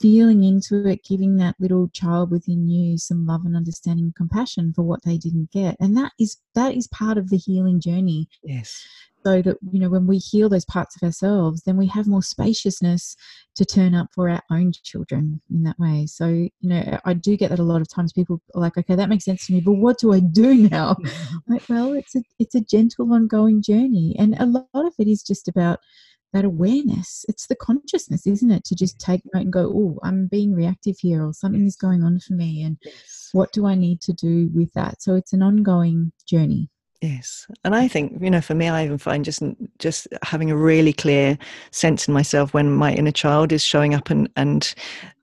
feeling 0.00 0.44
into 0.44 0.86
it, 0.86 1.04
giving 1.04 1.36
that 1.36 1.56
little 1.58 1.88
child 1.88 2.30
within 2.30 2.68
you 2.68 2.98
some 2.98 3.26
love 3.26 3.42
and 3.44 3.56
understanding 3.56 4.06
and 4.06 4.14
compassion 4.14 4.72
for 4.74 4.82
what 4.82 5.02
they 5.04 5.16
didn't 5.16 5.50
get. 5.50 5.76
And 5.80 5.96
that 5.96 6.12
is 6.18 6.36
that 6.54 6.74
is 6.74 6.88
part 6.88 7.16
of 7.16 7.30
the 7.30 7.38
healing 7.38 7.80
journey. 7.80 8.28
Yes. 8.42 8.86
So 9.24 9.40
that 9.42 9.56
you 9.70 9.80
know 9.80 9.88
when 9.88 10.06
we 10.06 10.18
heal 10.18 10.48
those 10.48 10.64
parts 10.64 10.96
of 10.96 11.02
ourselves 11.02 11.62
then 11.62 11.76
we 11.76 11.86
have 11.86 12.06
more 12.06 12.22
spaciousness 12.22 13.16
to 13.54 13.64
turn 13.64 13.94
up 13.94 14.08
for 14.14 14.28
our 14.28 14.42
own 14.50 14.72
children 14.82 15.40
in 15.50 15.62
that 15.62 15.78
way. 15.78 16.06
So 16.06 16.26
you 16.28 16.50
know 16.62 16.98
i 17.04 17.14
do 17.14 17.36
get 17.36 17.50
that 17.50 17.58
a 17.58 17.64
lot 17.64 17.80
of 17.80 17.88
times 17.88 18.12
people 18.12 18.40
are 18.54 18.60
like 18.60 18.76
okay 18.76 18.96
that 18.96 19.08
makes 19.08 19.24
sense 19.24 19.46
to 19.46 19.52
me 19.52 19.60
but 19.60 19.74
what 19.74 19.98
do 19.98 20.12
i 20.12 20.20
do 20.20 20.54
now? 20.70 20.96
Like 21.48 21.62
well 21.68 21.92
it's 21.92 22.14
a 22.14 22.22
it's 22.38 22.54
a 22.54 22.60
gentle 22.60 23.12
ongoing 23.12 23.62
journey 23.62 24.14
and 24.18 24.34
a 24.38 24.46
lot 24.46 24.66
of 24.74 24.94
it 24.98 25.08
is 25.08 25.22
just 25.22 25.48
about 25.48 25.80
that 26.32 26.44
awareness. 26.44 27.24
It's 27.28 27.46
the 27.46 27.54
consciousness 27.54 28.26
isn't 28.26 28.50
it 28.50 28.64
to 28.64 28.74
just 28.74 28.98
mm-hmm. 28.98 29.12
take 29.12 29.22
note 29.32 29.42
and 29.42 29.52
go 29.52 29.72
oh 29.74 29.98
i'm 30.02 30.26
being 30.26 30.52
reactive 30.54 30.96
here 30.98 31.24
or 31.24 31.32
something 31.32 31.64
is 31.64 31.76
going 31.76 32.02
on 32.02 32.18
for 32.18 32.34
me 32.34 32.62
and 32.62 32.76
what 33.32 33.52
do 33.52 33.66
i 33.66 33.74
need 33.74 34.00
to 34.02 34.12
do 34.12 34.50
with 34.54 34.72
that? 34.74 35.02
So 35.02 35.14
it's 35.14 35.32
an 35.32 35.42
ongoing 35.42 36.12
journey 36.28 36.68
Yes, 37.04 37.46
and 37.64 37.74
I 37.74 37.86
think 37.86 38.22
you 38.22 38.30
know, 38.30 38.40
for 38.40 38.54
me, 38.54 38.66
I 38.66 38.86
even 38.86 38.96
find 38.96 39.26
just 39.26 39.42
just 39.78 40.08
having 40.22 40.50
a 40.50 40.56
really 40.56 40.94
clear 40.94 41.36
sense 41.70 42.08
in 42.08 42.14
myself 42.14 42.54
when 42.54 42.72
my 42.72 42.94
inner 42.94 43.12
child 43.12 43.52
is 43.52 43.62
showing 43.62 43.92
up, 43.92 44.08
and 44.08 44.26
and 44.36 44.74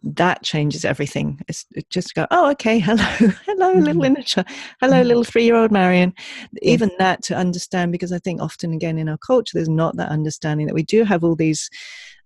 that 0.04 0.44
changes 0.44 0.86
everything. 0.86 1.42
It's 1.48 1.66
it 1.72 1.90
just 1.90 2.14
go, 2.14 2.28
oh, 2.30 2.52
okay, 2.52 2.78
hello, 2.88 3.04
hello, 3.48 3.74
little 3.74 4.04
inner 4.04 4.22
child, 4.22 4.46
hello, 4.80 4.98
mm-hmm. 4.98 5.08
little 5.08 5.24
three-year-old 5.24 5.72
Marion. 5.72 6.14
Even 6.62 6.90
yes. 6.90 6.98
that 7.00 7.24
to 7.24 7.36
understand, 7.36 7.92
because 7.92 8.12
I 8.12 8.20
think 8.20 8.44
often 8.44 8.74
again 8.74 9.00
in 9.00 9.10
our 9.10 9.18
culture, 9.18 9.58
there's 9.58 9.68
not 9.68 9.98
that 9.98 10.10
understanding 10.10 10.68
that 10.68 10.76
we 10.76 10.84
do 10.84 11.04
have 11.04 11.24
all 11.24 11.36
these 11.36 11.68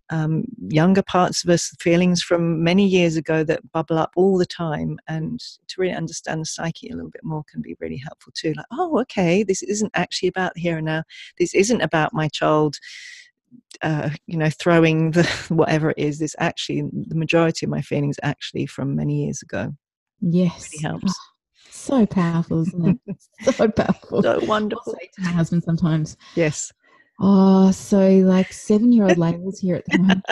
um, 0.10 0.46
younger 0.70 1.02
parts 1.02 1.44
of 1.44 1.50
us, 1.50 1.74
feelings 1.80 2.22
from 2.22 2.64
many 2.64 2.86
years 2.86 3.16
ago 3.16 3.44
that 3.44 3.72
bubble 3.72 3.98
up 3.98 4.12
all 4.16 4.38
the 4.38 4.46
time. 4.46 5.00
And 5.08 5.40
to 5.68 5.82
really 5.82 5.94
understand 5.94 6.42
the 6.42 6.46
psyche 6.46 6.90
a 6.90 6.96
little 6.96 7.10
bit 7.10 7.24
more 7.24 7.44
can 7.52 7.62
be 7.62 7.76
really 7.80 7.98
helpful 7.98 8.34
too. 8.36 8.54
Like, 8.56 8.66
oh, 8.72 9.00
okay, 9.02 9.44
this 9.44 9.64
isn't 9.64 9.92
actually 9.96 10.30
about 10.30 10.58
here 10.58 10.78
and 10.78 10.86
now. 10.86 11.04
This 11.38 11.54
isn't 11.56 11.82
about 11.82 12.14
my 12.14 12.28
child. 12.28 12.78
Uh, 13.82 14.10
you 14.26 14.38
know, 14.38 14.50
throwing 14.50 15.12
the 15.12 15.24
whatever 15.50 15.92
it 15.92 15.98
is. 15.98 16.20
This 16.20 16.36
actually, 16.40 16.84
the 17.08 17.16
majority 17.16 17.66
of 17.66 17.70
my 17.70 17.82
feelings 17.82 18.18
actually 18.24 18.66
from 18.66 18.96
many 18.96 19.26
years 19.26 19.42
ago. 19.42 19.76
Yes, 20.22 20.74
it 20.74 20.78
really 20.84 20.84
helps. 20.84 21.14
Oh, 21.14 21.34
so 21.70 22.06
powerful, 22.06 22.62
isn't 22.62 23.00
it? 23.08 23.18
so 23.56 23.68
powerful. 23.70 24.24
So 24.24 24.40
wonderful. 24.46 24.94
To 24.94 25.22
my 25.22 25.32
husband 25.32 25.64
sometimes. 25.64 26.16
Yes 26.36 26.72
Oh, 27.18 27.72
so 27.72 28.10
like 28.10 28.52
seven 28.52 28.92
year 28.92 29.06
old 29.06 29.18
Lael's 29.18 29.60
here 29.60 29.76
at 29.76 29.86
the 29.86 30.00
moment. 30.00 30.24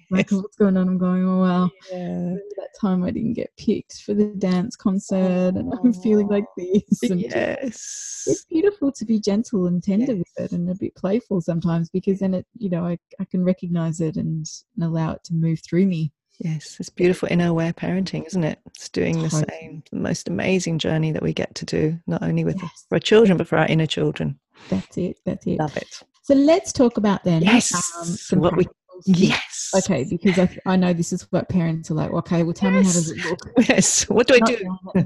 like, 0.10 0.30
what's 0.30 0.56
going 0.56 0.76
on? 0.76 0.88
I'm 0.88 0.98
going, 0.98 1.26
oh, 1.26 1.40
well, 1.40 1.72
yeah. 1.90 2.34
that 2.56 2.68
time 2.78 3.02
I 3.02 3.10
didn't 3.10 3.32
get 3.32 3.56
picked 3.56 4.02
for 4.02 4.12
the 4.12 4.26
dance 4.26 4.76
concert, 4.76 5.54
and 5.54 5.72
I'm 5.72 5.92
feeling 5.94 6.28
like 6.28 6.44
oh, 6.44 6.54
this. 6.56 7.02
And 7.10 7.20
yes. 7.20 8.24
It's 8.26 8.44
beautiful 8.44 8.92
to 8.92 9.04
be 9.04 9.20
gentle 9.20 9.66
and 9.66 9.82
tender 9.82 10.12
yes. 10.12 10.24
with 10.36 10.44
it 10.44 10.52
and 10.52 10.70
a 10.70 10.74
bit 10.74 10.94
playful 10.94 11.40
sometimes 11.40 11.88
because 11.88 12.20
then 12.20 12.34
it, 12.34 12.46
you 12.58 12.68
know, 12.68 12.84
I, 12.84 12.98
I 13.18 13.24
can 13.24 13.42
recognize 13.42 14.00
it 14.00 14.16
and, 14.16 14.46
and 14.76 14.84
allow 14.84 15.12
it 15.12 15.24
to 15.24 15.34
move 15.34 15.60
through 15.60 15.86
me. 15.86 16.12
Yes, 16.38 16.76
it's 16.80 16.88
beautiful 16.88 17.28
inner 17.30 17.48
aware 17.48 17.72
parenting, 17.72 18.26
isn't 18.26 18.44
it? 18.44 18.58
It's 18.66 18.88
doing 18.88 19.22
the 19.22 19.30
same, 19.30 19.82
the 19.90 19.98
most 19.98 20.28
amazing 20.28 20.78
journey 20.78 21.12
that 21.12 21.22
we 21.22 21.32
get 21.32 21.54
to 21.56 21.64
do, 21.64 21.98
not 22.06 22.22
only 22.22 22.44
with 22.44 22.60
yes. 22.60 22.86
our 22.90 22.98
children, 22.98 23.36
but 23.38 23.46
for 23.46 23.58
our 23.58 23.66
inner 23.66 23.86
children. 23.86 24.38
That's 24.68 24.96
it. 24.96 25.18
That's 25.24 25.46
it. 25.46 25.58
Love 25.58 25.76
it. 25.76 26.02
So 26.24 26.34
let's 26.34 26.72
talk 26.72 26.96
about 26.96 27.24
then. 27.24 27.42
Yes. 27.42 28.32
Um, 28.32 28.40
what 28.40 28.56
we 28.56 28.66
Yes. 29.06 29.70
Okay, 29.74 30.04
because 30.08 30.38
I, 30.38 30.58
I 30.66 30.76
know 30.76 30.92
this 30.92 31.12
is 31.12 31.22
what 31.30 31.48
parents 31.48 31.90
are 31.90 31.94
like. 31.94 32.10
Okay, 32.10 32.42
well, 32.42 32.52
tell 32.52 32.70
yes. 32.70 32.80
me 32.80 32.86
how 32.86 32.92
does 32.92 33.10
it 33.10 33.24
look? 33.24 33.68
Yes. 33.68 34.08
What 34.08 34.26
do 34.26 34.34
I 34.34 34.40
do? 34.40 34.56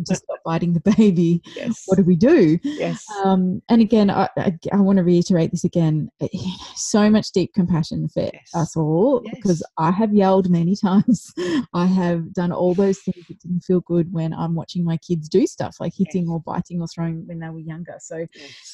to 0.05 0.14
stop 0.14 0.38
biting 0.44 0.72
the 0.72 0.81
baby. 0.96 1.40
Yes. 1.55 1.83
What 1.87 1.96
do 1.96 2.05
we 2.05 2.16
do? 2.16 2.59
Yes. 2.62 3.05
Um, 3.25 3.62
and 3.68 3.81
again, 3.81 4.11
I, 4.11 4.29
I, 4.37 4.59
I, 4.72 4.77
want 4.77 4.96
to 4.99 5.05
reiterate 5.05 5.51
this 5.51 5.64
again. 5.64 6.11
Eh, 6.20 6.29
so 6.75 7.09
much 7.11 7.31
deep 7.33 7.55
compassion 7.55 8.09
for 8.09 8.22
yes. 8.22 8.51
us 8.55 8.77
all 8.77 9.22
yes. 9.25 9.35
because 9.37 9.62
I 9.79 9.90
have 9.90 10.12
yelled 10.12 10.51
many 10.51 10.75
times. 10.83 11.33
I 11.72 11.87
have 11.87 12.33
done 12.33 12.53
all 12.53 12.75
those 12.75 12.99
things 13.01 13.27
that 13.29 13.40
didn't 13.40 13.61
feel 13.61 13.81
good 13.81 14.12
when 14.12 14.33
I'm 14.33 14.55
watching 14.55 14.85
my 14.85 14.96
kids 14.99 15.29
do 15.29 15.46
stuff 15.46 15.77
like 15.81 15.92
hitting 15.96 16.29
or 16.29 16.40
biting 16.40 16.81
or 16.81 16.88
throwing 16.88 17.27
when 17.27 17.38
they 17.38 17.49
were 17.49 17.61
younger. 17.61 17.96
So 18.01 18.27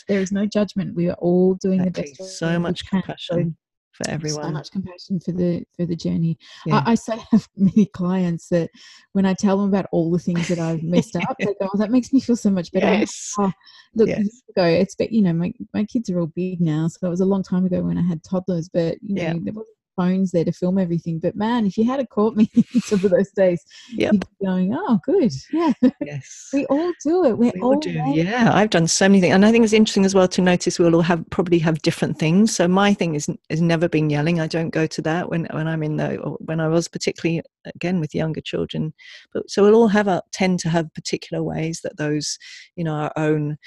there 0.08 0.20
is 0.20 0.32
no 0.32 0.46
judgment. 0.46 0.94
We 0.94 1.10
are 1.10 1.16
all 1.18 1.54
doing 1.54 1.84
the 1.84 1.90
best. 1.90 2.38
So 2.38 2.58
much 2.58 2.88
compassion. 2.88 3.16
So 3.54 3.54
for 3.92 4.08
everyone. 4.08 4.44
So 4.44 4.50
much 4.50 4.70
compassion 4.70 5.20
for 5.20 5.32
the 5.32 5.64
for 5.76 5.86
the 5.86 5.96
journey. 5.96 6.38
Yeah. 6.66 6.82
I, 6.86 6.92
I 6.92 6.94
say 6.94 7.16
have 7.30 7.48
many 7.56 7.86
clients 7.86 8.48
that 8.48 8.70
when 9.12 9.26
I 9.26 9.34
tell 9.34 9.58
them 9.58 9.68
about 9.68 9.86
all 9.92 10.10
the 10.10 10.18
things 10.18 10.48
that 10.48 10.58
I've 10.58 10.82
messed 10.82 11.16
up, 11.16 11.36
they 11.38 11.46
go, 11.46 11.68
oh, 11.72 11.78
"That 11.78 11.90
makes 11.90 12.12
me 12.12 12.20
feel 12.20 12.36
so 12.36 12.50
much 12.50 12.72
better." 12.72 12.86
Yes. 12.86 13.32
Oh, 13.38 13.52
look, 13.94 14.08
yes. 14.08 14.42
ago, 14.50 14.64
it's 14.64 14.94
but 14.94 15.12
you 15.12 15.22
know 15.22 15.32
my 15.32 15.52
my 15.72 15.84
kids 15.84 16.10
are 16.10 16.20
all 16.20 16.26
big 16.26 16.60
now, 16.60 16.88
so 16.88 17.06
it 17.06 17.10
was 17.10 17.20
a 17.20 17.26
long 17.26 17.42
time 17.42 17.64
ago 17.64 17.82
when 17.82 17.98
I 17.98 18.02
had 18.02 18.22
toddlers, 18.24 18.68
but 18.68 18.96
you 19.02 19.14
know 19.14 19.22
yeah. 19.22 19.34
there 19.42 19.52
wasn't 19.52 19.76
phones 19.96 20.30
there 20.30 20.44
to 20.44 20.52
film 20.52 20.78
everything. 20.78 21.18
But 21.18 21.36
man, 21.36 21.66
if 21.66 21.76
you 21.76 21.84
had 21.84 22.00
a 22.00 22.06
caught 22.06 22.36
me 22.36 22.50
some 22.80 23.04
of 23.04 23.10
those 23.10 23.30
days, 23.30 23.64
yep. 23.90 24.12
you'd 24.12 24.20
be 24.20 24.46
going, 24.46 24.74
oh, 24.74 24.98
good. 25.04 25.32
Yeah. 25.52 25.72
Yes. 26.00 26.50
we 26.52 26.66
all 26.66 26.92
do 27.04 27.24
it. 27.24 27.38
We're 27.38 27.52
we 27.54 27.60
all, 27.60 27.74
all 27.74 27.80
do. 27.80 27.90
Yeah. 27.90 28.50
I've 28.52 28.70
done 28.70 28.86
so 28.86 29.08
many 29.08 29.20
things. 29.20 29.34
And 29.34 29.44
I 29.44 29.50
think 29.50 29.64
it's 29.64 29.72
interesting 29.72 30.04
as 30.04 30.14
well 30.14 30.28
to 30.28 30.40
notice 30.40 30.78
we'll 30.78 30.94
all 30.94 31.02
have 31.02 31.24
probably 31.30 31.58
have 31.60 31.82
different 31.82 32.18
things. 32.18 32.54
So 32.54 32.68
my 32.68 32.94
thing 32.94 33.14
is, 33.14 33.28
is 33.48 33.60
never 33.60 33.88
been 33.88 34.10
yelling. 34.10 34.40
I 34.40 34.46
don't 34.46 34.70
go 34.70 34.86
to 34.86 35.02
that 35.02 35.28
when, 35.28 35.46
when 35.50 35.68
I'm 35.68 35.82
in 35.82 35.96
the, 35.96 36.16
when 36.40 36.60
I 36.60 36.68
was 36.68 36.88
particularly 36.88 37.42
again 37.74 38.00
with 38.00 38.14
younger 38.14 38.40
children. 38.40 38.92
But 39.32 39.50
so 39.50 39.62
we'll 39.62 39.74
all 39.74 39.88
have 39.88 40.08
a, 40.08 40.22
tend 40.32 40.60
to 40.60 40.68
have 40.68 40.92
particular 40.94 41.42
ways 41.42 41.80
that 41.82 41.96
those, 41.96 42.38
you 42.76 42.84
know, 42.84 42.94
our 42.94 43.12
own 43.16 43.58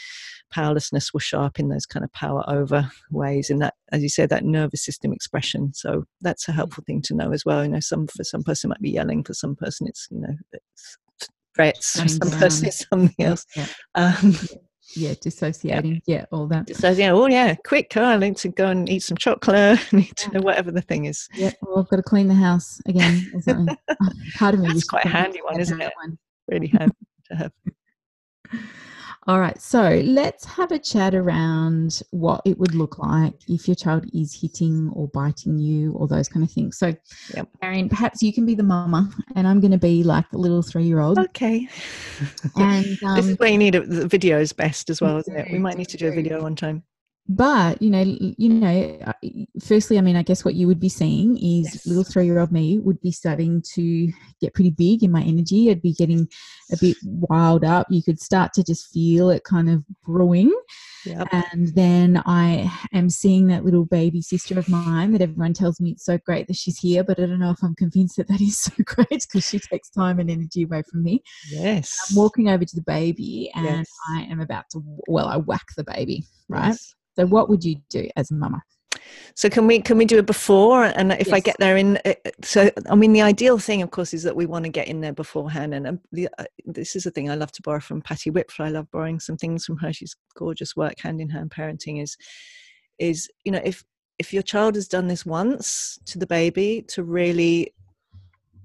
powerlessness 0.52 1.14
will 1.14 1.20
show 1.20 1.42
up 1.42 1.60
in 1.60 1.70
those 1.70 1.86
kind 1.86 2.04
of 2.04 2.12
power 2.14 2.44
over 2.48 2.90
ways 3.12 3.50
in 3.50 3.60
that 3.60 3.74
as 3.92 4.02
you 4.02 4.10
said 4.10 4.30
that 4.30 4.46
nervous 4.46 4.84
system 4.84 5.12
expression 5.12 5.74
so 5.74 6.04
that's 6.22 6.48
a 6.48 6.52
mm. 6.52 6.56
helpful 6.56 6.84
thing 6.86 7.02
to 7.02 7.16
know 7.16 7.32
as 7.32 7.44
well 7.44 7.64
you 7.64 7.70
know 7.70 7.80
some 7.80 8.08
for 8.08 8.24
some 8.24 8.44
person 8.44 8.70
might 8.70 8.82
be 8.82 8.92
yelling 8.92 9.24
for 9.24 9.34
some 9.34 9.56
person 9.56 9.88
it's 9.88 10.08
you 10.12 10.20
know 10.20 10.36
it's 10.54 10.98
threats 11.56 12.00
for 12.00 12.08
some 12.08 12.32
person 12.32 12.68
it's 12.68 12.88
something 12.88 13.26
else 13.26 13.46
yeah. 13.56 13.66
Um, 13.96 14.36
yeah 14.94 15.14
dissociating 15.20 16.02
yeah. 16.06 16.18
yeah. 16.18 16.26
all 16.32 16.48
that 16.48 16.70
yeah 16.98 17.12
oh 17.12 17.28
yeah 17.28 17.56
quick 17.66 17.92
oh, 17.96 18.04
i 18.04 18.18
need 18.18 18.38
to 18.38 18.50
go 18.50 18.68
and 18.68 18.90
eat 18.90 19.02
some 19.02 19.18
chocolate 19.18 19.80
need 19.92 20.16
to, 20.16 20.32
know 20.32 20.42
whatever 20.42 20.72
the 20.72 20.82
thing 20.82 21.06
is 21.06 21.28
yeah 21.34 21.52
well 21.62 21.80
i've 21.80 21.90
got 21.90 21.98
to 21.98 22.04
clean 22.04 22.28
the 22.28 22.34
house 22.34 22.80
again 22.86 23.32
part 24.36 24.54
of 24.54 24.60
me 24.60 24.68
that's 24.68 24.84
quite 24.84 25.06
a 25.06 25.10
handy 25.10 25.40
one 25.44 25.60
isn't 25.60 25.82
it 25.82 25.92
one. 26.02 26.18
really 26.48 26.68
handy 26.68 26.96
to 27.26 27.36
have 27.36 27.52
All 29.28 29.40
right, 29.40 29.60
so 29.60 30.04
let's 30.06 30.46
have 30.46 30.72
a 30.72 30.78
chat 30.78 31.16
around 31.16 32.04
what 32.12 32.42
it 32.46 32.60
would 32.60 32.76
look 32.76 33.00
like 33.00 33.34
if 33.48 33.68
your 33.68 33.74
child 33.74 34.06
is 34.14 34.40
hitting 34.40 34.92
or 34.94 35.08
biting 35.08 35.58
you 35.58 35.94
or 35.94 36.08
those 36.08 36.30
kind 36.30 36.46
of 36.46 36.52
things. 36.52 36.78
So, 36.78 36.94
yep. 37.36 37.50
Marion, 37.60 37.90
perhaps 37.90 38.22
you 38.22 38.32
can 38.32 38.46
be 38.46 38.54
the 38.54 38.62
mama 38.62 39.10
and 39.36 39.48
I'm 39.48 39.60
going 39.60 39.72
to 39.72 39.80
be 39.80 40.04
like 40.04 40.32
a 40.32 40.38
little 40.38 40.62
three 40.62 40.84
year 40.84 41.00
old. 41.00 41.18
Okay. 41.18 41.68
And 42.56 42.86
um, 43.04 43.16
this 43.16 43.26
is 43.26 43.32
um, 43.32 43.38
where 43.38 43.50
you 43.50 43.58
need 43.58 43.74
a, 43.74 43.86
the 43.86 44.08
video 44.08 44.40
is 44.40 44.54
best 44.54 44.92
as 44.92 45.02
well, 45.02 45.18
isn't 45.18 45.36
it? 45.36 45.52
We 45.52 45.58
might 45.58 45.78
need 45.78 45.90
to 45.90 45.98
do 45.98 46.08
a 46.08 46.12
video 46.12 46.44
one 46.44 46.56
time 46.56 46.84
but 47.28 47.82
you 47.82 47.90
know 47.90 48.04
you 48.38 48.50
know 48.50 49.14
firstly 49.64 49.98
i 49.98 50.02
mean 50.02 50.16
i 50.16 50.22
guess 50.22 50.46
what 50.46 50.54
you 50.54 50.68
would 50.68 50.80
be 50.80 50.90
seeing 50.90 51.36
is 51.38 51.74
yes. 51.74 51.88
little 51.88 52.04
three-year-old 52.04 52.52
me 52.52 52.78
would 52.78 53.02
be 53.02 53.12
starting 53.12 53.64
to 53.74 54.12
get 54.40 54.54
pretty 54.54 54.70
big 54.70 55.04
in 55.04 55.12
my 55.12 55.24
energy 55.24 55.72
i'd 55.72 55.82
be 55.82 55.94
getting 55.94 56.28
a 56.72 56.78
bit 56.78 56.98
wild 57.04 57.64
up 57.64 57.88
you 57.90 58.02
could 58.02 58.20
start 58.20 58.54
to 58.54 58.64
just 58.64 58.92
feel 58.92 59.30
it 59.30 59.44
kind 59.44 59.70
of 59.70 59.84
brewing 60.04 60.52
yep. 61.06 61.28
and 61.32 61.74
then 61.76 62.22
i 62.26 62.72
am 62.94 63.10
seeing 63.10 63.48
that 63.48 63.64
little 63.64 63.86
baby 63.86 64.22
sister 64.22 64.58
of 64.58 64.68
mine 64.68 65.12
that 65.12 65.22
everyone 65.22 65.54
tells 65.54 65.80
me 65.80 65.92
it's 65.92 66.06
so 66.06 66.18
great 66.26 66.48
that 66.48 66.56
she's 66.56 66.80
here 66.80 67.04
but 67.04 67.20
i 67.20 67.26
don't 67.26 67.40
know 67.40 67.52
if 67.52 67.64
i'm 67.64 67.76
convinced 67.76 68.18
that 68.18 68.28
that 68.28 68.42
is 68.42 68.58
so 68.58 68.74
great 68.86 69.08
because 69.10 69.48
she 69.48 69.60
takes 69.60 69.90
time 69.90 70.20
and 70.20 70.30
energy 70.32 70.64
away 70.64 70.82
from 70.90 71.04
me 71.04 71.22
yes 71.50 71.98
i'm 72.10 72.16
walking 72.16 72.50
over 72.50 72.66
to 72.66 72.76
the 72.76 72.84
baby 72.84 73.52
and 73.56 73.66
yes. 73.66 73.90
i 74.16 74.22
am 74.24 74.40
about 74.40 74.66
to 74.72 74.82
well 75.08 75.28
i 75.28 75.38
whack 75.38 75.66
the 75.78 75.84
baby 75.84 76.24
right 76.50 76.70
yes 76.70 76.96
so 77.16 77.26
what 77.26 77.50
would 77.50 77.64
you 77.64 77.78
do 77.90 78.08
as 78.16 78.32
a 78.32 78.34
mama? 78.34 78.62
So 79.36 79.50
can 79.50 79.68
we 79.68 79.82
can 79.82 79.98
we 79.98 80.06
do 80.06 80.18
it 80.18 80.26
before? 80.26 80.86
And 80.86 81.12
if 81.12 81.28
yes. 81.28 81.34
I 81.34 81.40
get 81.40 81.58
there 81.60 81.78
in, 81.78 82.00
uh, 82.06 82.14
so 82.42 82.70
I 82.90 82.96
mean, 82.96 83.14
the 83.14 83.22
ideal 83.22 83.58
thing, 83.60 83.82
of 83.82 83.92
course, 83.92 84.14
is 84.14 84.24
that 84.24 84.36
we 84.36 84.46
want 84.46 84.66
to 84.66 84.72
get 84.72 84.88
in 84.88 85.02
there 85.02 85.14
beforehand. 85.14 85.74
And 85.74 85.88
um, 85.88 86.00
the, 86.12 86.30
uh, 86.38 86.46
this 86.66 86.96
is 86.96 87.04
the 87.04 87.12
thing 87.12 87.30
I 87.30 87.36
love 87.36 87.52
to 87.54 87.62
borrow 87.62 87.82
from 87.82 88.02
Patty 88.02 88.32
Wipfler. 88.32 88.66
I 88.66 88.70
love 88.70 88.90
borrowing 88.92 89.20
some 89.20 89.38
things 89.38 89.66
from 89.66 89.78
her. 89.78 89.92
She's 89.92 90.16
gorgeous 90.36 90.76
work, 90.76 91.00
hand 91.00 91.20
in 91.20 91.30
hand 91.30 91.52
parenting. 91.52 92.02
Is 92.02 92.18
is 92.98 93.30
you 93.44 93.52
know 93.52 93.62
if 93.64 93.84
if 94.18 94.34
your 94.34 94.44
child 94.44 94.76
has 94.76 94.88
done 94.88 95.08
this 95.08 95.26
once 95.26 96.00
to 96.06 96.18
the 96.18 96.28
baby, 96.28 96.86
to 96.90 97.04
really 97.04 97.74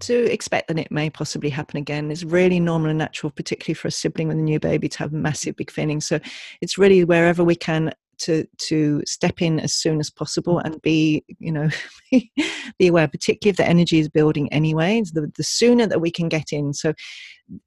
to 0.00 0.32
expect 0.32 0.68
that 0.68 0.78
it 0.78 0.90
may 0.90 1.10
possibly 1.10 1.50
happen 1.50 1.76
again 1.76 2.10
is 2.10 2.24
really 2.24 2.58
normal 2.58 2.88
and 2.88 2.98
natural, 2.98 3.30
particularly 3.30 3.74
for 3.74 3.88
a 3.88 3.90
sibling 3.90 4.28
with 4.28 4.38
a 4.38 4.42
new 4.42 4.58
baby 4.58 4.88
to 4.88 4.98
have 4.98 5.12
massive 5.12 5.56
big 5.56 5.70
feelings. 5.70 6.06
So 6.06 6.20
it's 6.60 6.78
really 6.78 7.04
wherever 7.04 7.44
we 7.44 7.54
can 7.54 7.92
to 8.20 8.46
to 8.58 9.02
step 9.06 9.42
in 9.42 9.58
as 9.60 9.72
soon 9.72 10.00
as 10.00 10.10
possible 10.10 10.56
mm. 10.56 10.62
and 10.64 10.82
be 10.82 11.24
you 11.38 11.52
know 11.52 11.68
be 12.78 12.86
aware 12.86 13.08
particularly 13.08 13.50
if 13.50 13.56
the 13.56 13.68
energy 13.68 13.98
is 13.98 14.08
building 14.08 14.52
anyway 14.52 15.02
the, 15.12 15.30
the 15.36 15.42
sooner 15.42 15.86
that 15.86 16.00
we 16.00 16.10
can 16.10 16.28
get 16.28 16.52
in. 16.52 16.72
So 16.72 16.94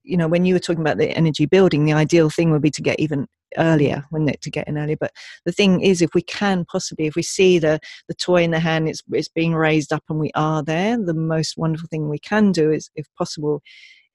you 0.04 0.18
know 0.18 0.28
when 0.28 0.46
you 0.46 0.54
were 0.54 0.60
talking 0.60 0.82
about 0.82 0.98
the 0.98 1.10
energy 1.12 1.46
building 1.46 1.86
the 1.86 1.94
ideal 1.94 2.30
thing 2.30 2.52
would 2.52 2.62
be 2.62 2.72
to 2.72 2.82
get 2.82 3.00
even 3.00 3.28
earlier 3.58 4.04
when 4.10 4.28
it 4.28 4.42
to 4.42 4.50
get 4.50 4.68
in 4.68 4.78
earlier? 4.78 4.98
But 5.00 5.12
the 5.46 5.52
thing 5.52 5.82
is 5.82 6.02
if 6.02 6.14
we 6.14 6.22
can 6.22 6.66
possibly 6.66 7.08
if 7.08 7.16
we 7.16 7.24
see 7.24 7.60
the 7.60 7.80
the 8.08 8.14
toy 8.14 8.44
in 8.44 8.52
the 8.52 8.60
hand 8.60 8.88
it's, 8.88 9.04
it's 9.12 9.28
being 9.28 9.54
raised 9.56 9.92
up 9.92 10.04
and 10.10 10.20
we 10.20 10.32
are 10.36 10.64
there 10.64 10.98
the 10.98 11.14
most 11.14 11.58
wonderful 11.58 11.88
thing 11.90 12.10
we 12.10 12.20
can 12.20 12.52
do 12.52 12.72
is 12.72 12.90
if 12.96 13.08
possible 13.18 13.62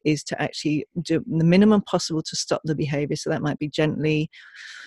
is 0.08 0.24
to 0.24 0.40
actually 0.40 0.86
do 1.02 1.22
the 1.26 1.44
minimum 1.44 1.82
possible 1.82 2.22
to 2.22 2.36
stop 2.36 2.60
the 2.64 2.74
behavior 2.74 3.16
so 3.16 3.30
that 3.30 3.42
might 3.42 3.58
be 3.58 3.68
gently 3.68 4.30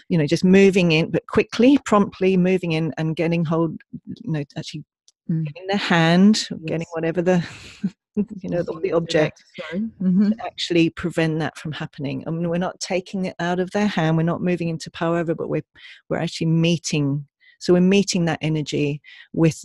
you 0.10 0.18
know 0.18 0.26
just 0.26 0.44
moving 0.44 0.92
in 0.92 1.10
but 1.10 1.26
quickly 1.28 1.78
promptly 1.86 2.38
moving 2.38 2.74
in 2.74 2.94
and 2.98 3.16
getting 3.16 3.46
hold 3.46 3.80
you 4.06 4.32
know 4.32 4.44
actually 4.58 4.84
mm. 5.30 5.46
getting 5.46 5.68
the 5.68 5.78
hand 5.78 6.48
yes. 6.50 6.60
getting 6.66 6.88
whatever 6.94 7.22
the 7.22 7.46
you 8.16 8.50
know 8.50 8.62
the, 8.62 8.78
the 8.82 8.92
object 8.92 9.42
mm-hmm. 9.74 10.32
actually 10.46 10.90
prevent 10.90 11.40
that 11.40 11.58
from 11.58 11.72
happening 11.72 12.24
I 12.28 12.32
mean 12.32 12.50
we're 12.50 12.58
not 12.58 12.80
taking 12.80 13.26
it 13.26 13.36
out 13.40 13.60
of 13.60 13.72
their 13.72 13.88
hand 13.88 14.18
we're 14.18 14.24
not 14.24 14.42
moving 14.42 14.68
into 14.68 14.92
power 14.92 15.18
over 15.18 15.34
but 15.34 15.48
we're 15.48 15.64
we're 16.10 16.18
actually 16.18 16.48
meeting 16.48 17.26
so 17.60 17.74
we're 17.74 17.80
meeting 17.80 18.26
that 18.26 18.40
energy 18.42 19.02
with 19.34 19.64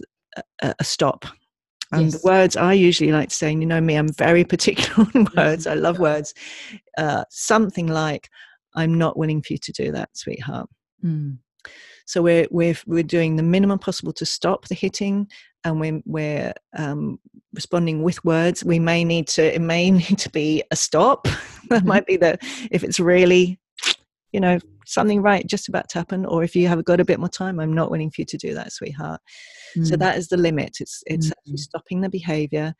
a, 0.63 0.75
a 0.79 0.85
stop 0.85 1.25
and 1.97 2.13
yes. 2.13 2.21
the 2.21 2.27
words 2.27 2.57
I 2.57 2.73
usually 2.73 3.13
like 3.13 3.31
saying, 3.31 3.61
you 3.61 3.67
know 3.67 3.81
me, 3.81 3.95
I'm 3.97 4.13
very 4.13 4.45
particular 4.45 5.09
on 5.15 5.29
words. 5.37 5.67
I 5.67 5.75
love 5.75 5.99
words. 5.99 6.35
Uh, 6.99 7.25
something 7.31 7.87
like, 7.87 8.29
"I'm 8.75 8.97
not 8.97 9.17
willing 9.17 9.43
for 9.43 9.55
you 9.55 9.59
to 9.59 9.73
do 9.73 9.93
that, 9.93 10.17
sweetheart." 10.17 10.69
Mm. 11.05 11.39
So 12.07 12.23
we're 12.23 12.47
we're 12.51 12.77
we're 12.87 13.03
doing 13.03 13.37
the 13.37 13.43
minimum 13.43 13.79
possible 13.79 14.13
to 14.15 14.27
stop 14.27 14.69
the 14.69 14.75
hitting, 14.75 15.29
and 15.65 15.81
we're 15.81 16.01
we're 16.05 16.53
um, 16.77 17.19
responding 17.53 18.03
with 18.03 18.25
words. 18.25 18.65
We 18.65 18.79
may 18.79 19.05
need 19.05 19.27
to 19.29 19.55
it 19.55 19.61
may 19.61 19.91
need 20.03 20.19
to 20.19 20.31
be 20.31 20.63
a 20.71 20.77
stop. 20.77 21.25
that 21.25 21.81
mm-hmm. 21.81 21.89
might 21.89 22.07
be 22.07 22.17
the 22.17 22.39
if 22.71 22.85
it's 22.85 23.01
really, 23.01 23.59
you 24.33 24.41
know, 24.41 24.59
something 24.87 25.21
right 25.21 25.47
just 25.47 25.69
about 25.69 25.89
to 25.91 25.99
happen, 25.99 26.25
or 26.25 26.45
if 26.45 26.55
you 26.55 26.69
have 26.69 26.85
got 26.85 27.01
a 27.01 27.05
bit 27.05 27.19
more 27.19 27.29
time, 27.29 27.59
I'm 27.59 27.75
not 27.75 27.91
willing 27.91 28.11
for 28.11 28.21
you 28.21 28.27
to 28.27 28.39
do 28.39 28.55
that, 28.55 28.73
sweetheart. 28.73 29.21
Mm. 29.77 29.87
So 29.87 29.97
that 29.97 30.17
is 30.17 30.29
the 30.29 30.37
limit. 30.37 30.79
It's 30.81 31.03
it's 31.07 31.31
mm. 31.31 31.59
stopping 31.59 32.01
the 32.01 32.09
behavior. 32.09 32.75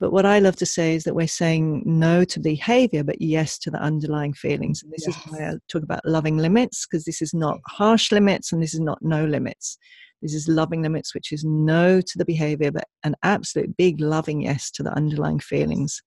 But 0.00 0.12
what 0.12 0.26
I 0.26 0.38
love 0.40 0.56
to 0.56 0.66
say 0.66 0.94
is 0.94 1.04
that 1.04 1.14
we're 1.14 1.28
saying 1.28 1.82
no 1.86 2.24
to 2.24 2.40
behavior, 2.40 3.04
but 3.04 3.22
yes 3.22 3.58
to 3.60 3.70
the 3.70 3.78
underlying 3.78 4.34
feelings. 4.34 4.82
And 4.82 4.92
this 4.92 5.06
yes. 5.06 5.16
is 5.16 5.32
why 5.32 5.48
I 5.48 5.52
talk 5.68 5.82
about 5.82 6.04
loving 6.04 6.36
limits, 6.36 6.84
because 6.86 7.04
this 7.04 7.22
is 7.22 7.32
not 7.32 7.58
harsh 7.68 8.10
limits 8.10 8.52
and 8.52 8.62
this 8.62 8.74
is 8.74 8.80
not 8.80 8.98
no 9.02 9.24
limits. 9.24 9.78
This 10.20 10.34
is 10.34 10.48
loving 10.48 10.82
limits, 10.82 11.14
which 11.14 11.32
is 11.32 11.44
no 11.44 12.00
to 12.00 12.18
the 12.18 12.24
behavior, 12.24 12.72
but 12.72 12.86
an 13.04 13.14
absolute 13.22 13.76
big 13.76 14.00
loving 14.00 14.42
yes 14.42 14.70
to 14.72 14.82
the 14.82 14.92
underlying 14.94 15.38
feelings. 15.38 16.02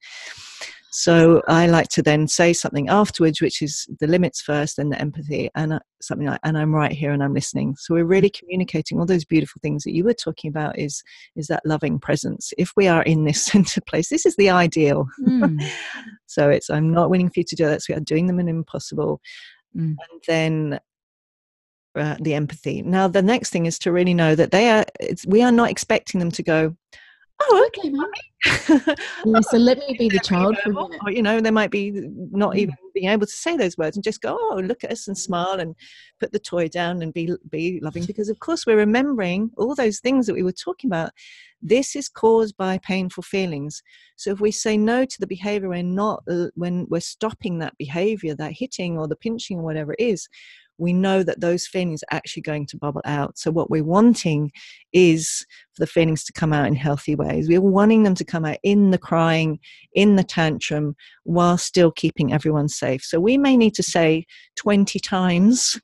So 0.91 1.41
I 1.47 1.67
like 1.67 1.89
to 1.89 2.01
then 2.01 2.27
say 2.27 2.53
something 2.53 2.89
afterwards, 2.89 3.41
which 3.41 3.61
is 3.61 3.87
the 3.99 4.07
limits 4.07 4.41
first, 4.41 4.77
then 4.77 4.89
the 4.89 4.99
empathy, 4.99 5.49
and 5.53 5.73
uh, 5.73 5.79
something 6.01 6.27
like, 6.27 6.39
"And 6.43 6.57
I'm 6.57 6.73
right 6.73 6.91
here, 6.91 7.11
and 7.11 7.21
I'm 7.23 7.33
listening." 7.33 7.75
So 7.77 7.93
we're 7.93 8.05
really 8.05 8.29
communicating 8.29 8.99
all 8.99 9.05
those 9.05 9.25
beautiful 9.25 9.59
things 9.61 9.83
that 9.83 9.93
you 9.93 10.03
were 10.03 10.13
talking 10.13 10.49
about. 10.49 10.77
Is 10.79 11.03
is 11.35 11.47
that 11.47 11.65
loving 11.65 11.99
presence? 11.99 12.53
If 12.57 12.71
we 12.75 12.87
are 12.87 13.03
in 13.03 13.25
this 13.25 13.43
center 13.51 13.81
place, 13.81 14.09
this 14.09 14.25
is 14.25 14.35
the 14.37 14.49
ideal. 14.49 15.05
Mm. 15.25 15.61
so 16.25 16.49
it's 16.49 16.69
I'm 16.69 16.91
not 16.91 17.09
willing 17.09 17.29
for 17.29 17.41
you 17.41 17.45
to 17.45 17.55
do 17.55 17.65
that. 17.65 17.83
So 17.83 17.93
we 17.93 17.97
are 17.97 18.01
doing 18.01 18.27
them 18.27 18.39
an 18.39 18.47
impossible. 18.47 19.21
mm. 19.75 19.95
and 19.99 20.23
then 20.27 20.79
uh, 21.95 22.15
the 22.21 22.33
empathy. 22.33 22.81
Now, 22.81 23.07
the 23.07 23.21
next 23.21 23.49
thing 23.49 23.65
is 23.65 23.79
to 23.79 23.91
really 23.91 24.13
know 24.13 24.35
that 24.35 24.51
they 24.51 24.69
are. 24.69 24.85
we 25.27 25.41
are 25.41 25.51
not 25.51 25.69
expecting 25.69 26.19
them 26.19 26.31
to 26.31 26.43
go 26.43 26.75
oh, 27.39 27.67
okay, 27.67 27.91
yeah, 29.25 29.39
so 29.41 29.57
let 29.57 29.77
me 29.79 29.95
be 29.97 30.09
the 30.09 30.19
child 30.19 30.57
for 30.59 30.69
a 30.69 30.73
minute. 30.73 31.01
Or, 31.05 31.11
you 31.11 31.21
know, 31.21 31.39
they 31.39 31.51
might 31.51 31.71
be 31.71 31.91
not 32.31 32.53
mm. 32.53 32.57
even 32.57 32.75
being 32.93 33.09
able 33.09 33.25
to 33.25 33.31
say 33.31 33.57
those 33.57 33.77
words 33.77 33.97
and 33.97 34.03
just 34.03 34.21
go, 34.21 34.37
oh, 34.39 34.61
look 34.63 34.83
at 34.83 34.91
us 34.91 35.07
and 35.07 35.17
smile 35.17 35.59
and 35.59 35.75
put 36.19 36.31
the 36.31 36.39
toy 36.39 36.67
down 36.67 37.01
and 37.01 37.13
be 37.13 37.31
be 37.49 37.79
loving. 37.81 38.05
Because 38.07 38.29
of 38.29 38.39
course 38.39 38.65
we're 38.65 38.77
remembering 38.77 39.51
all 39.57 39.75
those 39.75 39.99
things 39.99 40.27
that 40.27 40.33
we 40.33 40.43
were 40.43 40.51
talking 40.51 40.89
about. 40.89 41.11
This 41.61 41.95
is 41.95 42.07
caused 42.07 42.55
by 42.57 42.77
painful 42.77 43.23
feelings. 43.23 43.81
So 44.15 44.31
if 44.31 44.39
we 44.39 44.51
say 44.51 44.77
no 44.77 45.05
to 45.05 45.19
the 45.19 45.27
behavior, 45.27 45.69
we're 45.69 45.83
not 45.83 46.23
uh, 46.29 46.47
when 46.55 46.85
we're 46.89 47.01
stopping 47.01 47.59
that 47.59 47.77
behavior, 47.77 48.35
that 48.35 48.53
hitting 48.53 48.97
or 48.97 49.07
the 49.07 49.15
pinching 49.15 49.59
or 49.59 49.63
whatever 49.63 49.93
it 49.93 49.99
is, 49.99 50.29
we 50.77 50.93
know 50.93 51.23
that 51.23 51.41
those 51.41 51.67
feelings 51.67 52.03
are 52.03 52.15
actually 52.15 52.41
going 52.41 52.65
to 52.67 52.77
bubble 52.77 53.01
out. 53.05 53.37
So, 53.37 53.51
what 53.51 53.69
we're 53.69 53.83
wanting 53.83 54.51
is 54.93 55.45
for 55.73 55.81
the 55.81 55.87
feelings 55.87 56.23
to 56.25 56.33
come 56.33 56.53
out 56.53 56.67
in 56.67 56.75
healthy 56.75 57.15
ways. 57.15 57.47
We're 57.47 57.61
wanting 57.61 58.03
them 58.03 58.15
to 58.15 58.25
come 58.25 58.45
out 58.45 58.57
in 58.63 58.91
the 58.91 58.97
crying, 58.97 59.59
in 59.93 60.15
the 60.15 60.23
tantrum, 60.23 60.95
while 61.23 61.57
still 61.57 61.91
keeping 61.91 62.33
everyone 62.33 62.67
safe. 62.67 63.03
So, 63.03 63.19
we 63.19 63.37
may 63.37 63.57
need 63.57 63.73
to 63.75 63.83
say 63.83 64.25
20 64.57 64.99
times 64.99 65.79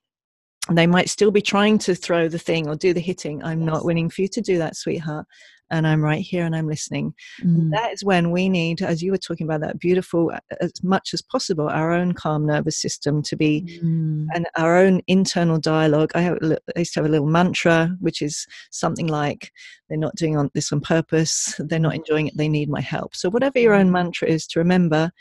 and 0.69 0.77
they 0.77 0.87
might 0.87 1.09
still 1.09 1.31
be 1.31 1.41
trying 1.41 1.77
to 1.79 1.93
throw 1.93 2.29
the 2.29 2.39
thing 2.39 2.69
or 2.69 2.75
do 2.75 2.93
the 2.93 3.01
hitting. 3.01 3.43
I'm 3.43 3.61
yes. 3.61 3.67
not 3.67 3.85
willing 3.85 4.09
for 4.09 4.21
you 4.21 4.29
to 4.29 4.41
do 4.41 4.57
that, 4.59 4.77
sweetheart 4.77 5.25
and 5.73 5.87
I'm 5.87 6.01
right 6.01 6.21
here 6.21 6.45
and 6.45 6.55
I'm 6.55 6.67
listening. 6.67 7.13
Mm. 7.41 7.71
That 7.71 7.91
is 7.91 8.03
when 8.03 8.29
we 8.29 8.47
need, 8.47 8.81
as 8.81 9.01
you 9.01 9.11
were 9.11 9.17
talking 9.17 9.47
about, 9.47 9.61
that 9.61 9.79
beautiful, 9.79 10.31
as 10.61 10.71
much 10.83 11.13
as 11.13 11.21
possible, 11.21 11.67
our 11.67 11.91
own 11.91 12.13
calm 12.13 12.45
nervous 12.45 12.77
system 12.79 13.23
to 13.23 13.35
be, 13.35 13.79
mm. 13.83 14.27
and 14.33 14.47
our 14.55 14.77
own 14.77 15.01
internal 15.07 15.59
dialogue. 15.59 16.11
I, 16.13 16.21
have, 16.21 16.37
I 16.43 16.79
used 16.79 16.93
to 16.93 16.99
have 16.99 17.07
a 17.07 17.11
little 17.11 17.27
mantra, 17.27 17.97
which 17.99 18.21
is 18.21 18.45
something 18.71 19.07
like, 19.07 19.51
"They're 19.89 19.97
not 19.97 20.15
doing 20.15 20.37
on 20.37 20.51
this 20.53 20.71
on 20.71 20.79
purpose. 20.79 21.55
They're 21.57 21.79
not 21.79 21.95
enjoying 21.95 22.27
it. 22.27 22.37
They 22.37 22.49
need 22.49 22.69
my 22.69 22.81
help." 22.81 23.15
So 23.15 23.29
whatever 23.29 23.57
your 23.59 23.73
own 23.73 23.87
mm. 23.87 23.93
mantra 23.93 24.27
is, 24.27 24.45
to 24.47 24.59
remember 24.59 25.11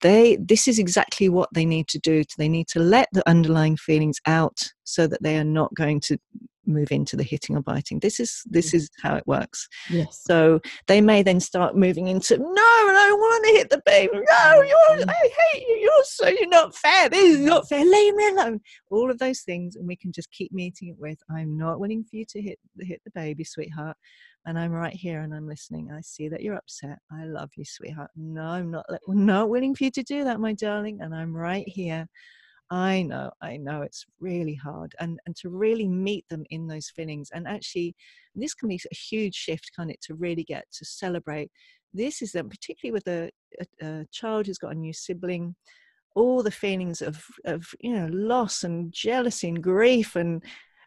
they 0.00 0.36
this 0.36 0.66
is 0.66 0.78
exactly 0.78 1.28
what 1.28 1.50
they 1.52 1.66
need 1.66 1.86
to 1.86 1.98
do 1.98 2.24
they 2.38 2.48
need 2.48 2.66
to 2.66 2.78
let 2.78 3.08
the 3.12 3.22
underlying 3.28 3.76
feelings 3.76 4.18
out 4.24 4.58
so 4.84 5.06
that 5.06 5.22
they 5.22 5.36
are 5.36 5.44
not 5.44 5.74
going 5.74 6.00
to 6.00 6.16
move 6.66 6.90
into 6.90 7.16
the 7.16 7.22
hitting 7.22 7.56
or 7.56 7.62
biting. 7.62 8.00
This 8.00 8.20
is 8.20 8.42
this 8.46 8.74
is 8.74 8.90
how 9.02 9.16
it 9.16 9.26
works. 9.26 9.68
Yes. 9.90 10.22
So 10.24 10.60
they 10.86 11.00
may 11.00 11.22
then 11.22 11.40
start 11.40 11.76
moving 11.76 12.08
into 12.08 12.38
no, 12.38 12.44
I 12.46 13.06
don't 13.08 13.20
want 13.20 13.44
to 13.46 13.52
hit 13.52 13.70
the 13.70 13.82
baby. 13.86 14.12
No, 14.14 14.62
you're 14.62 15.06
mm. 15.06 15.08
I 15.08 15.30
hate 15.52 15.66
you. 15.66 15.76
You're 15.76 16.04
so 16.04 16.28
you're 16.28 16.48
not 16.48 16.74
fair. 16.74 17.08
This 17.08 17.36
is 17.36 17.40
not 17.40 17.68
fair. 17.68 17.84
Leave 17.84 18.14
me 18.14 18.28
alone. 18.28 18.60
All 18.90 19.10
of 19.10 19.18
those 19.18 19.40
things, 19.40 19.76
and 19.76 19.86
we 19.86 19.96
can 19.96 20.12
just 20.12 20.30
keep 20.32 20.52
meeting 20.52 20.88
it 20.88 20.96
with 20.98 21.18
I'm 21.30 21.56
not 21.56 21.80
willing 21.80 22.04
for 22.04 22.16
you 22.16 22.24
to 22.30 22.42
hit 22.42 22.58
hit 22.80 23.00
the 23.04 23.10
baby, 23.14 23.44
sweetheart. 23.44 23.96
And 24.46 24.56
I'm 24.56 24.70
right 24.70 24.94
here 24.94 25.22
and 25.22 25.34
I'm 25.34 25.48
listening. 25.48 25.90
I 25.90 26.00
see 26.02 26.28
that 26.28 26.40
you're 26.40 26.54
upset. 26.54 26.98
I 27.10 27.24
love 27.24 27.50
you, 27.56 27.64
sweetheart. 27.64 28.12
No, 28.14 28.42
I'm 28.42 28.70
not 28.70 28.86
not 29.08 29.50
willing 29.50 29.74
for 29.74 29.84
you 29.84 29.90
to 29.90 30.04
do 30.04 30.22
that, 30.24 30.38
my 30.38 30.52
darling. 30.52 31.00
And 31.00 31.12
I'm 31.12 31.34
right 31.34 31.66
here 31.66 32.06
I 32.70 33.02
know, 33.02 33.30
I 33.40 33.56
know 33.56 33.82
it's 33.82 34.04
really 34.20 34.54
hard. 34.54 34.94
And, 34.98 35.18
and 35.26 35.36
to 35.36 35.50
really 35.50 35.88
meet 35.88 36.28
them 36.28 36.44
in 36.50 36.66
those 36.66 36.90
feelings. 36.90 37.30
And 37.32 37.46
actually, 37.46 37.94
this 38.34 38.54
can 38.54 38.68
be 38.68 38.80
a 38.90 38.94
huge 38.94 39.34
shift, 39.34 39.70
kind 39.76 39.90
of, 39.90 40.00
to 40.00 40.14
really 40.14 40.44
get 40.44 40.64
to 40.72 40.84
celebrate. 40.84 41.50
This 41.94 42.22
is 42.22 42.32
them, 42.32 42.48
particularly 42.48 42.92
with 42.92 43.06
a, 43.08 43.30
a, 43.60 43.86
a 43.86 44.06
child 44.12 44.46
who's 44.46 44.58
got 44.58 44.72
a 44.72 44.78
new 44.78 44.92
sibling, 44.92 45.54
all 46.14 46.42
the 46.42 46.50
feelings 46.50 47.02
of, 47.02 47.24
of, 47.44 47.66
you 47.80 47.92
know, 47.92 48.08
loss 48.10 48.64
and 48.64 48.92
jealousy 48.92 49.48
and 49.48 49.62
grief 49.62 50.16
and, 50.16 50.42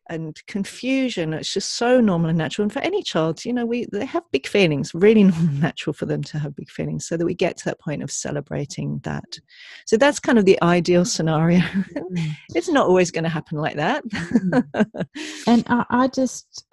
and 0.10 0.46
confusion. 0.48 1.34
It's 1.34 1.54
just 1.54 1.76
so 1.76 2.02
normal 2.02 2.30
and 2.30 2.38
natural. 2.38 2.64
And 2.64 2.74
for 2.74 2.80
any 2.80 3.04
child, 3.04 3.46
you 3.46 3.54
know, 3.54 3.66
we 3.66 3.86
they 3.92 4.06
have 4.06 4.24
big 4.32 4.48
feelings, 4.48 4.94
really 4.94 5.24
normal 5.26 5.48
and 5.48 5.62
natural 5.62 5.94
for 5.94 6.06
them 6.06 6.24
to 6.24 6.40
have 6.40 6.56
big 6.56 6.70
feelings, 6.70 7.08
so 7.08 7.18
that 7.18 7.26
we 7.26 7.34
get 7.34 7.58
to 7.58 7.66
that 7.66 7.80
point 7.80 8.04
of 8.04 8.12
celebrating 8.12 9.00
that. 9.04 9.40
So 9.86 9.98
that's 9.98 10.20
kind 10.20 10.38
of 10.38 10.46
the 10.46 10.62
ideal 10.62 11.06
scenario. 11.06 11.60
Mm. 11.60 12.32
it's 12.56 12.70
not 12.70 12.88
always 12.88 13.12
going 13.12 13.24
to 13.24 13.30
happen 13.30 13.58
like 13.58 13.76
that. 13.76 14.04
Mm. 14.08 15.08
and 15.48 15.64
I, 15.68 15.86
I 15.90 16.08
just, 16.08 16.66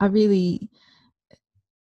I 0.00 0.06
really 0.06 0.70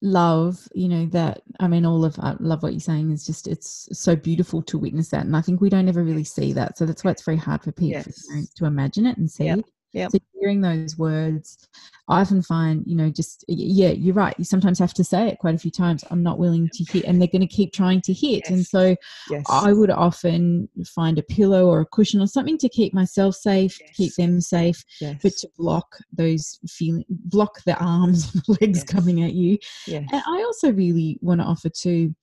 love 0.03 0.69
you 0.75 0.89
know 0.89 1.07
that 1.07 1.41
i 1.59 1.67
mean 1.67 1.87
all 1.87 2.05
of 2.05 2.19
i 2.21 2.37
love 2.39 2.63
what 2.63 2.73
you're 2.73 2.81
saying 2.81 3.11
is 3.11 3.25
just 3.25 3.49
it's 3.49 3.89
so 3.93 4.15
beautiful 4.15 4.61
to 4.63 4.79
witness 4.79 5.09
that 5.09 5.25
and 5.25 5.35
i 5.35 5.41
think 5.41 5.61
we 5.61 5.71
don't 5.71 5.89
ever 5.89 6.05
really 6.05 6.23
see 6.23 6.53
that 6.53 6.77
so 6.77 6.85
that's 6.85 7.03
why 7.03 7.11
it's 7.11 7.25
very 7.25 7.37
hard 7.37 7.63
for 7.63 7.73
people 7.73 8.03
yes. 8.07 8.27
to 8.55 8.67
imagine 8.67 9.07
it 9.07 9.17
and 9.17 9.31
see 9.31 9.45
yep. 9.45 9.61
Yeah. 9.97 10.09
So 10.09 10.19
hearing 10.39 10.61
those 10.61 10.99
words, 10.99 11.69
I 12.07 12.21
often 12.21 12.43
find, 12.43 12.85
you 12.87 12.95
know, 12.95 13.09
just 13.09 13.47
yeah, 13.49 13.89
you're 13.89 14.15
right. 14.15 14.35
You 14.37 14.45
sometimes 14.45 14.79
have 14.79 14.93
to 14.93 15.03
say 15.03 15.29
it 15.29 15.39
quite 15.39 15.55
a 15.55 15.59
few 15.59 15.71
times. 15.71 16.05
I'm 16.11 16.23
not 16.23 16.39
willing 16.39 16.69
to 16.69 16.85
hit, 16.85 17.07
and 17.07 17.19
they're 17.19 17.29
going 17.29 17.41
to 17.41 17.47
keep 17.47 17.73
trying 17.73 18.03
to 18.03 18.13
hit. 18.13 18.43
Yes. 18.45 18.51
And 18.51 18.67
so, 18.67 18.95
yes. 19.31 19.47
I 19.49 19.73
would 19.73 19.91
often 19.91 20.69
find 20.85 21.19
a 21.19 21.23
pillow 21.23 21.67
or 21.67 21.81
a 21.81 21.87
cushion 21.87 22.21
or 22.21 22.27
something 22.27 22.59
to 22.59 22.69
keep 22.69 22.93
myself 22.93 23.37
safe, 23.37 23.79
yes. 23.81 23.91
keep 23.97 24.15
them 24.17 24.43
safe, 24.43 24.85
but 25.01 25.33
to 25.33 25.49
block 25.57 25.97
those 26.13 26.61
feeling, 26.69 27.07
block 27.09 27.65
the 27.65 27.77
arms, 27.79 28.31
and 28.35 28.43
the 28.43 28.59
legs 28.61 28.85
coming 28.85 29.25
at 29.25 29.33
you. 29.33 29.57
And 29.89 30.11
I 30.13 30.43
also 30.45 30.73
really 30.73 31.19
want 31.23 31.41
to 31.41 31.47
offer 31.47 31.71
to 31.71 32.15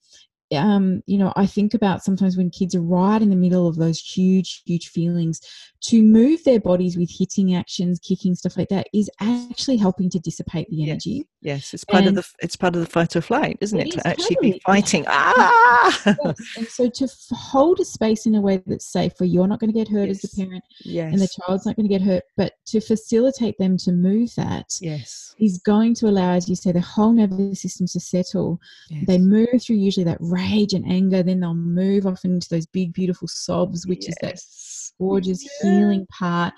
um, 0.52 1.02
you 1.06 1.18
know, 1.18 1.32
I 1.36 1.46
think 1.46 1.74
about 1.74 2.04
sometimes 2.04 2.36
when 2.36 2.50
kids 2.50 2.74
are 2.74 2.82
right 2.82 3.20
in 3.20 3.30
the 3.30 3.36
middle 3.36 3.66
of 3.66 3.76
those 3.76 3.98
huge, 3.98 4.62
huge 4.64 4.88
feelings 4.88 5.40
to 5.84 6.02
move 6.02 6.42
their 6.44 6.60
bodies 6.60 6.96
with 6.96 7.10
hitting 7.10 7.54
actions, 7.54 8.00
kicking 8.00 8.34
stuff 8.34 8.56
like 8.56 8.68
that 8.70 8.86
is 8.94 9.10
actually 9.20 9.76
helping 9.76 10.08
to 10.08 10.18
dissipate 10.18 10.68
the 10.70 10.82
energy. 10.82 11.26
Yes, 11.42 11.58
yes. 11.58 11.74
it's 11.74 11.84
part 11.84 12.04
and 12.04 12.16
of 12.16 12.24
the 12.24 12.30
it's 12.42 12.56
part 12.56 12.74
of 12.74 12.80
the 12.80 12.86
fight 12.86 13.14
or 13.14 13.20
flight, 13.20 13.58
isn't 13.60 13.78
it? 13.78 13.88
it 13.88 13.88
is 13.88 13.94
to 14.02 14.08
actually 14.08 14.36
totally. 14.36 14.52
be 14.52 14.60
fighting. 14.64 15.04
Ah! 15.06 16.02
Yes. 16.06 16.38
And 16.56 16.66
so 16.66 16.88
to 16.88 17.04
f- 17.04 17.26
hold 17.32 17.80
a 17.80 17.84
space 17.84 18.24
in 18.24 18.34
a 18.34 18.40
way 18.40 18.62
that's 18.66 18.90
safe, 18.90 19.12
where 19.18 19.28
you're 19.28 19.46
not 19.46 19.60
going 19.60 19.72
to 19.72 19.78
get 19.78 19.88
hurt 19.88 20.08
yes. 20.08 20.24
as 20.24 20.32
a 20.32 20.36
parent, 20.36 20.64
yes. 20.80 21.12
and 21.12 21.20
the 21.20 21.28
child's 21.28 21.66
not 21.66 21.76
going 21.76 21.86
to 21.86 21.92
get 21.92 22.00
hurt, 22.00 22.22
but 22.36 22.54
to 22.66 22.80
facilitate 22.80 23.58
them 23.58 23.76
to 23.78 23.92
move 23.92 24.34
that, 24.36 24.66
yes, 24.80 25.34
is 25.38 25.58
going 25.58 25.94
to 25.96 26.06
allow, 26.06 26.32
as 26.32 26.48
you 26.48 26.56
say, 26.56 26.72
the 26.72 26.80
whole 26.80 27.12
nervous 27.12 27.60
system 27.60 27.86
to 27.88 28.00
settle. 28.00 28.58
They 29.06 29.18
move 29.18 29.62
through 29.62 29.76
usually 29.76 30.04
that 30.04 30.18
rage 30.20 30.72
and 30.72 30.90
anger, 30.90 31.22
then 31.22 31.40
they'll 31.40 31.54
move 31.54 32.06
off 32.06 32.24
into 32.24 32.48
those 32.48 32.66
big, 32.66 32.94
beautiful 32.94 33.28
sobs, 33.28 33.86
which 33.86 34.08
is 34.08 34.14
that 34.22 34.40
gorgeous 34.98 35.42
healing 35.60 36.06
part. 36.06 36.54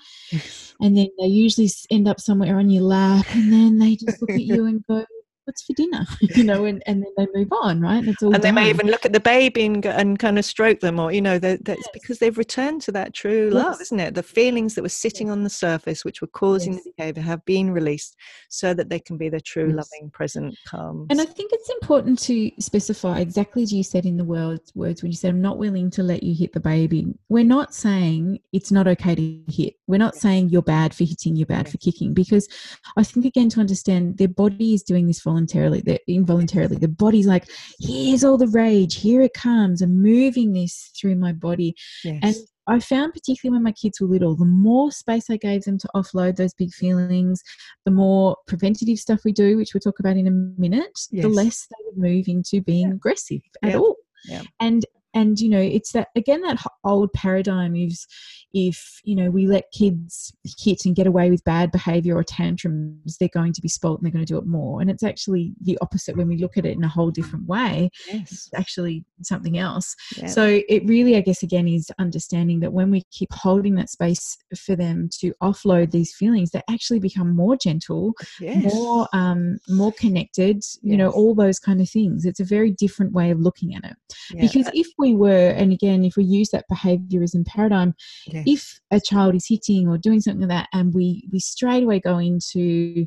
And 0.79 0.97
then 0.97 1.07
they 1.19 1.25
usually 1.25 1.69
end 1.89 2.07
up 2.07 2.19
somewhere 2.19 2.57
on 2.57 2.69
your 2.69 2.83
lap, 2.83 3.25
and 3.33 3.51
then 3.51 3.79
they 3.79 3.95
just 3.95 4.21
look 4.21 4.31
at 4.31 4.41
you 4.41 4.65
and 4.67 4.85
go, 4.87 5.05
what's 5.47 5.63
for 5.63 5.73
dinner 5.73 6.05
you 6.21 6.43
know 6.43 6.65
and, 6.65 6.83
and 6.85 7.03
then 7.03 7.11
they 7.17 7.27
move 7.33 7.51
on 7.51 7.81
right? 7.81 8.03
And, 8.03 8.15
and 8.21 8.43
they 8.43 8.51
may 8.51 8.69
even 8.69 8.87
look 8.87 9.05
at 9.05 9.13
the 9.13 9.19
baby 9.19 9.65
and, 9.65 9.85
and 9.85 10.19
kind 10.19 10.37
of 10.37 10.45
stroke 10.45 10.79
them 10.79 10.99
or 10.99 11.11
you 11.11 11.21
know 11.21 11.39
that's 11.39 11.61
yes. 11.67 11.89
because 11.93 12.19
they've 12.19 12.37
returned 12.37 12.81
to 12.83 12.91
that 12.91 13.13
true 13.13 13.49
love 13.49 13.77
yes. 13.79 13.81
isn't 13.81 13.99
it? 13.99 14.15
The 14.15 14.23
feelings 14.23 14.75
that 14.75 14.81
were 14.81 14.89
sitting 14.89 15.27
yes. 15.27 15.31
on 15.33 15.43
the 15.43 15.49
surface 15.49 16.05
which 16.05 16.21
were 16.21 16.27
causing 16.27 16.75
the 16.75 16.93
behavior 16.97 17.23
have 17.23 17.43
been 17.45 17.71
released 17.71 18.15
so 18.49 18.73
that 18.73 18.89
they 18.89 18.99
can 18.99 19.17
be 19.17 19.29
the 19.29 19.41
true 19.41 19.71
loving 19.71 20.09
present 20.11 20.57
calm 20.67 21.07
and 21.09 21.21
i 21.21 21.25
think 21.25 21.51
it's 21.53 21.69
important 21.69 22.19
to 22.19 22.51
specify 22.59 23.19
exactly 23.19 23.63
as 23.63 23.73
you 23.73 23.83
said 23.83 24.05
in 24.05 24.17
the 24.17 24.23
words 24.23 24.71
words 24.75 25.01
when 25.01 25.11
you 25.11 25.17
said 25.17 25.29
i'm 25.29 25.41
not 25.41 25.57
willing 25.57 25.89
to 25.89 26.03
let 26.03 26.23
you 26.23 26.33
hit 26.33 26.53
the 26.53 26.59
baby. 26.59 27.07
We're 27.29 27.43
not 27.43 27.73
saying 27.73 28.39
it's 28.53 28.71
not 28.71 28.87
okay 28.87 29.15
to 29.15 29.51
hit. 29.51 29.75
We're 29.87 29.97
not 29.97 30.15
saying 30.15 30.49
you're 30.49 30.61
bad 30.61 30.93
for 30.93 31.03
hitting 31.03 31.35
you're 31.35 31.45
bad 31.45 31.69
for 31.69 31.77
kicking 31.77 32.13
because 32.13 32.47
i 32.95 33.03
think 33.03 33.25
again 33.25 33.49
to 33.49 33.59
understand 33.59 34.17
their 34.17 34.27
body 34.27 34.73
is 34.73 34.83
doing 34.83 35.07
this 35.07 35.21
voluntarily, 35.21 35.36
they're 35.45 35.99
involuntarily. 36.07 36.77
The 36.77 36.87
body's 36.87 37.27
like, 37.27 37.47
here's 37.79 38.23
all 38.23 38.37
the 38.37 38.47
rage, 38.47 38.95
here 38.95 39.21
it 39.21 39.33
comes. 39.33 39.81
I'm 39.81 40.01
moving 40.01 40.53
this 40.53 40.91
through 40.99 41.15
my 41.15 41.33
body. 41.33 41.75
Yes. 42.03 42.19
And 42.23 42.35
I 42.69 42.79
found, 42.79 43.13
particularly 43.13 43.55
when 43.55 43.63
my 43.63 43.71
kids 43.71 44.01
were 44.01 44.07
little, 44.07 44.35
the 44.35 44.45
more 44.45 44.91
space 44.91 45.29
I 45.29 45.37
gave 45.37 45.63
them 45.63 45.77
to 45.77 45.89
offload 45.95 46.35
those 46.35 46.53
big 46.53 46.73
feelings, 46.73 47.41
the 47.85 47.91
more 47.91 48.35
preventative 48.45 48.97
stuff 48.99 49.21
we 49.23 49.31
do, 49.31 49.55
which 49.55 49.73
we'll 49.73 49.81
talk 49.81 49.99
about 49.99 50.17
in 50.17 50.27
a 50.27 50.31
minute, 50.31 50.99
yes. 51.11 51.23
the 51.23 51.29
less 51.29 51.67
they 51.69 51.85
would 51.85 51.97
move 51.97 52.27
into 52.27 52.61
being 52.61 52.89
yeah. 52.89 52.93
aggressive 52.93 53.41
at 53.63 53.71
yeah. 53.71 53.77
all. 53.77 53.95
Yeah. 54.25 54.41
And 54.59 54.85
and 55.17 55.39
you 55.39 55.49
know 55.49 55.59
it's 55.59 55.91
that 55.93 56.09
again 56.15 56.41
that 56.41 56.61
old 56.83 57.11
paradigm 57.13 57.75
is 57.75 58.05
if 58.53 59.01
you 59.03 59.15
know 59.15 59.29
we 59.29 59.47
let 59.47 59.71
kids 59.71 60.33
hit 60.59 60.85
and 60.85 60.95
get 60.95 61.07
away 61.07 61.29
with 61.29 61.43
bad 61.43 61.71
behavior 61.71 62.15
or 62.15 62.23
tantrums 62.23 63.17
they're 63.17 63.29
going 63.33 63.51
to 63.51 63.61
be 63.61 63.67
spoilt 63.67 63.99
and 63.99 64.05
they're 64.05 64.13
going 64.13 64.25
to 64.25 64.31
do 64.31 64.37
it 64.37 64.45
more 64.45 64.79
and 64.79 64.89
it's 64.89 65.03
actually 65.03 65.53
the 65.61 65.77
opposite 65.81 66.15
when 66.15 66.27
we 66.27 66.37
look 66.37 66.57
at 66.57 66.65
it 66.65 66.75
in 66.77 66.83
a 66.83 66.87
whole 66.87 67.11
different 67.11 67.45
way 67.47 67.89
yes. 68.07 68.31
it's 68.31 68.49
actually 68.55 69.03
something 69.21 69.57
else 69.57 69.95
yeah. 70.17 70.27
so 70.27 70.61
it 70.69 70.85
really 70.85 71.15
i 71.17 71.21
guess 71.21 71.43
again 71.43 71.67
is 71.67 71.91
understanding 71.99 72.59
that 72.59 72.73
when 72.73 72.91
we 72.91 73.03
keep 73.11 73.31
holding 73.33 73.75
that 73.75 73.89
space 73.89 74.37
for 74.57 74.75
them 74.75 75.09
to 75.11 75.33
offload 75.41 75.91
these 75.91 76.13
feelings 76.13 76.51
they 76.51 76.61
actually 76.69 76.99
become 76.99 77.35
more 77.35 77.57
gentle 77.57 78.13
yes. 78.39 78.73
more 78.73 79.07
um 79.13 79.57
more 79.67 79.91
connected 79.93 80.57
yes. 80.57 80.77
you 80.81 80.95
know 80.95 81.09
all 81.09 81.33
those 81.33 81.59
kind 81.59 81.81
of 81.81 81.89
things 81.89 82.25
it's 82.25 82.39
a 82.39 82.45
very 82.45 82.71
different 82.71 83.11
way 83.13 83.31
of 83.31 83.39
looking 83.39 83.75
at 83.75 83.83
it 83.83 83.95
yeah. 84.31 84.41
because 84.41 84.69
if 84.73 84.87
we 84.97 85.06
were 85.13 85.49
and 85.49 85.71
again 85.71 86.03
if 86.03 86.15
we 86.15 86.23
use 86.23 86.49
that 86.49 86.65
behaviorism 86.71 87.45
paradigm 87.45 87.93
yes. 88.27 88.43
if 88.45 88.79
a 88.91 88.99
child 88.99 89.35
is 89.35 89.47
hitting 89.47 89.87
or 89.87 89.97
doing 89.97 90.21
something 90.21 90.47
like 90.47 90.49
that 90.49 90.69
and 90.73 90.93
we 90.93 91.27
we 91.31 91.39
straight 91.39 91.83
away 91.83 91.99
go 91.99 92.17
into 92.17 93.05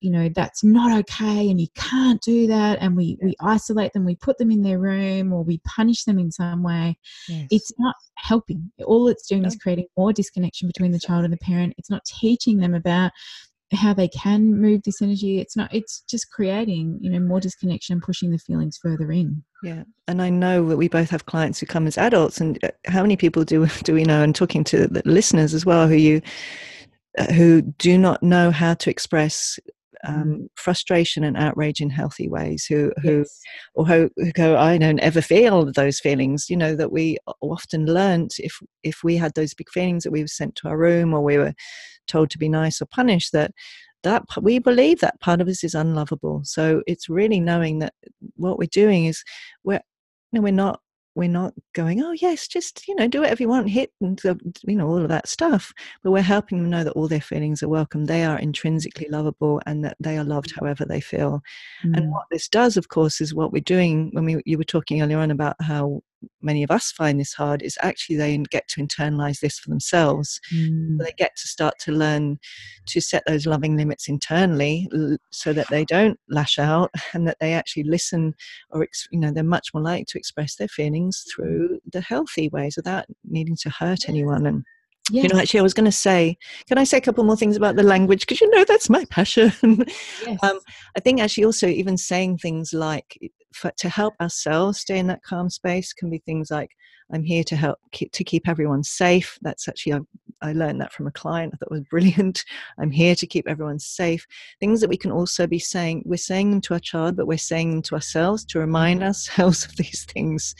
you 0.00 0.10
know 0.10 0.28
that's 0.34 0.64
not 0.64 0.98
okay 0.98 1.48
and 1.48 1.60
you 1.60 1.68
can't 1.76 2.20
do 2.22 2.46
that 2.46 2.78
and 2.80 2.96
we 2.96 3.16
we 3.22 3.34
isolate 3.40 3.92
them 3.92 4.04
we 4.04 4.16
put 4.16 4.36
them 4.38 4.50
in 4.50 4.62
their 4.62 4.78
room 4.78 5.32
or 5.32 5.44
we 5.44 5.60
punish 5.64 6.04
them 6.04 6.18
in 6.18 6.30
some 6.30 6.62
way 6.62 6.98
yes. 7.28 7.46
it's 7.50 7.72
not 7.78 7.94
helping. 8.22 8.70
All 8.84 9.08
it's 9.08 9.26
doing 9.26 9.44
is 9.44 9.56
creating 9.56 9.86
more 9.96 10.12
disconnection 10.12 10.68
between 10.68 10.92
the 10.92 10.98
child 10.98 11.24
and 11.24 11.32
the 11.32 11.38
parent. 11.38 11.74
It's 11.76 11.90
not 11.90 12.04
teaching 12.04 12.58
them 12.58 12.74
about 12.74 13.10
how 13.72 13.94
they 13.94 14.08
can 14.08 14.60
move 14.60 14.82
this 14.84 15.00
energy. 15.02 15.40
It's 15.40 15.56
not 15.56 15.72
it's 15.74 16.02
just 16.08 16.30
creating 16.30 16.98
you 17.00 17.10
know 17.10 17.20
more 17.20 17.40
disconnection 17.40 18.00
pushing 18.00 18.30
the 18.30 18.38
feelings 18.38 18.78
further 18.80 19.10
in. 19.10 19.42
Yeah. 19.62 19.84
And 20.08 20.20
i 20.20 20.28
know 20.28 20.68
that 20.68 20.76
we 20.76 20.88
both 20.88 21.10
have 21.10 21.26
clients 21.26 21.60
who 21.60 21.66
come 21.66 21.86
as 21.86 21.96
adults 21.96 22.40
and 22.40 22.58
uh, 22.64 22.68
how 22.86 23.02
many 23.02 23.16
people 23.16 23.44
do 23.44 23.66
do 23.84 23.94
we 23.94 24.04
know? 24.04 24.22
And 24.22 24.34
talking 24.34 24.64
to 24.64 24.86
the 24.86 25.02
listeners 25.04 25.54
as 25.54 25.66
well 25.66 25.88
who 25.88 25.94
you 25.94 26.22
uh, 27.18 27.32
who 27.32 27.62
do 27.62 27.98
not 27.98 28.22
know 28.22 28.50
how 28.50 28.74
to 28.74 28.90
express 28.90 29.58
um, 30.04 30.24
mm. 30.24 30.46
frustration 30.56 31.22
and 31.22 31.36
outrage 31.36 31.80
in 31.80 31.90
healthy 31.90 32.28
ways 32.28 32.64
who 32.64 32.92
who 33.02 33.18
yes. 33.18 33.40
or 33.74 33.86
who, 33.86 34.10
who 34.16 34.32
go 34.32 34.58
i 34.58 34.76
don't 34.76 34.98
ever 35.00 35.22
feel 35.22 35.70
those 35.72 36.00
feelings. 36.00 36.50
You 36.50 36.56
know 36.56 36.74
that 36.76 36.92
we 36.92 37.18
often 37.40 37.86
learned 37.86 38.32
if 38.38 38.58
if 38.82 38.98
we 39.04 39.16
had 39.16 39.34
those 39.34 39.54
big 39.54 39.70
feelings 39.70 40.04
that 40.04 40.10
we 40.10 40.22
were 40.22 40.28
sent 40.28 40.56
to 40.56 40.68
our 40.68 40.76
room 40.76 41.14
or 41.14 41.22
we 41.22 41.38
were 41.38 41.54
told 42.12 42.30
to 42.30 42.38
be 42.38 42.48
nice 42.48 42.80
or 42.80 42.86
punished 42.86 43.32
that 43.32 43.50
that 44.02 44.24
we 44.40 44.58
believe 44.58 44.98
that 45.00 45.20
part 45.20 45.40
of 45.40 45.48
us 45.48 45.62
is 45.62 45.74
unlovable 45.74 46.40
so 46.44 46.82
it's 46.86 47.08
really 47.08 47.40
knowing 47.40 47.78
that 47.78 47.94
what 48.36 48.58
we're 48.58 48.66
doing 48.66 49.06
is 49.06 49.22
we're 49.64 49.80
you 50.32 50.38
know, 50.38 50.42
we're 50.42 50.52
not 50.52 50.80
we're 51.14 51.28
not 51.28 51.52
going, 51.74 52.02
oh 52.02 52.12
yes, 52.12 52.48
just 52.48 52.86
you 52.88 52.94
know, 52.94 53.06
do 53.06 53.20
whatever 53.20 53.42
you 53.42 53.48
want, 53.48 53.68
hit 53.68 53.92
and 54.00 54.20
you 54.64 54.76
know 54.76 54.88
all 54.88 55.02
of 55.02 55.08
that 55.08 55.28
stuff. 55.28 55.72
But 56.02 56.10
we're 56.10 56.22
helping 56.22 56.58
them 56.58 56.70
know 56.70 56.84
that 56.84 56.92
all 56.92 57.08
their 57.08 57.20
feelings 57.20 57.62
are 57.62 57.68
welcome. 57.68 58.06
They 58.06 58.24
are 58.24 58.38
intrinsically 58.38 59.08
lovable, 59.10 59.60
and 59.66 59.84
that 59.84 59.96
they 60.00 60.16
are 60.16 60.24
loved 60.24 60.52
however 60.52 60.84
they 60.84 61.00
feel. 61.00 61.42
Mm. 61.84 61.96
And 61.96 62.10
what 62.10 62.24
this 62.30 62.48
does, 62.48 62.76
of 62.76 62.88
course, 62.88 63.20
is 63.20 63.34
what 63.34 63.52
we're 63.52 63.60
doing 63.62 64.10
when 64.12 64.24
we 64.24 64.42
you 64.46 64.56
were 64.56 64.64
talking 64.64 65.02
earlier 65.02 65.18
on 65.18 65.30
about 65.30 65.56
how 65.60 66.02
many 66.40 66.62
of 66.62 66.70
us 66.70 66.92
find 66.92 67.18
this 67.18 67.32
hard 67.32 67.62
is 67.62 67.78
actually 67.82 68.16
they 68.16 68.36
get 68.50 68.68
to 68.68 68.80
internalize 68.80 69.40
this 69.40 69.58
for 69.58 69.70
themselves. 69.70 70.40
Mm. 70.54 70.98
They 70.98 71.12
get 71.16 71.36
to 71.36 71.48
start 71.48 71.78
to 71.80 71.92
learn 71.92 72.38
to 72.86 73.00
set 73.00 73.22
those 73.26 73.46
loving 73.46 73.76
limits 73.76 74.08
internally 74.08 74.88
so 75.30 75.52
that 75.52 75.68
they 75.70 75.84
don't 75.84 76.18
lash 76.28 76.58
out 76.58 76.90
and 77.12 77.26
that 77.26 77.38
they 77.40 77.52
actually 77.52 77.84
listen 77.84 78.34
or, 78.70 78.86
you 79.10 79.18
know, 79.18 79.32
they're 79.32 79.44
much 79.44 79.68
more 79.74 79.82
likely 79.82 80.04
to 80.06 80.18
express 80.18 80.56
their 80.56 80.68
feelings 80.68 81.24
through 81.32 81.80
the 81.92 82.00
healthy 82.00 82.48
ways 82.48 82.76
without 82.76 83.06
needing 83.24 83.56
to 83.62 83.70
hurt 83.70 84.08
anyone. 84.08 84.46
And 84.46 84.64
Yes. 85.10 85.24
You 85.24 85.30
know, 85.30 85.40
actually, 85.40 85.60
I 85.60 85.64
was 85.64 85.74
going 85.74 85.86
to 85.86 85.92
say, 85.92 86.38
can 86.68 86.78
I 86.78 86.84
say 86.84 86.98
a 86.98 87.00
couple 87.00 87.24
more 87.24 87.36
things 87.36 87.56
about 87.56 87.74
the 87.74 87.82
language? 87.82 88.20
Because 88.20 88.40
you 88.40 88.48
know 88.50 88.64
that's 88.64 88.88
my 88.88 89.04
passion. 89.10 89.52
yes. 90.24 90.38
um, 90.42 90.60
I 90.96 91.00
think 91.00 91.20
actually 91.20 91.44
also 91.44 91.66
even 91.66 91.96
saying 91.96 92.38
things 92.38 92.72
like 92.72 93.18
for, 93.54 93.70
to 93.78 93.88
help 93.88 94.14
ourselves 94.20 94.80
stay 94.80 94.98
in 94.98 95.06
that 95.08 95.22
calm 95.22 95.50
space 95.50 95.92
can 95.92 96.10
be 96.10 96.18
things 96.18 96.50
like 96.50 96.70
i'm 97.12 97.22
here 97.22 97.44
to 97.44 97.56
help 97.56 97.78
keep, 97.92 98.12
to 98.12 98.24
keep 98.24 98.48
everyone 98.48 98.82
safe. 98.82 99.38
That's 99.42 99.68
actually 99.68 99.94
I, 99.94 100.00
I 100.40 100.52
learned 100.52 100.80
that 100.80 100.92
from 100.92 101.06
a 101.06 101.12
client. 101.12 101.52
I 101.54 101.56
thought 101.56 101.70
was 101.70 101.80
brilliant. 101.90 102.44
I'm 102.78 102.90
here 102.90 103.14
to 103.14 103.26
keep 103.26 103.48
everyone 103.48 103.78
safe. 103.78 104.26
Things 104.60 104.80
that 104.80 104.90
we 104.90 104.96
can 104.96 105.12
also 105.12 105.46
be 105.46 105.58
saying 105.58 106.02
we're 106.04 106.16
saying 106.16 106.50
them 106.50 106.60
to 106.62 106.74
our 106.74 106.80
child 106.80 107.16
but 107.16 107.26
we're 107.26 107.38
saying 107.38 107.70
them 107.70 107.82
to 107.82 107.94
ourselves 107.94 108.44
to 108.46 108.58
remind 108.58 109.02
ourselves 109.04 109.64
of 109.64 109.76
these 109.76 110.04
things. 110.04 110.54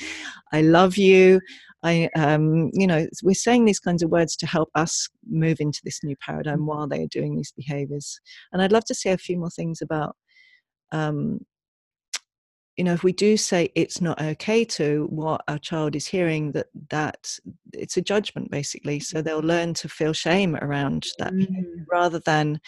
I 0.52 0.62
love 0.62 0.96
you. 0.96 1.40
I, 1.84 2.08
um, 2.14 2.70
you 2.72 2.86
know, 2.86 3.06
we're 3.22 3.34
saying 3.34 3.64
these 3.64 3.80
kinds 3.80 4.02
of 4.02 4.10
words 4.10 4.36
to 4.36 4.46
help 4.46 4.70
us 4.74 5.08
move 5.28 5.60
into 5.60 5.80
this 5.84 6.04
new 6.04 6.14
paradigm 6.16 6.58
mm-hmm. 6.58 6.66
while 6.66 6.86
they 6.86 7.02
are 7.02 7.08
doing 7.08 7.36
these 7.36 7.52
behaviors. 7.56 8.20
And 8.52 8.62
I'd 8.62 8.72
love 8.72 8.84
to 8.86 8.94
say 8.94 9.10
a 9.10 9.18
few 9.18 9.38
more 9.38 9.50
things 9.50 9.82
about 9.82 10.16
um, 10.92 11.40
you 12.76 12.84
know 12.84 12.92
if 12.92 13.04
we 13.04 13.12
do 13.12 13.36
say 13.36 13.70
it's 13.74 14.00
not 14.00 14.20
okay 14.20 14.64
to 14.64 15.06
what 15.10 15.42
our 15.48 15.58
child 15.58 15.94
is 15.94 16.06
hearing 16.06 16.52
that 16.52 16.68
that 16.88 17.38
it's 17.72 17.96
a 17.96 18.02
judgment 18.02 18.50
basically 18.50 18.98
so 18.98 19.20
they'll 19.20 19.40
learn 19.40 19.74
to 19.74 19.88
feel 19.88 20.12
shame 20.12 20.56
around 20.56 21.06
that 21.18 21.32
mm. 21.32 21.46
rather 21.90 22.18
than 22.20 22.60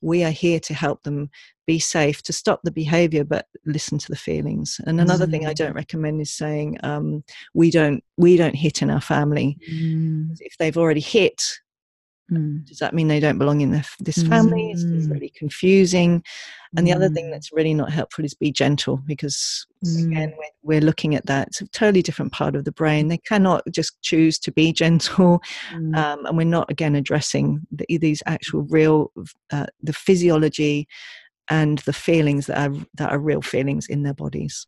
we 0.00 0.24
are 0.24 0.30
here 0.30 0.58
to 0.58 0.74
help 0.74 1.02
them 1.02 1.30
be 1.66 1.78
safe 1.78 2.22
to 2.22 2.32
stop 2.32 2.60
the 2.64 2.72
behavior 2.72 3.24
but 3.24 3.46
listen 3.64 3.98
to 3.98 4.08
the 4.08 4.16
feelings 4.16 4.80
and 4.86 5.00
another 5.00 5.26
mm. 5.26 5.30
thing 5.30 5.46
i 5.46 5.54
don't 5.54 5.72
mm. 5.72 5.76
recommend 5.76 6.20
is 6.20 6.32
saying 6.32 6.76
um, 6.82 7.22
we 7.54 7.70
don't 7.70 8.02
we 8.16 8.36
don't 8.36 8.56
hit 8.56 8.82
in 8.82 8.90
our 8.90 9.00
family 9.00 9.56
mm. 9.70 10.28
if 10.40 10.56
they've 10.58 10.78
already 10.78 11.00
hit 11.00 11.60
Mm. 12.32 12.66
Does 12.66 12.78
that 12.78 12.94
mean 12.94 13.08
they 13.08 13.20
don't 13.20 13.38
belong 13.38 13.60
in 13.60 13.72
the, 13.72 13.86
this 14.00 14.22
family? 14.22 14.74
Mm. 14.76 14.96
It's 14.96 15.06
really 15.06 15.30
confusing. 15.30 16.22
And 16.76 16.86
the 16.86 16.92
other 16.94 17.10
thing 17.10 17.26
mm. 17.26 17.32
that's 17.32 17.52
really 17.52 17.74
not 17.74 17.92
helpful 17.92 18.24
is 18.24 18.32
be 18.32 18.50
gentle 18.50 18.96
because, 19.06 19.66
mm. 19.84 20.06
again, 20.06 20.32
we're, 20.38 20.76
we're, 20.76 20.80
looking 20.80 21.14
at 21.14 21.26
that. 21.26 21.48
It's 21.48 21.60
a 21.60 21.68
totally 21.68 22.00
different 22.00 22.32
part 22.32 22.56
of 22.56 22.64
the 22.64 22.72
brain. 22.72 23.08
They 23.08 23.18
cannot 23.18 23.62
just 23.70 24.00
choose 24.00 24.38
to 24.40 24.52
be 24.52 24.72
gentle. 24.84 25.42
Mm. 25.72 25.96
Um, 25.96 26.26
and 26.26 26.36
we're 26.36 26.44
not, 26.44 26.70
again, 26.70 26.94
addressing 26.94 27.66
the, 27.70 27.98
these 27.98 28.22
actual 28.26 28.62
real, 28.62 29.12
uh, 29.50 29.66
the 29.82 29.92
physiology 29.92 30.88
and 31.48 31.78
the 31.80 31.92
feelings 31.92 32.46
that 32.46 32.70
are, 32.70 32.76
that 32.94 33.10
are 33.10 33.18
real 33.18 33.42
feelings 33.42 33.86
in 33.88 34.02
their 34.02 34.14
bodies. 34.14 34.66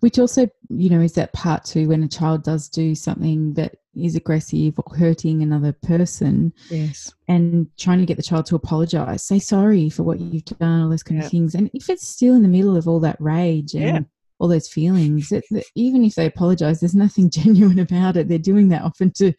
Which 0.00 0.18
also, 0.18 0.48
you 0.68 0.90
know, 0.90 1.00
is 1.00 1.14
that 1.14 1.32
part 1.32 1.64
too 1.64 1.88
when 1.88 2.02
a 2.02 2.08
child 2.08 2.44
does 2.44 2.68
do 2.68 2.94
something 2.94 3.54
that 3.54 3.76
is 3.94 4.16
aggressive 4.16 4.74
or 4.78 4.96
hurting 4.96 5.42
another 5.42 5.72
person. 5.72 6.52
Yes. 6.70 7.12
And 7.28 7.68
trying 7.76 7.98
to 7.98 8.06
get 8.06 8.16
the 8.16 8.22
child 8.22 8.46
to 8.46 8.56
apologize, 8.56 9.22
say 9.22 9.38
sorry 9.38 9.90
for 9.90 10.02
what 10.02 10.20
you've 10.20 10.44
done, 10.44 10.82
all 10.82 10.90
those 10.90 11.02
kind 11.02 11.22
of 11.22 11.30
things. 11.30 11.54
And 11.54 11.70
if 11.74 11.90
it's 11.90 12.06
still 12.06 12.34
in 12.34 12.42
the 12.42 12.48
middle 12.48 12.76
of 12.76 12.88
all 12.88 13.00
that 13.00 13.20
rage 13.20 13.74
and 13.74 13.82
yeah. 13.82 14.00
All 14.42 14.48
those 14.48 14.68
feelings, 14.68 15.28
that, 15.28 15.44
even 15.76 16.04
if 16.04 16.16
they 16.16 16.26
apologize, 16.26 16.80
there's 16.80 16.96
nothing 16.96 17.30
genuine 17.40 17.78
about 17.78 18.16
it. 18.16 18.28
They're 18.28 18.38
doing 18.38 18.68
that 18.70 18.82
often 18.82 19.12
to 19.12 19.32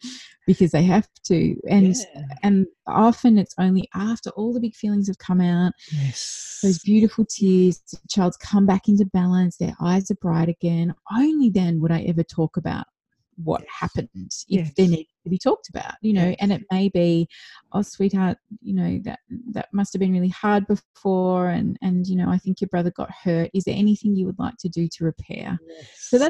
because 0.46 0.72
they 0.72 0.82
have 0.82 1.06
to 1.24 1.56
and 1.70 1.94
yeah. 1.94 2.22
and 2.42 2.66
often 2.86 3.38
it's 3.38 3.54
only 3.58 3.88
after 3.94 4.28
all 4.30 4.52
the 4.52 4.60
big 4.60 4.74
feelings 4.74 5.06
have 5.06 5.16
come 5.16 5.40
out 5.40 5.72
yes 5.90 6.58
those 6.62 6.78
beautiful 6.80 7.24
tears 7.24 7.80
the 7.90 7.98
child's 8.10 8.36
come 8.36 8.66
back 8.66 8.86
into 8.86 9.06
balance 9.06 9.56
their 9.56 9.74
eyes 9.80 10.10
are 10.10 10.16
bright 10.16 10.50
again 10.50 10.94
only 11.16 11.48
then 11.48 11.80
would 11.80 11.90
i 11.90 12.02
ever 12.02 12.22
talk 12.22 12.58
about 12.58 12.84
what 13.42 13.64
happened 13.68 14.08
if 14.14 14.36
yes. 14.48 14.72
they 14.76 14.86
need 14.86 15.08
to 15.22 15.30
be 15.30 15.38
talked 15.38 15.68
about 15.68 15.94
you 16.00 16.12
know 16.12 16.34
and 16.38 16.52
it 16.52 16.62
may 16.70 16.88
be 16.88 17.28
oh 17.72 17.82
sweetheart 17.82 18.38
you 18.62 18.74
know 18.74 19.00
that 19.04 19.20
that 19.50 19.68
must 19.72 19.92
have 19.92 20.00
been 20.00 20.12
really 20.12 20.28
hard 20.28 20.66
before 20.66 21.48
and 21.48 21.76
and 21.82 22.06
you 22.06 22.16
know 22.16 22.28
i 22.28 22.38
think 22.38 22.60
your 22.60 22.68
brother 22.68 22.90
got 22.90 23.10
hurt 23.10 23.50
is 23.54 23.64
there 23.64 23.74
anything 23.76 24.14
you 24.14 24.26
would 24.26 24.38
like 24.38 24.56
to 24.58 24.68
do 24.68 24.86
to 24.88 25.04
repair 25.04 25.58
yes. 25.66 25.88
so 25.96 26.18
that's 26.18 26.22